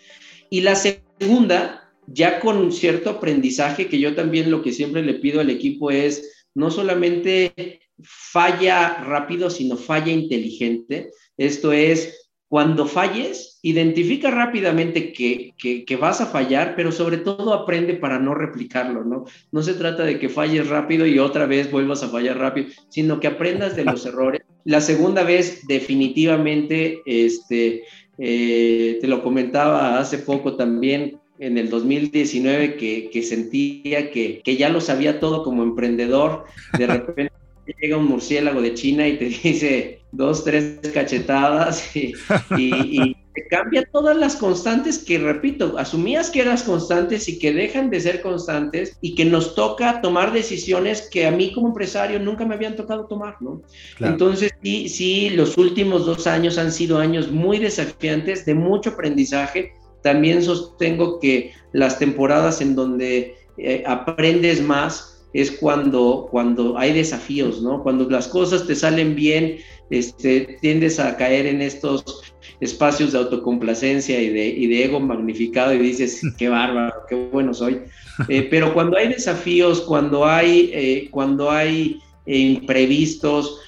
Y 0.49 0.63
la 0.63 0.77
segunda, 0.77 1.93
ya 2.07 2.41
con 2.41 2.73
cierto 2.73 3.11
aprendizaje, 3.11 3.89
que 3.89 3.99
yo 3.99 4.15
también 4.15 4.51
lo 4.51 4.63
que 4.63 4.73
siempre 4.73 5.03
le 5.03 5.15
pido 5.15 5.41
al 5.41 5.51
equipo 5.51 5.91
es 5.91 6.47
no 6.55 6.71
solamente 6.71 7.81
falla 8.03 9.03
rápido, 9.05 9.51
sino 9.51 9.77
falla 9.77 10.13
inteligente. 10.13 11.11
Esto 11.37 11.73
es, 11.73 12.24
cuando 12.55 12.87
falles, 12.87 13.59
identifica 13.63 14.31
rápidamente 14.31 15.13
que, 15.13 15.55
que, 15.59 15.97
vas 15.97 16.21
a 16.21 16.27
fallar, 16.27 16.75
pero 16.77 16.93
sobre 16.93 17.17
todo 17.17 17.53
aprende 17.53 17.95
para 17.95 18.21
no 18.21 18.33
replicarlo, 18.33 19.03
¿no? 19.03 19.25
No 19.51 19.61
se 19.65 19.75
trata 19.75 20.05
de 20.05 20.21
que 20.21 20.29
falles 20.29 20.69
rápido 20.69 21.05
y 21.05 21.19
otra 21.19 21.47
vez 21.47 21.69
vuelvas 21.73 22.05
a 22.05 22.11
fallar 22.11 22.39
rápido, 22.39 22.69
sino 22.91 23.19
que 23.19 23.27
aprendas 23.27 23.75
de 23.75 23.85
los 23.85 24.07
errores. 24.07 24.43
La 24.65 24.81
segunda 24.81 25.25
vez, 25.25 25.67
definitivamente, 25.67 27.03
este, 27.07 27.83
eh, 28.19 28.99
te 29.01 29.09
lo 29.09 29.25
comentaba 29.25 29.99
hace 29.99 30.19
poco 30.19 30.55
también, 30.55 31.19
en 31.41 31.59
el 31.59 31.69
2019, 31.69 32.77
que, 32.77 33.11
que 33.13 33.23
sentía 33.25 34.13
que, 34.13 34.43
que 34.45 34.57
ya 34.57 34.69
lo 34.69 34.81
sabía 34.81 35.19
todo 35.19 35.43
como 35.43 35.65
emprendedor, 35.65 36.45
de 36.79 36.87
repente 36.87 37.33
llega 37.81 37.97
un 37.97 38.07
murciélago 38.07 38.61
de 38.61 38.75
China 38.75 39.07
y 39.07 39.19
te 39.19 39.25
dice 39.43 40.01
dos, 40.13 40.45
tres 40.45 40.81
cachetadas 40.93 41.95
y, 41.97 42.13
te 43.35 43.49
cambia 43.49 43.85
todas 43.91 44.17
las 44.17 44.37
constantes 44.37 45.01
que, 45.01 45.19
repito, 45.19 45.77
asumías 45.77 46.31
que 46.31 46.43
eras 46.43 46.63
constantes 46.63 47.29
y 47.29 47.41
que 47.41 47.53
dejan 47.53 47.91
de 47.91 48.01
ser 48.01 48.23
constantes 48.23 48.97
y 49.01 49.17
que 49.17 49.25
nos 49.25 49.57
toca 49.57 50.01
tomar 50.01 50.33
decisiones 50.33 51.09
que 51.11 51.27
a 51.27 51.33
mí 51.33 51.53
como 51.53 51.69
empresario 51.69 52.21
nunca 52.21 52.45
me 52.45 52.55
habían 52.55 52.77
tocado 52.77 53.07
tomar, 53.07 53.37
¿no? 53.41 53.61
Entonces, 53.99 54.53
sí, 54.63 54.89
sí, 54.89 55.31
los 55.31 55.59
últimos 55.59 56.07
dos 56.07 56.29
años 56.29 56.59
han 56.59 56.71
sido 56.71 56.99
años 56.99 57.33
muy 57.33 57.59
desafiantes, 57.59 58.47
de 58.47 58.55
mucho 58.55 58.91
aprendizaje. 58.91 59.73
También 60.05 60.41
sostengo 60.41 61.19
que 61.19 61.51
las 61.73 61.99
temporadas 61.99 62.61
en 62.61 62.77
donde 62.77 63.35
eh, 63.57 63.83
aprendes 63.87 64.63
más, 64.63 65.14
es 65.35 65.51
cuando, 65.51 66.29
cuando 66.31 66.79
hay 66.79 66.93
desafíos, 66.93 67.61
¿no? 67.61 67.83
Cuando 67.83 68.09
las 68.09 68.29
cosas 68.29 68.67
te 68.67 68.75
salen 68.75 69.15
bien, 69.17 69.57
este, 69.91 70.59
tiendes 70.63 70.99
a 70.99 71.17
caer 71.17 71.47
en 71.47 71.61
estos 71.61 72.23
espacios 72.61 73.13
de 73.13 73.19
autocomplacencia 73.19 74.21
y 74.23 74.31
de, 74.31 74.47
y 74.47 74.67
de 74.69 74.85
ego 74.85 75.01
magnificado 75.01 75.75
y 75.75 75.79
dices, 75.79 76.23
qué 76.39 76.49
bárbaro, 76.49 76.95
qué 77.09 77.17
bueno 77.17 77.53
soy. 77.53 77.81
Eh, 78.29 78.47
pero 78.49 78.73
cuando 78.73 78.97
hay 78.97 79.09
desafíos, 79.09 79.81
cuando 79.81 80.25
hay, 80.25 80.71
eh, 80.73 81.09
cuando 81.11 81.51
hay 81.51 81.99
eh, 82.27 82.39
imprevistos, 82.39 83.61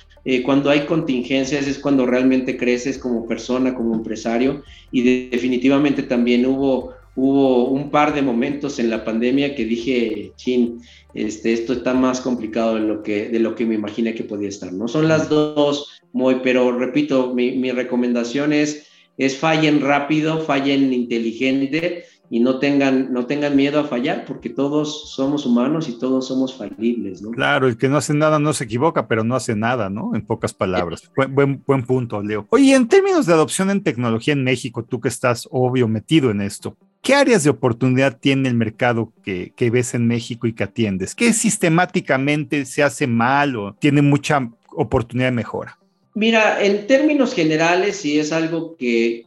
cuando 0.44 0.70
hay 0.70 0.86
contingencias, 0.86 1.68
es 1.68 1.78
cuando 1.78 2.04
realmente 2.04 2.56
creces 2.56 2.98
como 2.98 3.28
persona, 3.28 3.76
como 3.76 3.94
empresario. 3.94 4.64
Y 4.90 5.28
definitivamente 5.30 6.02
también 6.02 6.44
hubo, 6.44 6.94
hubo 7.16 7.70
un 7.70 7.90
par 7.90 8.14
de 8.14 8.22
momentos 8.22 8.78
en 8.78 8.90
la 8.90 9.04
pandemia 9.04 9.54
que 9.54 9.64
dije, 9.64 10.32
chin, 10.36 10.80
este, 11.14 11.54
esto 11.54 11.72
está 11.72 11.94
más 11.94 12.20
complicado 12.20 12.74
de 12.74 12.82
lo 12.82 13.02
que, 13.02 13.30
de 13.30 13.40
lo 13.40 13.54
que 13.54 13.64
me 13.64 13.74
imaginé 13.74 14.14
que 14.14 14.22
podía 14.22 14.50
estar, 14.50 14.72
¿no? 14.72 14.86
Son 14.86 15.08
las 15.08 15.28
dos 15.28 16.00
muy, 16.12 16.36
pero 16.42 16.78
repito, 16.78 17.34
mi, 17.34 17.52
mi 17.52 17.72
recomendación 17.72 18.52
es, 18.52 18.86
es 19.16 19.36
fallen 19.36 19.80
rápido, 19.80 20.40
fallen 20.40 20.92
inteligente 20.92 22.04
y 22.28 22.40
no 22.40 22.58
tengan, 22.58 23.12
no 23.12 23.26
tengan 23.26 23.56
miedo 23.56 23.80
a 23.80 23.84
fallar, 23.84 24.24
porque 24.26 24.50
todos 24.50 25.14
somos 25.14 25.46
humanos 25.46 25.88
y 25.88 25.98
todos 25.98 26.26
somos 26.26 26.54
falibles, 26.54 27.22
¿no? 27.22 27.30
Claro, 27.30 27.68
el 27.68 27.76
que 27.76 27.88
no 27.88 27.96
hace 27.96 28.14
nada 28.14 28.38
no 28.38 28.52
se 28.52 28.64
equivoca, 28.64 29.06
pero 29.06 29.24
no 29.24 29.36
hace 29.36 29.54
nada, 29.54 29.88
¿no? 29.88 30.14
En 30.14 30.26
pocas 30.26 30.52
palabras. 30.52 31.10
Buen, 31.16 31.34
buen, 31.34 31.62
buen 31.66 31.84
punto, 31.84 32.22
Leo. 32.22 32.46
Oye, 32.50 32.74
en 32.74 32.88
términos 32.88 33.26
de 33.26 33.32
adopción 33.32 33.70
en 33.70 33.82
tecnología 33.82 34.34
en 34.34 34.44
México, 34.44 34.84
tú 34.84 35.00
que 35.00 35.08
estás 35.08 35.48
obvio 35.50 35.86
metido 35.86 36.30
en 36.30 36.40
esto, 36.40 36.76
¿Qué 37.06 37.14
áreas 37.14 37.44
de 37.44 37.50
oportunidad 37.50 38.18
tiene 38.18 38.48
el 38.48 38.56
mercado 38.56 39.12
que, 39.24 39.52
ves 39.70 39.94
en 39.94 40.08
México 40.08 40.48
y 40.48 40.52
que 40.52 40.64
atiendes? 40.64 41.14
¿Qué 41.14 41.32
sistemáticamente 41.32 42.64
se 42.64 42.82
hace 42.82 43.06
mal 43.06 43.54
o 43.54 43.74
tiene 43.74 44.02
mucha 44.02 44.50
oportunidad 44.72 45.28
de 45.28 45.36
mejora? 45.36 45.78
Mira, 46.14 46.64
en 46.64 46.88
términos 46.88 47.32
generales, 47.32 48.04
y 48.04 48.18
es 48.18 48.32
algo 48.32 48.74
que, 48.76 49.24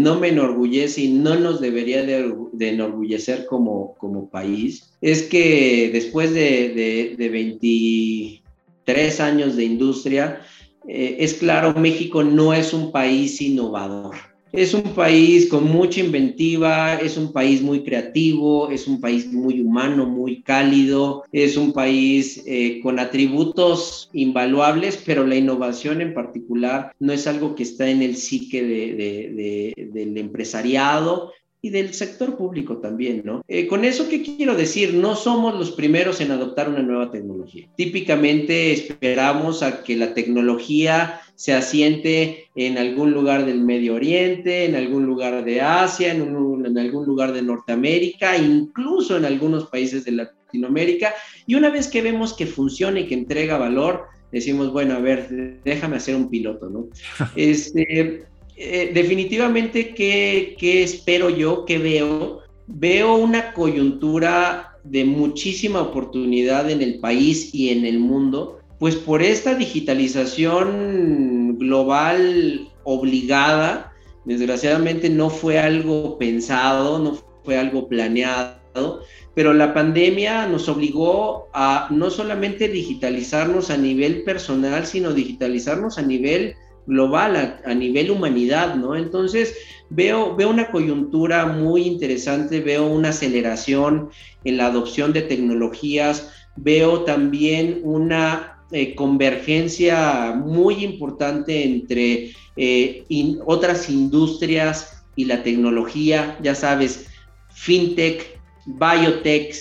no 0.00 0.18
me 0.18 0.28
enorgullece 0.28 1.02
y 1.02 1.08
no 1.08 1.34
nos 1.34 1.60
debería 1.60 2.02
de, 2.02 2.34
enorgullecer 2.60 3.44
como, 3.44 3.94
país, 4.32 4.94
es 5.02 5.24
que 5.24 5.90
después 5.92 6.32
de, 6.32 7.14
23 7.18 9.20
años 9.20 9.54
de 9.54 9.64
industria, 9.64 10.40
eh, 10.88 11.16
es 11.20 11.34
claro, 11.34 11.74
México 11.74 12.24
no 12.24 12.54
es 12.54 12.72
un 12.72 12.90
país 12.90 13.42
innovador. 13.42 14.16
Es 14.52 14.72
un 14.72 14.82
país 14.94 15.48
con 15.48 15.64
mucha 15.64 16.00
inventiva, 16.00 16.94
es 16.94 17.16
un 17.16 17.32
país 17.32 17.60
muy 17.60 17.82
creativo, 17.82 18.70
es 18.70 18.88
un 18.88 19.00
país 19.00 19.30
muy 19.30 19.60
humano, 19.60 20.06
muy 20.06 20.42
cálido, 20.42 21.24
es 21.32 21.56
un 21.56 21.72
país 21.72 22.42
eh, 22.46 22.80
con 22.82 22.98
atributos 22.98 24.08
invaluables, 24.12 25.02
pero 25.04 25.26
la 25.26 25.36
innovación 25.36 26.00
en 26.00 26.14
particular 26.14 26.92
no 26.98 27.12
es 27.12 27.26
algo 27.26 27.54
que 27.54 27.62
está 27.62 27.88
en 27.88 28.02
el 28.02 28.16
psique 28.16 28.62
del 28.62 30.16
empresariado 30.16 31.32
y 31.60 31.70
del 31.70 31.92
sector 31.92 32.36
público 32.36 32.78
también, 32.78 33.22
¿no? 33.24 33.42
Eh, 33.48 33.66
con 33.66 33.84
eso, 33.84 34.08
¿qué 34.08 34.22
quiero 34.22 34.54
decir? 34.54 34.94
No 34.94 35.16
somos 35.16 35.58
los 35.58 35.72
primeros 35.72 36.20
en 36.20 36.30
adoptar 36.30 36.68
una 36.68 36.82
nueva 36.82 37.10
tecnología. 37.10 37.66
Típicamente 37.76 38.72
esperamos 38.72 39.62
a 39.62 39.82
que 39.82 39.96
la 39.96 40.14
tecnología 40.14 41.20
se 41.34 41.54
asiente 41.54 42.48
en 42.54 42.78
algún 42.78 43.12
lugar 43.12 43.44
del 43.44 43.60
Medio 43.60 43.94
Oriente, 43.94 44.66
en 44.66 44.76
algún 44.76 45.04
lugar 45.06 45.44
de 45.44 45.60
Asia, 45.60 46.12
en, 46.12 46.22
en 46.22 46.78
algún 46.78 47.06
lugar 47.06 47.32
de 47.32 47.42
Norteamérica, 47.42 48.36
incluso 48.36 49.16
en 49.16 49.24
algunos 49.24 49.66
países 49.66 50.04
de 50.04 50.12
Latinoamérica. 50.12 51.12
Y 51.46 51.56
una 51.56 51.70
vez 51.70 51.88
que 51.88 52.02
vemos 52.02 52.34
que 52.34 52.46
funciona 52.46 53.00
y 53.00 53.08
que 53.08 53.14
entrega 53.14 53.58
valor, 53.58 54.06
decimos, 54.30 54.72
bueno, 54.72 54.94
a 54.94 55.00
ver, 55.00 55.60
déjame 55.64 55.96
hacer 55.96 56.14
un 56.14 56.30
piloto, 56.30 56.68
¿no? 56.70 56.88
Este, 57.36 58.26
eh, 58.60 58.90
definitivamente, 58.92 59.94
¿qué, 59.94 60.82
espero 60.82 61.30
yo? 61.30 61.64
¿Qué 61.64 61.78
veo? 61.78 62.40
Veo 62.66 63.14
una 63.14 63.52
coyuntura 63.52 64.76
de 64.82 65.04
muchísima 65.04 65.80
oportunidad 65.80 66.68
en 66.68 66.82
el 66.82 66.98
país 66.98 67.54
y 67.54 67.70
en 67.70 67.86
el 67.86 68.00
mundo, 68.00 68.58
pues 68.80 68.96
por 68.96 69.22
esta 69.22 69.54
digitalización 69.54 71.56
global 71.58 72.68
obligada, 72.82 73.92
desgraciadamente 74.24 75.08
no 75.08 75.30
fue 75.30 75.60
algo 75.60 76.18
pensado, 76.18 76.98
no 76.98 77.16
fue 77.44 77.56
algo 77.56 77.86
planeado, 77.86 79.02
pero 79.34 79.54
la 79.54 79.72
pandemia 79.72 80.48
nos 80.48 80.68
obligó 80.68 81.46
a 81.54 81.86
no 81.90 82.10
solamente 82.10 82.68
digitalizarnos 82.68 83.70
a 83.70 83.76
nivel 83.76 84.24
personal, 84.24 84.84
sino 84.84 85.12
digitalizarnos 85.12 85.96
a 85.96 86.02
nivel 86.02 86.56
global, 86.88 87.60
a, 87.64 87.74
nivel 87.74 88.10
humanidad, 88.10 88.74
¿no? 88.74 88.96
Entonces, 88.96 89.54
veo, 89.90 90.34
veo 90.34 90.48
una 90.48 90.70
coyuntura 90.70 91.46
muy 91.46 91.82
interesante, 91.82 92.60
veo 92.60 92.86
una 92.86 93.10
aceleración 93.10 94.08
en 94.44 94.56
la 94.56 94.66
adopción 94.66 95.12
de 95.12 95.22
tecnologías, 95.22 96.32
veo 96.56 97.04
también 97.04 97.80
una 97.84 98.64
eh, 98.72 98.94
convergencia 98.94 100.32
muy 100.32 100.82
importante 100.82 101.62
entre 101.62 102.32
eh, 102.56 103.04
otras 103.44 103.90
industrias 103.90 105.04
y 105.14 105.26
la 105.26 105.42
tecnología, 105.42 106.38
ya 106.42 106.54
sabes, 106.54 107.06
fintech, 107.54 108.40
biotech, 108.66 109.54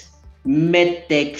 medtech, 0.46 1.38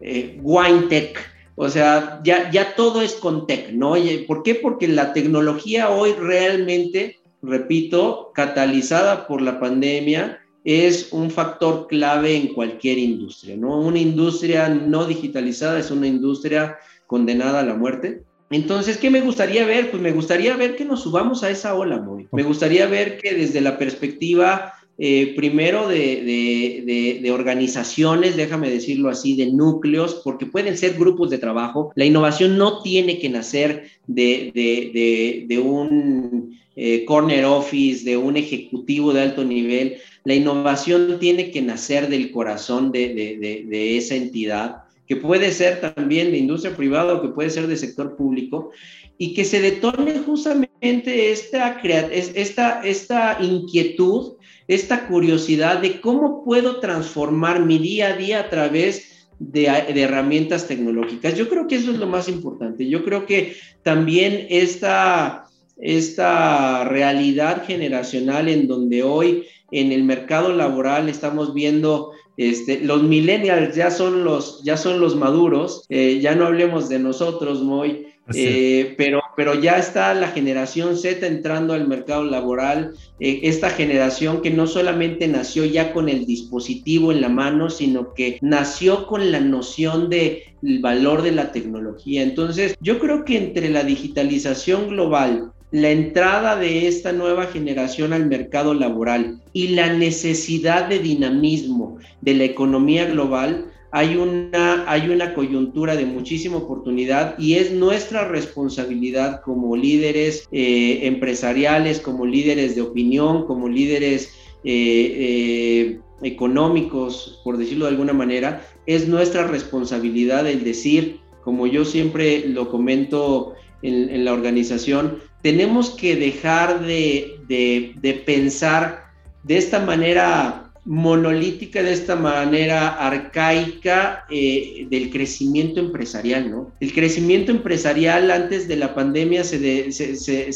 eh, 0.00 0.38
winetech, 0.42 1.18
o 1.58 1.68
sea, 1.68 2.20
ya, 2.22 2.50
ya 2.52 2.76
todo 2.76 3.02
es 3.02 3.14
con 3.14 3.46
tech, 3.48 3.72
¿no? 3.72 3.94
¿Por 4.28 4.44
qué? 4.44 4.54
Porque 4.54 4.86
la 4.86 5.12
tecnología 5.12 5.90
hoy 5.90 6.12
realmente, 6.12 7.18
repito, 7.42 8.30
catalizada 8.32 9.26
por 9.26 9.42
la 9.42 9.58
pandemia, 9.58 10.38
es 10.62 11.12
un 11.12 11.32
factor 11.32 11.88
clave 11.88 12.36
en 12.36 12.54
cualquier 12.54 12.98
industria, 12.98 13.56
¿no? 13.56 13.80
Una 13.80 13.98
industria 13.98 14.68
no 14.68 15.06
digitalizada 15.06 15.80
es 15.80 15.90
una 15.90 16.06
industria 16.06 16.78
condenada 17.08 17.60
a 17.60 17.64
la 17.64 17.74
muerte. 17.74 18.22
Entonces, 18.50 18.96
¿qué 18.96 19.10
me 19.10 19.20
gustaría 19.20 19.66
ver? 19.66 19.90
Pues 19.90 20.00
me 20.00 20.12
gustaría 20.12 20.56
ver 20.56 20.76
que 20.76 20.84
nos 20.84 21.02
subamos 21.02 21.42
a 21.42 21.50
esa 21.50 21.74
ola, 21.74 21.98
muy. 21.98 22.28
Me 22.30 22.44
gustaría 22.44 22.86
ver 22.86 23.18
que 23.18 23.34
desde 23.34 23.60
la 23.60 23.78
perspectiva 23.78 24.74
eh, 25.00 25.34
primero 25.36 25.86
de, 25.86 27.30
organizaciones, 27.32 28.36
déjame 28.36 28.68
decirlo 28.68 29.08
así, 29.08 29.36
de 29.36 29.46
núcleos, 29.46 30.20
porque 30.24 30.46
pueden 30.46 30.76
ser 30.76 30.94
grupos 30.94 31.30
de 31.30 31.38
trabajo. 31.38 31.92
La 31.94 32.04
innovación 32.04 32.58
no 32.58 32.82
tiene 32.82 33.20
que 33.20 33.28
nacer 33.28 33.84
de, 34.08 35.60
un 35.62 36.58
eh, 36.74 37.04
corner 37.04 37.44
office, 37.44 38.04
de 38.04 38.16
un 38.16 38.36
ejecutivo 38.36 39.12
de 39.12 39.20
alto 39.20 39.44
nivel. 39.44 39.98
La 40.24 40.34
innovación 40.34 41.18
tiene 41.20 41.52
que 41.52 41.62
nacer 41.62 42.08
del 42.08 42.32
corazón 42.32 42.90
de, 42.90 43.96
esa 43.96 44.16
entidad 44.16 44.82
que 45.06 45.16
puede 45.16 45.52
ser 45.52 45.80
también 45.80 46.32
de 46.32 46.38
industria 46.38 46.76
privada 46.76 47.14
o 47.14 47.22
que 47.22 47.28
puede 47.28 47.48
ser 47.48 47.66
de 47.66 47.78
sector 47.78 48.14
público, 48.16 48.72
y 49.16 49.34
que 49.34 49.44
se 49.44 49.60
detone 49.60 50.18
justamente 50.18 51.32
esta, 51.32 51.80
esta, 51.80 52.82
esta 52.82 53.38
inquietud, 53.40 54.34
esta 54.68 55.08
curiosidad 55.08 55.78
de 55.78 56.00
cómo 56.00 56.44
puedo 56.44 56.78
transformar 56.78 57.64
mi 57.64 57.78
día 57.78 58.08
a 58.08 58.16
día 58.16 58.40
a 58.40 58.50
través 58.50 59.28
de, 59.38 59.62
de, 59.62 60.02
herramientas 60.02 60.68
tecnológicas. 60.68 61.36
Yo 61.36 61.48
creo 61.48 61.66
que 61.66 61.76
eso 61.76 61.90
es 61.90 61.98
lo 61.98 62.06
más 62.06 62.28
importante. 62.28 62.88
Yo 62.88 63.04
creo 63.04 63.24
que 63.26 63.56
también 63.82 64.46
esta, 64.50 65.46
esta 65.78 66.84
realidad 66.84 67.64
generacional 67.66 68.48
en 68.48 68.68
donde 68.68 69.02
hoy 69.02 69.44
en 69.70 69.92
el 69.92 70.04
mercado 70.04 70.52
laboral 70.52 71.08
estamos 71.08 71.54
viendo 71.54 72.12
este, 72.38 72.80
los 72.80 73.02
millennials 73.02 73.74
ya 73.74 73.90
son 73.90 74.22
los, 74.22 74.62
ya 74.62 74.76
son 74.76 75.00
los 75.00 75.16
maduros, 75.16 75.84
eh, 75.88 76.20
ya 76.20 76.36
no 76.36 76.46
hablemos 76.46 76.88
de 76.88 77.00
nosotros, 77.00 77.62
Moy, 77.62 78.06
eh, 78.32 78.94
pero, 78.96 79.20
pero 79.38 79.54
ya 79.54 79.78
está 79.78 80.12
la 80.14 80.26
generación 80.26 80.96
Z 80.96 81.24
entrando 81.24 81.72
al 81.72 81.86
mercado 81.86 82.24
laboral, 82.24 82.94
eh, 83.20 83.38
esta 83.44 83.70
generación 83.70 84.42
que 84.42 84.50
no 84.50 84.66
solamente 84.66 85.28
nació 85.28 85.64
ya 85.64 85.92
con 85.92 86.08
el 86.08 86.26
dispositivo 86.26 87.12
en 87.12 87.20
la 87.20 87.28
mano, 87.28 87.70
sino 87.70 88.14
que 88.14 88.38
nació 88.40 89.06
con 89.06 89.30
la 89.30 89.38
noción 89.38 90.10
del 90.10 90.42
valor 90.80 91.22
de 91.22 91.30
la 91.30 91.52
tecnología. 91.52 92.24
Entonces, 92.24 92.74
yo 92.80 92.98
creo 92.98 93.24
que 93.24 93.36
entre 93.36 93.68
la 93.68 93.84
digitalización 93.84 94.88
global, 94.88 95.52
la 95.70 95.90
entrada 95.90 96.56
de 96.56 96.88
esta 96.88 97.12
nueva 97.12 97.46
generación 97.46 98.12
al 98.12 98.26
mercado 98.26 98.74
laboral 98.74 99.40
y 99.52 99.68
la 99.68 99.92
necesidad 99.92 100.88
de 100.88 100.98
dinamismo 100.98 101.98
de 102.22 102.34
la 102.34 102.42
economía 102.42 103.04
global, 103.04 103.66
hay 103.90 104.16
una, 104.16 104.90
hay 104.90 105.08
una 105.08 105.34
coyuntura 105.34 105.96
de 105.96 106.04
muchísima 106.04 106.58
oportunidad 106.58 107.38
y 107.38 107.54
es 107.54 107.72
nuestra 107.72 108.28
responsabilidad 108.28 109.40
como 109.42 109.76
líderes 109.76 110.46
eh, 110.52 111.00
empresariales, 111.02 112.00
como 112.00 112.26
líderes 112.26 112.74
de 112.74 112.82
opinión, 112.82 113.46
como 113.46 113.68
líderes 113.68 114.32
eh, 114.64 115.14
eh, 115.18 116.00
económicos, 116.22 117.40
por 117.44 117.56
decirlo 117.56 117.86
de 117.86 117.92
alguna 117.92 118.12
manera, 118.12 118.66
es 118.86 119.08
nuestra 119.08 119.46
responsabilidad 119.46 120.46
el 120.46 120.64
decir, 120.64 121.20
como 121.42 121.66
yo 121.66 121.84
siempre 121.84 122.46
lo 122.48 122.68
comento 122.68 123.54
en 123.80 124.24
la 124.24 124.32
organización, 124.32 125.18
tenemos 125.42 125.90
que 125.90 126.16
dejar 126.16 126.84
de, 126.84 128.22
pensar 128.26 129.04
de 129.44 129.56
esta 129.56 129.80
manera 129.80 130.67
monolítica, 130.88 131.82
de 131.82 131.92
esta 131.92 132.16
manera 132.16 132.88
arcaica 132.88 134.24
eh, 134.30 134.86
del 134.88 135.10
crecimiento 135.10 135.80
empresarial, 135.80 136.50
¿no? 136.50 136.72
El 136.80 136.94
crecimiento 136.94 137.52
empresarial 137.52 138.30
antes 138.30 138.66
de 138.66 138.76
la 138.76 138.94
pandemia 138.94 139.44
se, 139.44 139.58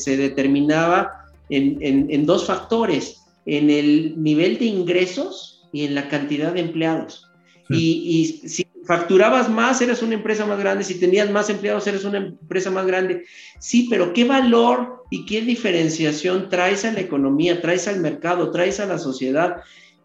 determinaba 0.07 1.29
en, 1.51 2.25
dos 2.25 2.47
factores, 2.47 3.21
en 3.45 3.69
el 3.69 4.15
nivel 4.23 4.59
de 4.59 4.65
ingresos 4.65 5.69
y 5.71 5.85
en 5.85 5.95
la 5.95 6.09
cantidad 6.09 6.55
de 6.55 6.61
empleados. 6.61 7.29
Y, 7.69 8.41
y 8.43 8.49
si 8.49 8.67
facturabas 8.87 9.51
más, 9.51 9.83
eres 9.83 10.01
una 10.01 10.15
empresa 10.15 10.47
más 10.47 10.59
grande, 10.59 10.83
si 10.83 10.99
tenías 10.99 11.31
más 11.31 11.51
empleados, 11.51 11.87
eres 11.87 12.05
una 12.05 12.17
empresa 12.17 12.71
más 12.71 12.87
grande. 12.87 13.27
Sí, 13.59 13.87
pero 13.91 14.15
¿qué 14.15 14.25
valor 14.25 15.05
y 15.11 15.27
qué 15.27 15.43
diferenciación 15.43 16.49
traes 16.49 16.87
a 16.87 16.93
la 16.93 17.01
economía, 17.01 17.61
traes 17.61 17.87
al 17.87 18.01
mercado, 18.01 18.51
traes 18.51 18.81
a 18.81 18.87
la 18.87 18.97
sociedad? 18.97 19.57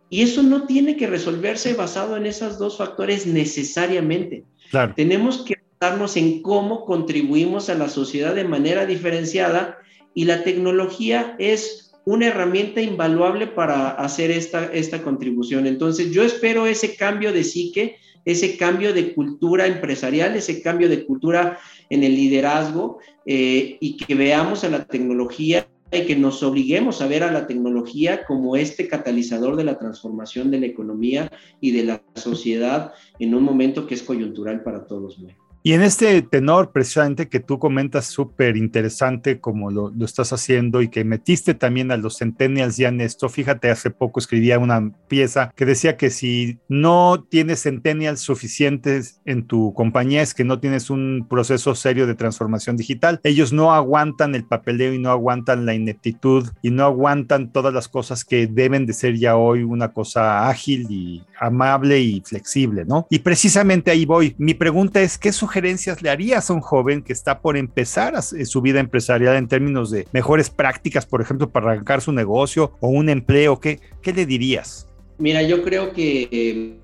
Y 0.10 0.22
eso 0.22 0.44
no 0.44 0.66
tiene 0.66 0.96
que 0.96 1.08
resolverse 1.08 1.74
basado 1.74 2.16
en 2.18 2.26
esos 2.26 2.58
dos 2.58 2.78
factores 2.78 3.26
necesariamente. 3.26 4.44
Claro. 4.70 4.94
Tenemos 4.96 5.40
que 5.40 5.56
darnos 5.80 6.18
en 6.18 6.42
cómo 6.42 6.86
contribuimos 6.86 7.70
a 7.70 7.76
la 7.76 7.90
sociedad 7.90 8.34
de 8.34 8.46
manera 8.46 8.86
diferenciada 8.86 9.78
y 10.14 10.26
la 10.26 10.44
tecnología 10.44 11.36
es 11.40 11.92
una 12.06 12.28
herramienta 12.28 12.82
invaluable 12.82 13.48
para 13.48 13.90
hacer 13.90 14.32
esta, 14.32 14.72
esta 14.74 15.04
contribución. 15.04 15.68
Entonces, 15.68 16.12
yo 16.12 16.24
espero 16.24 16.66
ese 16.66 16.96
cambio 16.96 17.34
de 17.34 17.44
psique 17.44 17.98
ese 18.28 18.58
cambio 18.58 18.94
de 18.94 19.14
cultura 19.14 19.68
empresarial, 19.68 20.36
ese 20.36 20.62
cambio 20.62 20.90
de 20.90 21.06
cultura 21.06 21.60
en 21.90 22.04
el 22.04 22.14
liderazgo 22.14 23.00
eh, 23.26 23.78
y 23.80 23.96
que 23.96 24.16
veamos 24.16 24.66
a 24.66 24.70
la 24.70 24.84
tecnología 24.84 25.66
y 25.92 26.06
que 26.06 26.16
nos 26.16 26.44
obliguemos 26.44 27.02
a 27.02 27.08
ver 27.08 27.24
a 27.24 27.32
la 27.32 27.48
tecnología 27.48 28.26
como 28.26 28.56
este 28.56 28.88
catalizador 28.88 29.56
de 29.56 29.64
la 29.64 29.78
transformación 29.78 30.52
de 30.52 30.60
la 30.60 30.66
economía 30.66 31.32
y 31.62 31.72
de 31.72 31.84
la 31.84 32.04
sociedad 32.16 32.94
en 33.20 33.34
un 33.36 33.44
momento 33.44 33.88
que 33.88 33.96
es 33.96 34.04
coyuntural 34.04 34.64
para 34.64 34.86
todos. 34.86 35.18
Y 35.64 35.74
en 35.74 35.82
este 35.82 36.22
tenor, 36.22 36.72
precisamente 36.72 37.28
que 37.28 37.42
tú 37.42 37.60
comentas 37.60 38.06
súper 38.06 38.56
interesante 38.56 39.42
como 39.42 39.70
lo, 39.70 39.92
estás 40.06 40.32
haciendo 40.32 40.82
y 40.82 40.88
que 40.88 41.04
metiste 41.04 41.54
también 41.54 41.92
a 41.92 41.98
los 41.98 42.20
centennials 42.20 42.78
ya 42.78 42.88
en 42.88 43.02
esto, 43.02 43.28
fíjate, 43.28 43.70
hace 43.70 43.90
poco 43.90 44.20
escribía 44.20 44.60
una 44.60 44.92
pieza 45.10 45.52
que 45.56 45.66
decía 45.66 45.98
que 45.98 46.10
si 46.10 46.60
no 46.70 47.26
tienes 47.30 47.64
centennials 47.64 48.22
suficientes 48.22 49.20
en 49.26 49.46
tu 49.46 49.74
compañía 49.74 50.22
es 50.22 50.34
que 50.34 50.46
no 50.46 50.60
tienes 50.60 50.90
un 50.90 51.28
proceso 51.30 51.76
serio 51.76 52.08
de 52.08 52.16
transformación 52.16 52.78
digital. 52.78 53.20
Ellos 53.24 53.52
no 53.52 53.74
aguantan 53.74 54.36
el 54.36 54.46
papeleo 54.46 54.94
y 54.94 55.00
no 55.00 55.12
aguantan 55.12 55.66
la 55.66 55.74
ineptitud 55.74 56.48
y 56.62 56.72
no 56.72 56.86
aguantan 56.86 57.52
todas 57.52 57.74
las 57.74 57.90
cosas 57.90 58.24
que 58.24 58.48
deben 58.48 58.86
de 58.86 58.94
ser 58.94 59.18
ya 59.18 59.36
hoy 59.36 59.64
una 59.64 59.92
cosa 59.92 60.48
ágil 60.48 60.88
y 60.90 61.24
amable 61.40 62.00
y 62.00 62.22
flexible, 62.22 62.86
¿no? 62.86 63.06
Y 63.10 63.20
precisamente 63.20 63.92
ahí 63.92 64.06
voy. 64.06 64.34
Mi 64.38 64.54
pregunta 64.54 65.02
es, 65.02 65.18
¿qué 65.18 65.34
sugerencias 65.34 65.57
sugerencias 65.58 66.04
le 66.04 66.12
harías 66.12 66.52
a 66.52 66.54
un 66.54 66.62
joven 66.62 67.02
que 67.02 67.14
está 67.14 67.42
por 67.42 67.58
empezar 67.58 68.14
eh, 68.16 68.46
su 68.46 68.62
vida 68.62 68.80
empresarial 68.80 69.36
en 69.38 69.48
términos 69.48 69.90
de 69.90 70.08
mejores 70.12 70.52
prácticas, 70.52 71.08
por 71.08 71.20
ejemplo, 71.20 71.50
para 71.50 71.72
arrancar 71.72 72.02
su 72.02 72.12
negocio 72.12 72.74
o 72.80 72.90
un 72.90 73.10
empleo? 73.10 73.60
¿Qué, 73.60 73.80
qué 74.04 74.14
le 74.14 74.28
dirías? 74.28 74.88
Mira, 75.18 75.42
yo 75.42 75.64
creo 75.64 75.94
que 75.94 76.30
eh, 76.32 76.78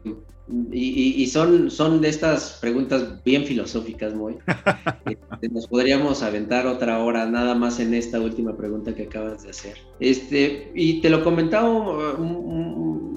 y, 0.71 1.25
son, 1.27 1.71
son 1.71 2.01
de 2.01 2.09
estas 2.09 2.57
preguntas 2.59 3.23
bien 3.23 3.45
filosóficas, 3.45 4.13
muy. 4.13 4.35
Este, 5.05 5.49
nos 5.49 5.67
podríamos 5.67 6.23
aventar 6.23 6.65
otra 6.65 7.03
hora 7.03 7.25
nada 7.25 7.55
más 7.55 7.79
en 7.79 7.93
esta 7.93 8.21
última 8.21 8.55
pregunta 8.55 8.95
que 8.95 9.03
acabas 9.03 9.43
de 9.43 9.49
hacer. 9.49 9.77
Este, 9.99 10.71
y 10.73 11.01
te 11.01 11.09
lo 11.09 11.23
comentaba 11.23 12.15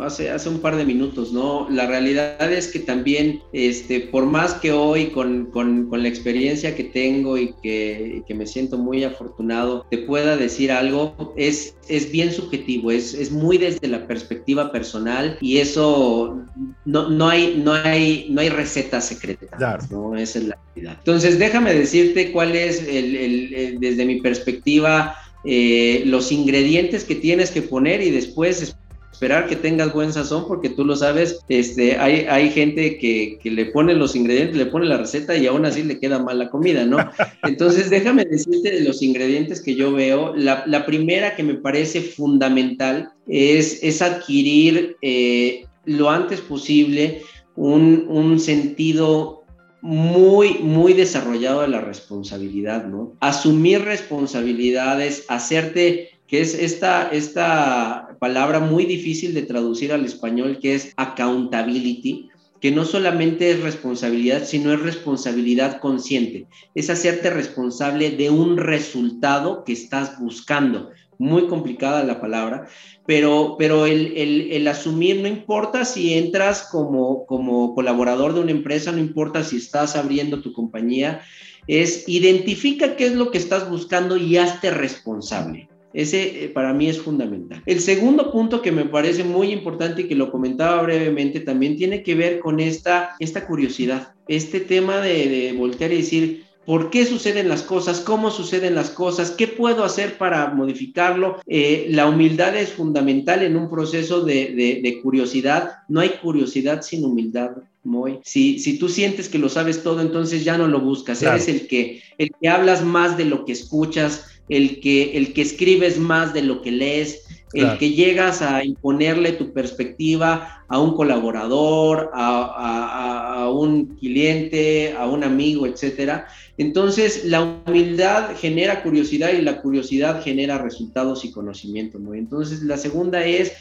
hace, 0.01 0.31
hace 0.31 0.49
un 0.49 0.59
par 0.59 0.77
de 0.77 0.85
minutos, 0.85 1.33
¿no? 1.33 1.68
La 1.70 1.87
realidad 1.87 2.53
es 2.53 2.68
que 2.68 2.81
también, 2.81 3.41
este, 3.53 4.01
por 4.01 4.27
más 4.27 4.55
que 4.55 4.72
hoy 4.72 5.07
con, 5.07 5.47
con, 5.47 5.89
con 5.89 6.03
la 6.03 6.09
experiencia 6.09 6.74
que 6.74 6.85
tengo 6.85 7.39
y 7.39 7.55
que, 7.62 8.22
que, 8.27 8.35
me 8.35 8.47
siento 8.47 8.79
muy 8.79 9.05
afortunado, 9.05 9.87
te 9.91 9.99
pueda 9.99 10.37
decir 10.37 10.72
algo, 10.72 11.33
es, 11.37 11.77
es 11.89 12.11
bien 12.11 12.33
subjetivo, 12.33 12.91
es, 12.91 13.14
es 13.14 13.31
muy 13.31 13.59
desde 13.59 13.89
la 13.89 14.07
perspectiva 14.07 14.72
personal 14.72 15.39
y 15.41 15.59
eso 15.59 16.43
no 16.85 17.09
no 17.17 17.29
hay, 17.29 17.61
no 17.64 17.73
hay, 17.73 18.27
no 18.31 18.41
hay 18.41 18.49
receta 18.49 19.01
secreta. 19.01 19.47
¿no? 19.91 20.17
Esa 20.17 20.39
es 20.39 20.45
la 20.47 20.59
realidad. 20.75 20.97
Entonces, 20.99 21.39
déjame 21.39 21.75
decirte 21.75 22.33
cuál 22.33 22.55
es, 22.55 22.83
el, 22.87 23.79
desde 23.81 24.05
mi 24.05 24.21
perspectiva, 24.21 25.17
eh, 25.45 26.03
los 26.07 26.33
ingredientes 26.33 27.05
que 27.05 27.14
tienes 27.14 27.51
que 27.51 27.62
poner 27.62 28.03
y 28.03 28.11
después 28.11 28.77
esperar 29.12 29.47
que 29.47 29.57
tengas 29.57 29.95
buen 29.95 30.12
sazón, 30.12 30.47
porque 30.47 30.69
tú 30.69 30.85
lo 30.85 30.95
sabes, 30.95 31.39
este, 31.49 31.97
hay, 31.97 32.27
hay 32.29 32.51
gente 32.51 32.99
que, 32.99 33.39
que, 33.43 33.51
le 33.51 33.64
pone 33.67 33.95
los 33.95 34.14
ingredientes, 34.14 34.59
le 34.59 34.67
pone 34.67 34.85
la 34.85 34.99
receta 34.99 35.35
y 35.35 35.47
aún 35.47 35.64
así 35.64 35.83
le 35.83 35.99
queda 35.99 36.19
mal 36.19 36.39
la 36.39 36.51
comida, 36.51 36.85
¿no? 36.85 36.99
Entonces, 37.45 37.89
déjame 37.89 38.27
decirte 38.27 38.73
de 38.73 38.81
los 38.81 39.01
ingredientes 39.01 39.62
que 39.62 39.75
yo 39.75 39.91
veo. 39.91 40.37
La, 40.37 40.64
la 40.67 40.85
primera 40.85 41.35
que 41.35 41.43
me 41.43 41.55
parece 41.55 42.03
fundamental 42.03 43.11
es, 43.27 43.83
es 43.83 44.03
adquirir 44.03 44.97
eh, 45.01 45.64
lo 45.87 46.11
antes 46.11 46.41
posible 46.41 47.22
un, 47.55 48.39
sentido 48.39 49.45
muy, 49.80 50.59
muy 50.59 50.93
desarrollado 50.93 51.62
de 51.62 51.68
la 51.68 51.80
responsabilidad, 51.80 52.87
¿no? 52.87 53.14
Asumir 53.20 53.82
responsabilidades, 53.82 55.24
hacerte, 55.28 56.11
que 56.26 56.41
es 56.41 56.55
esta, 56.55 57.09
esta 57.09 58.16
palabra 58.18 58.61
muy 58.61 58.84
difícil 58.84 59.32
de 59.32 59.43
traducir 59.43 59.93
al 59.93 60.05
español, 60.05 60.59
que 60.61 60.74
es 60.74 60.93
accountability, 60.97 62.28
que 62.61 62.70
no 62.70 62.84
solamente 62.84 63.51
es 63.51 63.62
responsabilidad, 63.62 64.45
sino 64.45 64.72
es 64.72 64.80
responsabilidad 64.80 65.78
consciente, 65.78 66.47
es 66.74 66.91
hacerte 66.91 67.30
responsable 67.30 68.11
de 68.11 68.30
un 68.30 68.57
resultado 68.57 69.62
que 69.64 69.72
estás 69.72 70.18
buscando. 70.18 70.91
Muy 71.19 71.47
complicada 71.47 72.05
la 72.05 72.21
palabra, 72.21 72.69
pero, 73.07 73.57
pero 73.59 73.87
el, 73.87 74.69
asumir, 74.69 75.21
no 75.21 75.29
importa 75.29 75.85
si 75.85 76.14
entras 76.14 76.69
como, 76.71 77.25
como 77.27 77.75
colaborador 77.75 78.35
de 78.35 78.41
una 78.41 78.51
empresa, 78.51 78.93
no 78.93 78.99
importa 78.99 79.43
si 79.43 79.57
estás 79.57 79.97
abriendo 79.97 80.43
tu 80.43 80.53
compañía, 80.53 81.23
es 81.67 82.09
identifica 82.09 82.97
qué 82.97 83.07
es 83.07 83.14
lo 83.14 83.31
que 83.31 83.39
estás 83.39 83.69
buscando 83.69 84.17
y 84.17 84.37
hazte 84.37 84.71
responsable. 84.71 85.69
Ese 85.93 86.45
eh, 86.45 86.49
para 86.51 86.75
mí 86.75 86.89
es 86.89 87.01
fundamental. 87.01 87.62
El 87.64 87.81
segundo 87.81 88.31
punto 88.31 88.61
que 88.61 88.71
me 88.71 88.85
parece 88.85 89.25
muy 89.25 89.51
importante 89.51 90.03
y 90.03 90.09
que 90.09 90.14
lo 90.14 90.31
comentaba 90.31 90.83
brevemente 90.83 91.41
también 91.41 91.77
tiene 91.77 92.03
que 92.03 92.14
ver 92.14 92.41
con 92.41 92.61
esta, 92.61 93.17
esta 93.19 93.47
curiosidad, 93.47 94.12
este 94.29 94.61
tema 94.61 95.01
de, 95.01 95.29
de 95.29 95.53
voltear 95.55 95.93
y 95.93 95.99
decir, 95.99 96.45
por 96.67 96.91
qué 96.91 97.07
suceden 97.07 97.49
las 97.49 97.62
cosas, 97.62 98.01
cómo 98.01 98.31
suceden 98.31 98.75
las 98.75 98.91
cosas, 98.91 99.31
qué 99.31 99.47
puedo 99.47 99.85
hacer 99.85 100.19
para 100.19 100.49
modificarlo. 100.49 101.39
Eh, 101.47 101.87
la 101.91 102.09
humildad 102.09 102.57
es 102.57 102.71
fundamental 102.71 103.45
en 103.45 103.57
un 103.57 103.71
proceso 103.71 104.23
de, 104.23 105.01
curiosidad. 105.03 105.77
No 105.89 106.01
hay 106.01 106.11
curiosidad 106.21 106.83
sin 106.83 107.05
humildad. 107.05 107.53
Muy. 107.85 108.19
Si, 108.25 108.59
si 108.59 108.81
tú 108.81 108.89
sientes 108.89 109.29
que 109.29 109.39
lo 109.39 109.49
sabes 109.49 109.85
todo, 109.85 110.01
entonces 110.01 110.45
ya 110.45 110.59
no 110.59 110.67
lo 110.67 110.81
buscas. 110.81 111.23
Eres 111.23 111.47
el 111.47 111.69
que, 111.69 112.03
el 112.19 112.33
que 112.41 112.49
hablas 112.49 112.85
más 112.85 113.17
de 113.17 113.27
lo 113.27 113.45
que 113.45 113.53
escuchas, 113.53 114.25
el 114.49 114.81
que, 114.81 115.17
el 115.17 115.33
que 115.33 115.43
escribes 115.43 115.99
más 116.01 116.35
de 116.35 116.43
lo 116.43 116.62
que 116.62 116.73
lees, 116.73 117.23
el 117.53 117.79
que 117.79 117.91
llegas 117.91 118.43
a 118.43 118.64
imponerle 118.64 119.33
tu 119.33 119.53
perspectiva 119.53 120.64
a 120.69 120.81
un 120.81 120.95
colaborador, 120.95 122.11
a, 122.12 122.41
a, 122.41 123.36
un 123.51 123.97
cliente, 123.97 124.94
a 124.97 125.07
un 125.07 125.24
amigo, 125.24 125.66
etcétera. 125.66 126.26
Entonces, 126.59 127.24
la 127.24 127.42
humildad 127.66 128.36
genera 128.36 128.82
curiosidad 128.82 129.32
y 129.32 129.42
la 129.42 129.61
curiosidad 129.61 130.22
genera 130.22 130.59
resultados 130.59 131.24
y 131.24 131.32
conocimiento. 131.32 131.99
¿no? 131.99 132.14
Entonces, 132.14 132.62
la 132.62 132.76
segunda 132.76 133.24
es 133.24 133.53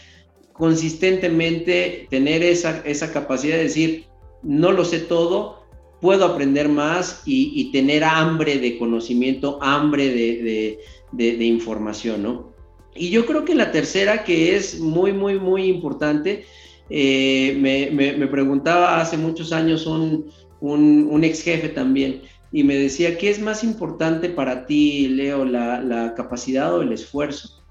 consistentemente 0.53 2.07
tener 2.09 2.43
esa, 2.43 2.81
esa 2.85 3.11
capacidad 3.11 3.57
de 3.57 3.63
decir, 3.63 4.05
no 4.43 4.71
lo 4.71 4.85
sé 4.85 4.99
todo, 4.99 5.63
puedo 5.99 6.25
aprender 6.25 6.69
más 6.69 7.23
y, 7.25 7.71
tener 7.71 8.03
hambre 8.03 8.59
de 8.59 8.77
conocimiento, 8.77 9.59
hambre 9.61 10.09
de, 10.09 10.79
de 11.11 11.45
información, 11.45 12.23
¿no? 12.23 12.55
Y 12.95 13.09
yo 13.09 13.25
creo 13.25 13.43
que 13.43 13.55
la 13.55 13.71
tercera, 13.71 14.23
que 14.23 14.55
es 14.55 14.79
muy, 14.79 15.11
muy, 15.11 15.37
muy 15.37 15.65
importante, 15.65 16.45
eh, 16.89 17.57
me, 17.59 18.27
preguntaba 18.27 18.99
hace 19.01 19.17
muchos 19.17 19.51
años 19.51 19.85
un, 19.87 20.31
un, 20.59 21.23
ex 21.23 21.41
jefe 21.41 21.69
también, 21.69 22.21
y 22.51 22.63
me 22.63 22.75
decía, 22.75 23.17
¿qué 23.17 23.29
es 23.29 23.41
más 23.41 23.63
importante 23.63 24.29
para 24.29 24.65
ti, 24.65 25.07
Leo, 25.09 25.45
la, 25.45 26.13
capacidad 26.15 26.75
o 26.75 26.81
el 26.81 26.91
esfuerzo? 26.91 27.63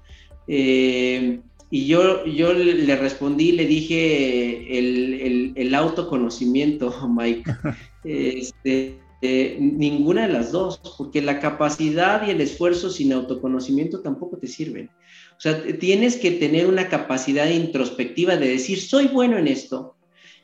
Eh, 0.47 1.39
y 1.71 1.87
yo, 1.87 2.25
yo 2.25 2.53
le 2.53 2.95
respondí, 2.95 3.51
le 3.51 3.65
dije 3.65 4.77
el, 4.77 5.53
el, 5.55 5.75
autoconocimiento, 5.75 6.93
Mike. 7.09 7.51
Este, 8.07 8.99
eh, 9.27 9.57
ninguna 9.59 10.27
de 10.27 10.33
las 10.33 10.51
dos, 10.51 10.79
porque 10.97 11.19
la 11.19 11.39
capacidad 11.39 12.27
y 12.27 12.29
el 12.29 12.41
esfuerzo 12.41 12.91
sin 12.91 13.11
autoconocimiento 13.11 14.01
tampoco 14.01 14.37
te 14.37 14.45
sirven. 14.45 14.91
O 15.37 15.41
sea, 15.41 15.61
tienes 15.79 16.15
que 16.17 16.31
tener 16.31 16.67
una 16.67 16.87
capacidad 16.87 17.47
introspectiva 17.49 18.37
de 18.37 18.49
decir, 18.49 18.79
soy 18.79 19.07
bueno 19.07 19.37
en 19.37 19.47
esto, 19.47 19.95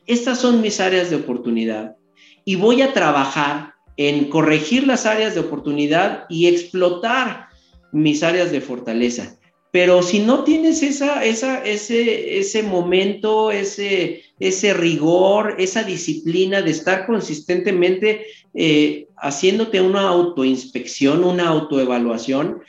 estas 0.06 0.40
son 0.40 0.62
mis 0.62 0.80
áreas 0.80 1.10
de 1.10 1.16
oportunidad 1.16 1.96
y 2.44 2.56
voy 2.56 2.82
a 2.82 2.94
trabajar 2.94 3.74
en 3.98 4.30
corregir 4.30 4.88
las 4.88 5.06
áreas 5.06 5.34
de 5.34 5.42
oportunidad 5.42 6.26
y 6.30 6.48
explotar 6.48 7.48
mis 7.92 8.24
áreas 8.24 8.52
de 8.52 8.62
fortaleza. 8.62 9.38
Pero 9.72 10.04
si 10.04 10.20
no 10.20 10.44
tienes 10.44 10.84
esa, 10.84 11.24
esa, 11.24 11.64
ese, 11.64 12.40
ese 12.40 12.62
momento, 12.62 13.52
ese, 13.52 14.24
ese 14.40 14.74
rigor, 14.74 15.56
esa 15.60 15.84
disciplina 15.84 16.62
de 16.62 16.72
estar 16.72 17.06
consistentemente 17.06 18.26
eh, 18.54 19.08
haciéndote 19.16 19.80
una 19.80 20.10
autoinspección, 20.10 21.24
una 21.24 21.48
autoevaluación, 21.48 22.62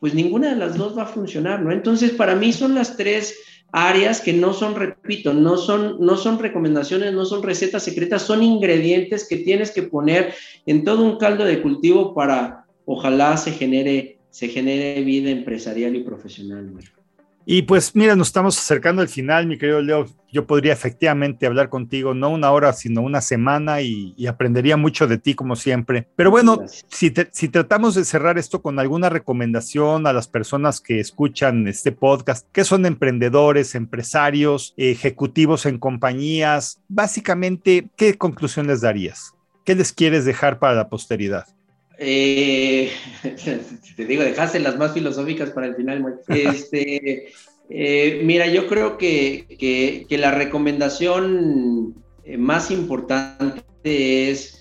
pues 0.00 0.14
ninguna 0.14 0.50
de 0.50 0.56
las 0.56 0.76
dos 0.76 0.96
va 0.96 1.02
a 1.02 1.06
funcionar, 1.06 1.62
¿no? 1.62 1.70
Entonces, 1.70 2.12
para 2.12 2.34
mí 2.34 2.52
son 2.52 2.74
las 2.74 2.96
tres 2.96 3.36
áreas 3.70 4.20
que 4.20 4.32
no 4.32 4.52
son, 4.52 4.74
repito, 4.74 5.32
no 5.32 5.56
son, 5.56 5.98
no 6.00 6.16
son 6.16 6.38
recomendaciones, 6.38 7.12
no 7.12 7.24
son 7.24 7.42
recetas 7.42 7.84
secretas, 7.84 8.22
son 8.22 8.42
ingredientes 8.42 9.28
que 9.28 9.36
tienes 9.36 9.70
que 9.70 9.84
poner 9.84 10.34
en 10.66 10.84
todo 10.84 11.04
un 11.04 11.18
caldo 11.18 11.44
de 11.44 11.62
cultivo 11.62 12.14
para 12.14 12.64
ojalá 12.84 13.36
se 13.36 13.52
genere 13.52 14.16
se 14.30 14.48
genere 14.48 15.02
vida 15.02 15.30
empresarial 15.30 15.96
y 15.96 16.04
profesional. 16.04 16.72
Y 17.52 17.62
pues 17.62 17.96
mira, 17.96 18.14
nos 18.14 18.28
estamos 18.28 18.56
acercando 18.56 19.02
al 19.02 19.08
final, 19.08 19.48
mi 19.48 19.58
querido 19.58 19.82
Leo. 19.82 20.06
Yo 20.30 20.46
podría 20.46 20.72
efectivamente 20.72 21.46
hablar 21.46 21.68
contigo, 21.68 22.14
no 22.14 22.30
una 22.30 22.52
hora, 22.52 22.72
sino 22.72 23.02
una 23.02 23.20
semana 23.20 23.80
y, 23.80 24.14
aprendería 24.28 24.76
mucho 24.76 25.08
de 25.08 25.18
ti 25.18 25.34
como 25.34 25.56
siempre. 25.56 26.06
Pero 26.14 26.30
bueno, 26.30 26.60
si, 26.86 27.12
si, 27.32 27.48
tratamos 27.48 27.96
de 27.96 28.04
cerrar 28.04 28.38
esto 28.38 28.62
con 28.62 28.78
alguna 28.78 29.08
recomendación 29.08 30.06
a 30.06 30.12
las 30.12 30.28
personas 30.28 30.80
que 30.80 31.00
escuchan 31.00 31.66
este 31.66 31.90
podcast, 31.90 32.46
que 32.52 32.62
son 32.62 32.86
emprendedores, 32.86 33.74
empresarios, 33.74 34.72
ejecutivos 34.76 35.66
en 35.66 35.78
compañías, 35.78 36.80
básicamente, 36.86 37.90
¿qué 37.96 38.16
conclusión 38.16 38.68
les 38.68 38.80
darías? 38.80 39.34
¿Qué 39.64 39.74
les 39.74 39.92
quieres 39.92 40.24
dejar 40.24 40.60
para 40.60 40.76
la 40.76 40.88
posteridad? 40.88 41.46
Eh, 42.02 42.90
te 43.96 44.06
digo, 44.06 44.22
dejaste 44.22 44.58
las 44.58 44.78
más 44.78 44.94
filosóficas 44.94 45.50
para 45.50 45.66
el 45.66 45.76
final. 45.76 46.02
Este, 46.28 47.28
eh, 47.68 48.20
mira, 48.24 48.46
yo 48.46 48.66
creo 48.66 48.96
que, 48.96 50.06
la 50.08 50.30
recomendación 50.30 51.94
eh, 52.24 52.38
más 52.38 52.70
importante 52.70 54.30
es 54.30 54.56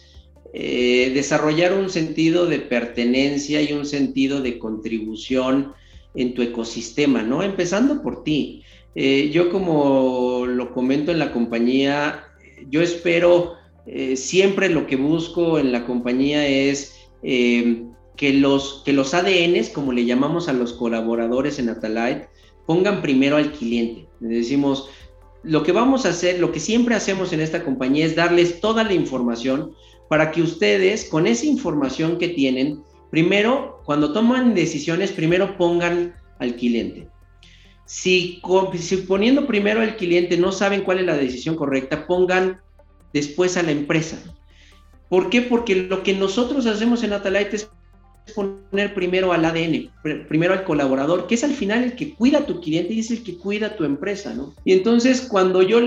desarrollar 0.51 1.73
un 1.73 1.91
sentido 1.91 2.47
de 2.47 2.59
pertenencia 2.59 3.61
y 3.61 3.71
un 3.71 3.85
sentido 3.85 4.41
de 4.41 4.57
contribución 4.57 5.73
en 6.15 6.33
tu 6.33 6.41
ecosistema, 6.41 7.21
¿no? 7.21 7.43
Empezando 7.43 8.01
por 8.01 8.23
ti. 8.23 8.63
yo 8.95 9.51
como 9.51 10.47
lo 10.47 10.73
comento 10.73 11.11
en 11.11 11.19
la 11.19 11.31
compañía, 11.31 12.23
yo 12.67 12.81
espero, 12.81 13.57
siempre 14.15 14.69
lo 14.69 14.87
que 14.87 14.95
busco 14.95 15.59
en 15.59 15.71
la 15.71 15.85
compañía 15.85 16.47
es 16.47 16.98
eh, 17.23 17.83
que, 18.15 18.33
los, 18.33 18.81
que 18.85 18.93
los 18.93 19.13
ADNs, 19.13 19.69
como 19.69 19.93
le 19.93 20.05
llamamos 20.05 20.49
a 20.49 20.53
los 20.53 20.73
colaboradores 20.73 21.59
en 21.59 21.69
Atalite, 21.69 22.27
pongan 22.65 23.01
primero 23.01 23.37
al 23.37 23.51
cliente. 23.51 24.07
Le 24.19 24.29
decimos, 24.29 24.89
lo 25.43 25.63
que 25.63 25.71
vamos 25.71 26.05
a 26.05 26.09
hacer, 26.09 26.39
lo 26.39 26.51
que 26.51 26.59
siempre 26.59 26.95
hacemos 26.95 27.31
en 27.33 27.39
esta 27.39 27.63
compañía 27.63 28.05
es 28.05 28.15
darles 28.15 28.59
toda 28.59 28.83
la 28.83 28.93
información 28.93 29.73
para 30.09 30.31
que 30.31 30.41
ustedes, 30.41 31.05
con 31.05 31.27
esa 31.27 31.45
información 31.45 32.17
que 32.17 32.29
tienen, 32.29 32.83
primero, 33.09 33.81
cuando 33.85 34.11
toman 34.11 34.53
decisiones, 34.53 35.11
primero 35.11 35.57
pongan 35.57 36.15
al 36.39 36.55
cliente. 36.55 37.07
Si, 37.85 38.41
si, 38.79 38.97
poniendo 38.97 39.47
primero 39.47 39.81
al 39.81 39.95
cliente 39.95 40.37
no 40.37 40.51
saben 40.51 40.81
cuál 40.81 40.99
es 40.99 41.05
la 41.05 41.17
decisión 41.17 41.55
correcta, 41.55 42.05
pongan 42.05 42.59
después 43.13 43.57
a 43.57 43.63
la 43.63 43.71
empresa. 43.71 44.17
¿Por 45.09 45.29
qué? 45.29 45.41
Porque 45.41 45.75
lo 45.75 46.03
que 46.03 46.13
nosotros 46.13 46.65
hacemos 46.65 47.03
en 47.03 47.13
Atalite 47.13 47.55
es 47.55 47.69
poner 48.35 48.93
primero 48.93 49.33
al 49.33 49.43
ADN, 49.43 49.89
primero 50.27 50.53
al 50.53 50.63
colaborador, 50.63 51.27
que 51.27 51.35
es 51.35 51.43
al 51.43 51.53
final 51.53 51.83
el 51.83 51.95
que 51.95 52.13
cuida 52.13 52.39
a 52.39 52.45
tu 52.45 52.61
cliente 52.61 52.93
y 52.93 52.99
es 52.99 53.11
el 53.11 53.23
que 53.23 53.37
cuida 53.37 53.67
a 53.67 53.75
tu 53.75 53.83
empresa, 53.83 54.33
¿no? 54.33 54.53
Y 54.65 54.73
entonces 54.73 55.21
cuando 55.21 55.61
yo 55.61 55.79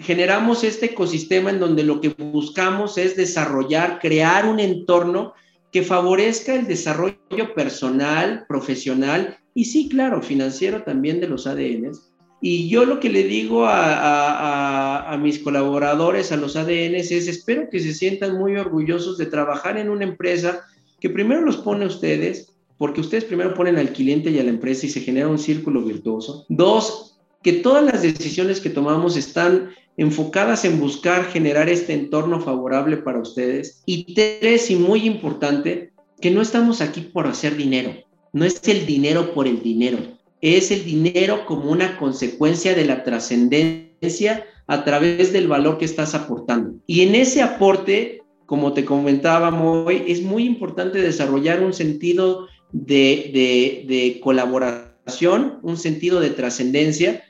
generamos 0.00 0.64
este 0.64 0.86
ecosistema 0.86 1.50
en 1.50 1.58
donde 1.58 1.82
lo 1.82 2.00
que 2.00 2.10
buscamos 2.10 2.98
es 2.98 3.16
desarrollar, 3.16 3.98
crear 4.00 4.46
un 4.46 4.60
entorno 4.60 5.34
que 5.72 5.82
favorezca 5.82 6.54
el 6.54 6.66
desarrollo 6.66 7.54
personal, 7.54 8.46
profesional 8.48 9.36
y 9.54 9.64
sí, 9.64 9.88
claro, 9.88 10.22
financiero 10.22 10.82
también 10.82 11.20
de 11.20 11.28
los 11.28 11.46
ADNs, 11.46 12.10
y 12.40 12.68
yo 12.68 12.84
lo 12.84 13.00
que 13.00 13.10
le 13.10 13.24
digo 13.24 13.66
a, 13.66 15.18
mis 15.20 15.40
colaboradores, 15.40 16.30
a 16.30 16.36
los 16.36 16.54
ADNs, 16.54 17.10
es 17.10 17.26
espero 17.26 17.68
que 17.68 17.80
se 17.80 17.92
sientan 17.92 18.38
muy 18.38 18.56
orgullosos 18.56 19.18
de 19.18 19.26
trabajar 19.26 19.76
en 19.76 19.90
una 19.90 20.04
empresa 20.04 20.64
que 21.00 21.10
primero 21.10 21.40
los 21.40 21.56
pone 21.56 21.84
a 21.84 21.88
ustedes, 21.88 22.52
porque 22.76 23.00
ustedes 23.00 23.24
primero 23.24 23.54
ponen 23.54 23.76
al 23.76 23.92
cliente 23.92 24.30
y 24.30 24.38
a 24.38 24.44
la 24.44 24.50
empresa 24.50 24.86
y 24.86 24.90
se 24.90 25.00
genera 25.00 25.26
un 25.26 25.38
círculo 25.38 25.82
virtuoso. 25.82 26.46
Dos, 26.48 27.18
que 27.42 27.54
todas 27.54 27.84
las 27.84 28.02
decisiones 28.02 28.60
que 28.60 28.70
tomamos 28.70 29.16
están 29.16 29.70
enfocadas 29.96 30.64
en 30.64 30.78
buscar 30.78 31.24
generar 31.24 31.68
este 31.68 31.92
entorno 31.92 32.40
favorable 32.40 32.98
para 32.98 33.18
ustedes. 33.18 33.82
Y 33.84 34.14
tres, 34.14 34.70
y 34.70 34.76
muy 34.76 35.06
importante, 35.06 35.90
que 36.20 36.30
no 36.30 36.40
estamos 36.40 36.80
aquí 36.80 37.00
por 37.00 37.26
hacer 37.26 37.56
dinero. 37.56 37.94
No 38.32 38.44
es 38.44 38.60
el 38.68 38.86
dinero 38.86 39.34
por 39.34 39.48
el 39.48 39.60
dinero 39.60 40.17
es 40.40 40.70
el 40.70 40.84
dinero 40.84 41.44
como 41.46 41.70
una 41.70 41.96
consecuencia 41.96 42.74
de 42.74 42.84
la 42.84 43.04
trascendencia 43.04 44.44
a 44.66 44.84
través 44.84 45.32
del 45.32 45.48
valor 45.48 45.78
que 45.78 45.84
estás 45.84 46.14
aportando. 46.14 46.74
Y 46.86 47.02
en 47.02 47.14
ese 47.14 47.42
aporte, 47.42 48.22
como 48.46 48.72
te 48.72 48.84
comentábamos 48.84 49.86
hoy, 49.86 50.04
es 50.06 50.22
muy 50.22 50.44
importante 50.44 51.00
desarrollar 51.00 51.62
un 51.62 51.72
sentido 51.72 52.46
de, 52.72 54.20
colaboración, 54.22 55.58
un 55.62 55.76
sentido 55.76 56.20
de 56.20 56.30
trascendencia 56.30 57.24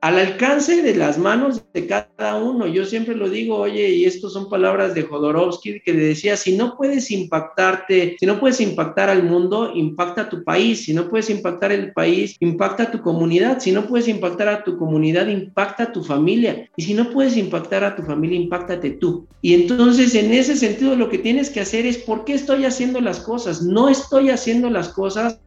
al 0.00 0.18
alcance 0.18 0.82
de 0.82 0.94
las 0.94 1.18
manos 1.18 1.64
de 1.72 1.86
cada 1.86 2.36
uno. 2.36 2.66
Yo 2.66 2.84
siempre 2.84 3.14
lo 3.14 3.28
digo, 3.28 3.56
oye, 3.56 3.88
y 3.90 4.04
estas 4.04 4.32
son 4.32 4.48
palabras 4.48 4.94
de 4.94 5.02
Jodorowsky 5.02 5.80
que 5.80 5.92
decía, 5.92 6.36
si 6.36 6.56
no 6.56 6.76
puedes 6.76 7.10
impactarte, 7.10 8.16
si 8.18 8.26
no 8.26 8.38
puedes 8.38 8.60
impactar 8.60 9.08
al 9.08 9.22
mundo, 9.22 9.72
impacta 9.74 10.28
tu 10.28 10.44
país, 10.44 10.84
si 10.84 10.94
no 10.94 11.08
puedes 11.08 11.30
impactar 11.30 11.72
el 11.72 11.92
país, 11.92 12.36
impacta 12.40 12.90
tu 12.90 13.00
comunidad, 13.00 13.58
si 13.58 13.72
no 13.72 13.86
puedes 13.86 14.06
impactar 14.08 14.48
a 14.48 14.64
tu 14.64 14.76
comunidad, 14.76 15.28
impacta 15.28 15.84
a 15.84 15.92
tu 15.92 16.04
familia, 16.04 16.68
y 16.76 16.82
si 16.82 16.94
no 16.94 17.10
puedes 17.10 17.36
impactar 17.36 17.82
a 17.82 17.96
tu 17.96 18.02
familia, 18.02 18.38
impactate 18.38 18.90
tú. 18.90 19.26
Y 19.40 19.54
entonces 19.54 20.14
en 20.14 20.32
ese 20.32 20.56
sentido 20.56 20.94
lo 20.94 21.08
que 21.08 21.18
tienes 21.18 21.50
que 21.50 21.60
hacer 21.60 21.86
es, 21.86 21.98
¿por 21.98 22.24
qué 22.24 22.34
estoy 22.34 22.64
haciendo 22.64 23.00
las 23.00 23.20
cosas? 23.20 23.62
No 23.62 23.88
estoy 23.88 24.30
haciendo 24.30 24.68
las 24.68 24.90
cosas 24.90 25.40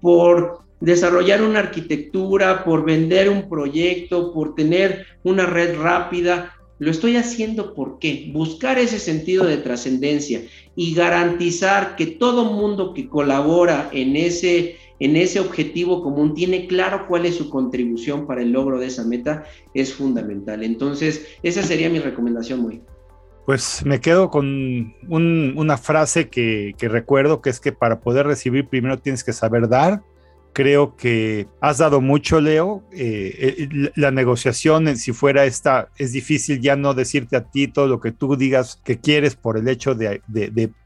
por 0.00 0.65
desarrollar 0.80 1.42
una 1.42 1.60
arquitectura, 1.60 2.64
por 2.64 2.84
vender 2.84 3.28
un 3.30 3.48
proyecto, 3.48 4.32
por 4.32 4.54
tener 4.54 5.06
una 5.22 5.46
red 5.46 5.78
rápida. 5.78 6.52
Lo 6.78 6.90
estoy 6.90 7.16
haciendo 7.16 7.74
por 7.74 7.98
qué? 7.98 8.30
Buscar 8.32 8.78
ese 8.78 8.98
sentido 8.98 9.44
de 9.44 9.56
trascendencia 9.56 10.42
y 10.74 10.94
garantizar 10.94 11.96
que 11.96 12.06
todo 12.06 12.52
mundo 12.52 12.92
que 12.92 13.08
colabora 13.08 13.88
en 13.92 14.14
ese, 14.14 14.76
en 15.00 15.16
ese 15.16 15.40
objetivo 15.40 16.02
común 16.02 16.34
tiene 16.34 16.66
claro 16.66 17.06
cuál 17.08 17.24
es 17.24 17.36
su 17.36 17.48
contribución 17.48 18.26
para 18.26 18.42
el 18.42 18.52
logro 18.52 18.78
de 18.78 18.88
esa 18.88 19.04
meta 19.04 19.44
es 19.72 19.94
fundamental. 19.94 20.62
Entonces, 20.62 21.26
esa 21.42 21.62
sería 21.62 21.88
mi 21.88 21.98
recomendación, 21.98 22.60
muy. 22.60 22.82
Pues 23.46 23.86
me 23.86 24.00
quedo 24.00 24.28
con 24.28 24.94
una 25.08 25.78
frase 25.78 26.28
que 26.28 26.74
recuerdo, 26.80 27.40
que 27.40 27.48
es 27.48 27.60
que 27.60 27.72
para 27.72 28.00
poder 28.00 28.26
recibir 28.26 28.68
primero 28.68 28.98
tienes 28.98 29.24
que 29.24 29.32
saber 29.32 29.68
dar 29.68 30.02
Creo 30.56 30.96
que 30.96 31.48
has 31.60 31.76
dado 31.76 32.00
mucho, 32.00 32.40
Leo. 32.40 32.82
Eh, 32.90 33.68
eh, 33.70 33.90
la 33.94 34.10
negociación, 34.10 34.96
si 34.96 35.12
fuera 35.12 35.44
esta, 35.44 35.90
es 35.98 36.12
difícil 36.12 36.62
ya 36.62 36.76
no 36.76 36.94
decirte 36.94 37.36
a 37.36 37.44
ti 37.44 37.68
todo 37.68 37.86
lo 37.86 38.00
que 38.00 38.10
tú 38.10 38.36
digas 38.36 38.80
que 38.82 38.98
quieres 38.98 39.36
por 39.36 39.58
el 39.58 39.68
hecho 39.68 39.94
de, 39.94 40.22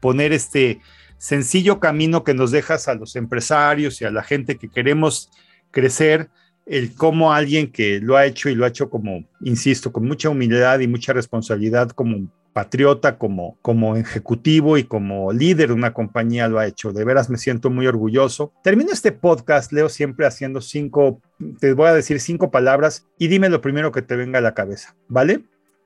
poner 0.01 0.33
este 0.33 0.81
sencillo 1.17 1.79
camino 1.79 2.25
que 2.25 2.33
nos 2.33 2.51
dejas 2.51 2.89
a 2.89 2.95
los 2.95 3.15
empresarios 3.15 4.01
y 4.01 4.03
a 4.03 4.11
la 4.11 4.23
gente 4.23 4.57
que 4.57 4.67
queremos 4.67 5.29
crecer, 5.71 6.29
el 6.65 6.93
cómo 6.93 7.31
alguien 7.31 7.71
que 7.71 8.01
lo 8.01 8.17
ha 8.17 8.25
hecho 8.25 8.49
y 8.49 8.55
lo 8.55 8.65
ha 8.65 8.67
hecho 8.67 8.89
como, 8.89 9.23
insisto, 9.39 9.93
con 9.93 10.05
mucha 10.05 10.27
humildad 10.27 10.81
y 10.81 10.87
mucha 10.89 11.13
responsabilidad 11.13 11.91
como 11.91 12.29
patriota, 12.53 13.17
como, 13.17 13.57
como 13.61 13.95
ejecutivo 13.95 14.77
y 14.77 14.83
como 14.83 15.31
líder 15.31 15.69
de 15.69 15.73
una 15.73 15.93
compañía 15.93 16.47
lo 16.47 16.59
ha 16.59 16.67
hecho. 16.67 16.91
De 16.91 17.05
veras 17.05 17.29
me 17.29 17.37
siento 17.37 17.69
muy 17.69 17.87
orgulloso. 17.87 18.53
Termino 18.63 18.91
este 18.91 19.11
podcast, 19.11 19.71
Leo, 19.71 19.89
siempre 19.89 20.25
haciendo 20.25 20.61
cinco, 20.61 21.21
te 21.59 21.73
voy 21.73 21.87
a 21.87 21.93
decir 21.93 22.19
cinco 22.19 22.51
palabras 22.51 23.07
y 23.17 23.27
dime 23.27 23.49
lo 23.49 23.61
primero 23.61 23.91
que 23.91 24.01
te 24.01 24.15
venga 24.15 24.39
a 24.39 24.41
la 24.41 24.53
cabeza, 24.53 24.95
¿vale? 25.07 25.41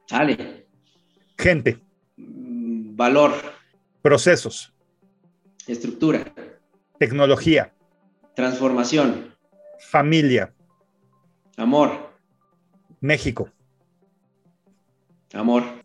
Dale. 0.09 0.65
Gente. 1.37 1.79
Mm, 2.17 2.95
valor. 2.95 3.33
Procesos. 4.01 4.73
Estructura. 5.67 6.33
Tecnología. 6.99 7.73
Transformación. 8.35 9.33
Familia. 9.79 10.53
Amor. 11.57 12.11
México. 13.01 13.49
Amor. 15.33 15.84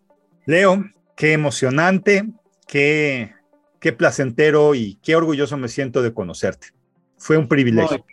Leo, 0.51 0.85
qué 1.15 1.33
emocionante, 1.33 2.29
qué, 2.67 3.31
qué 3.79 3.93
placentero 3.93 4.75
y 4.75 4.99
qué 5.01 5.15
orgulloso 5.15 5.57
me 5.57 5.69
siento 5.69 6.03
de 6.03 6.13
conocerte. 6.13 6.69
Fue 7.17 7.37
un 7.37 7.47
privilegio. 7.47 8.05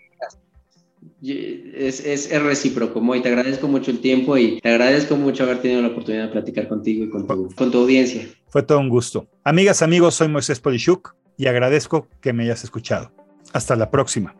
Es, 1.23 2.05
es, 2.05 2.43
recíproco, 2.43 3.01
Moy. 3.01 3.23
Te 3.23 3.29
agradezco 3.29 3.67
mucho 3.67 3.89
el 3.89 4.01
tiempo 4.01 4.37
y 4.37 4.59
te 4.61 4.69
agradezco 4.69 5.15
mucho 5.15 5.45
haber 5.45 5.63
tenido 5.63 5.81
la 5.81 5.87
oportunidad 5.87 6.25
de 6.25 6.31
platicar 6.31 6.67
contigo 6.67 7.05
y 7.05 7.09
con 7.09 7.25
tu, 7.25 7.55
con 7.55 7.71
tu 7.71 7.79
audiencia. 7.79 8.27
Fue 8.49 8.61
todo 8.61 8.79
un 8.79 8.89
gusto. 8.89 9.27
Amigas, 9.43 9.81
amigos, 9.81 10.13
soy 10.13 10.27
Moisés 10.27 10.59
Polishuk 10.59 11.15
y 11.37 11.47
agradezco 11.47 12.07
que 12.21 12.33
me 12.33 12.43
hayas 12.43 12.63
escuchado. 12.63 13.11
Hasta 13.51 13.75
la 13.75 13.89
próxima. 13.89 14.35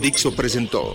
Dixo 0.00 0.34
presentó 0.34 0.94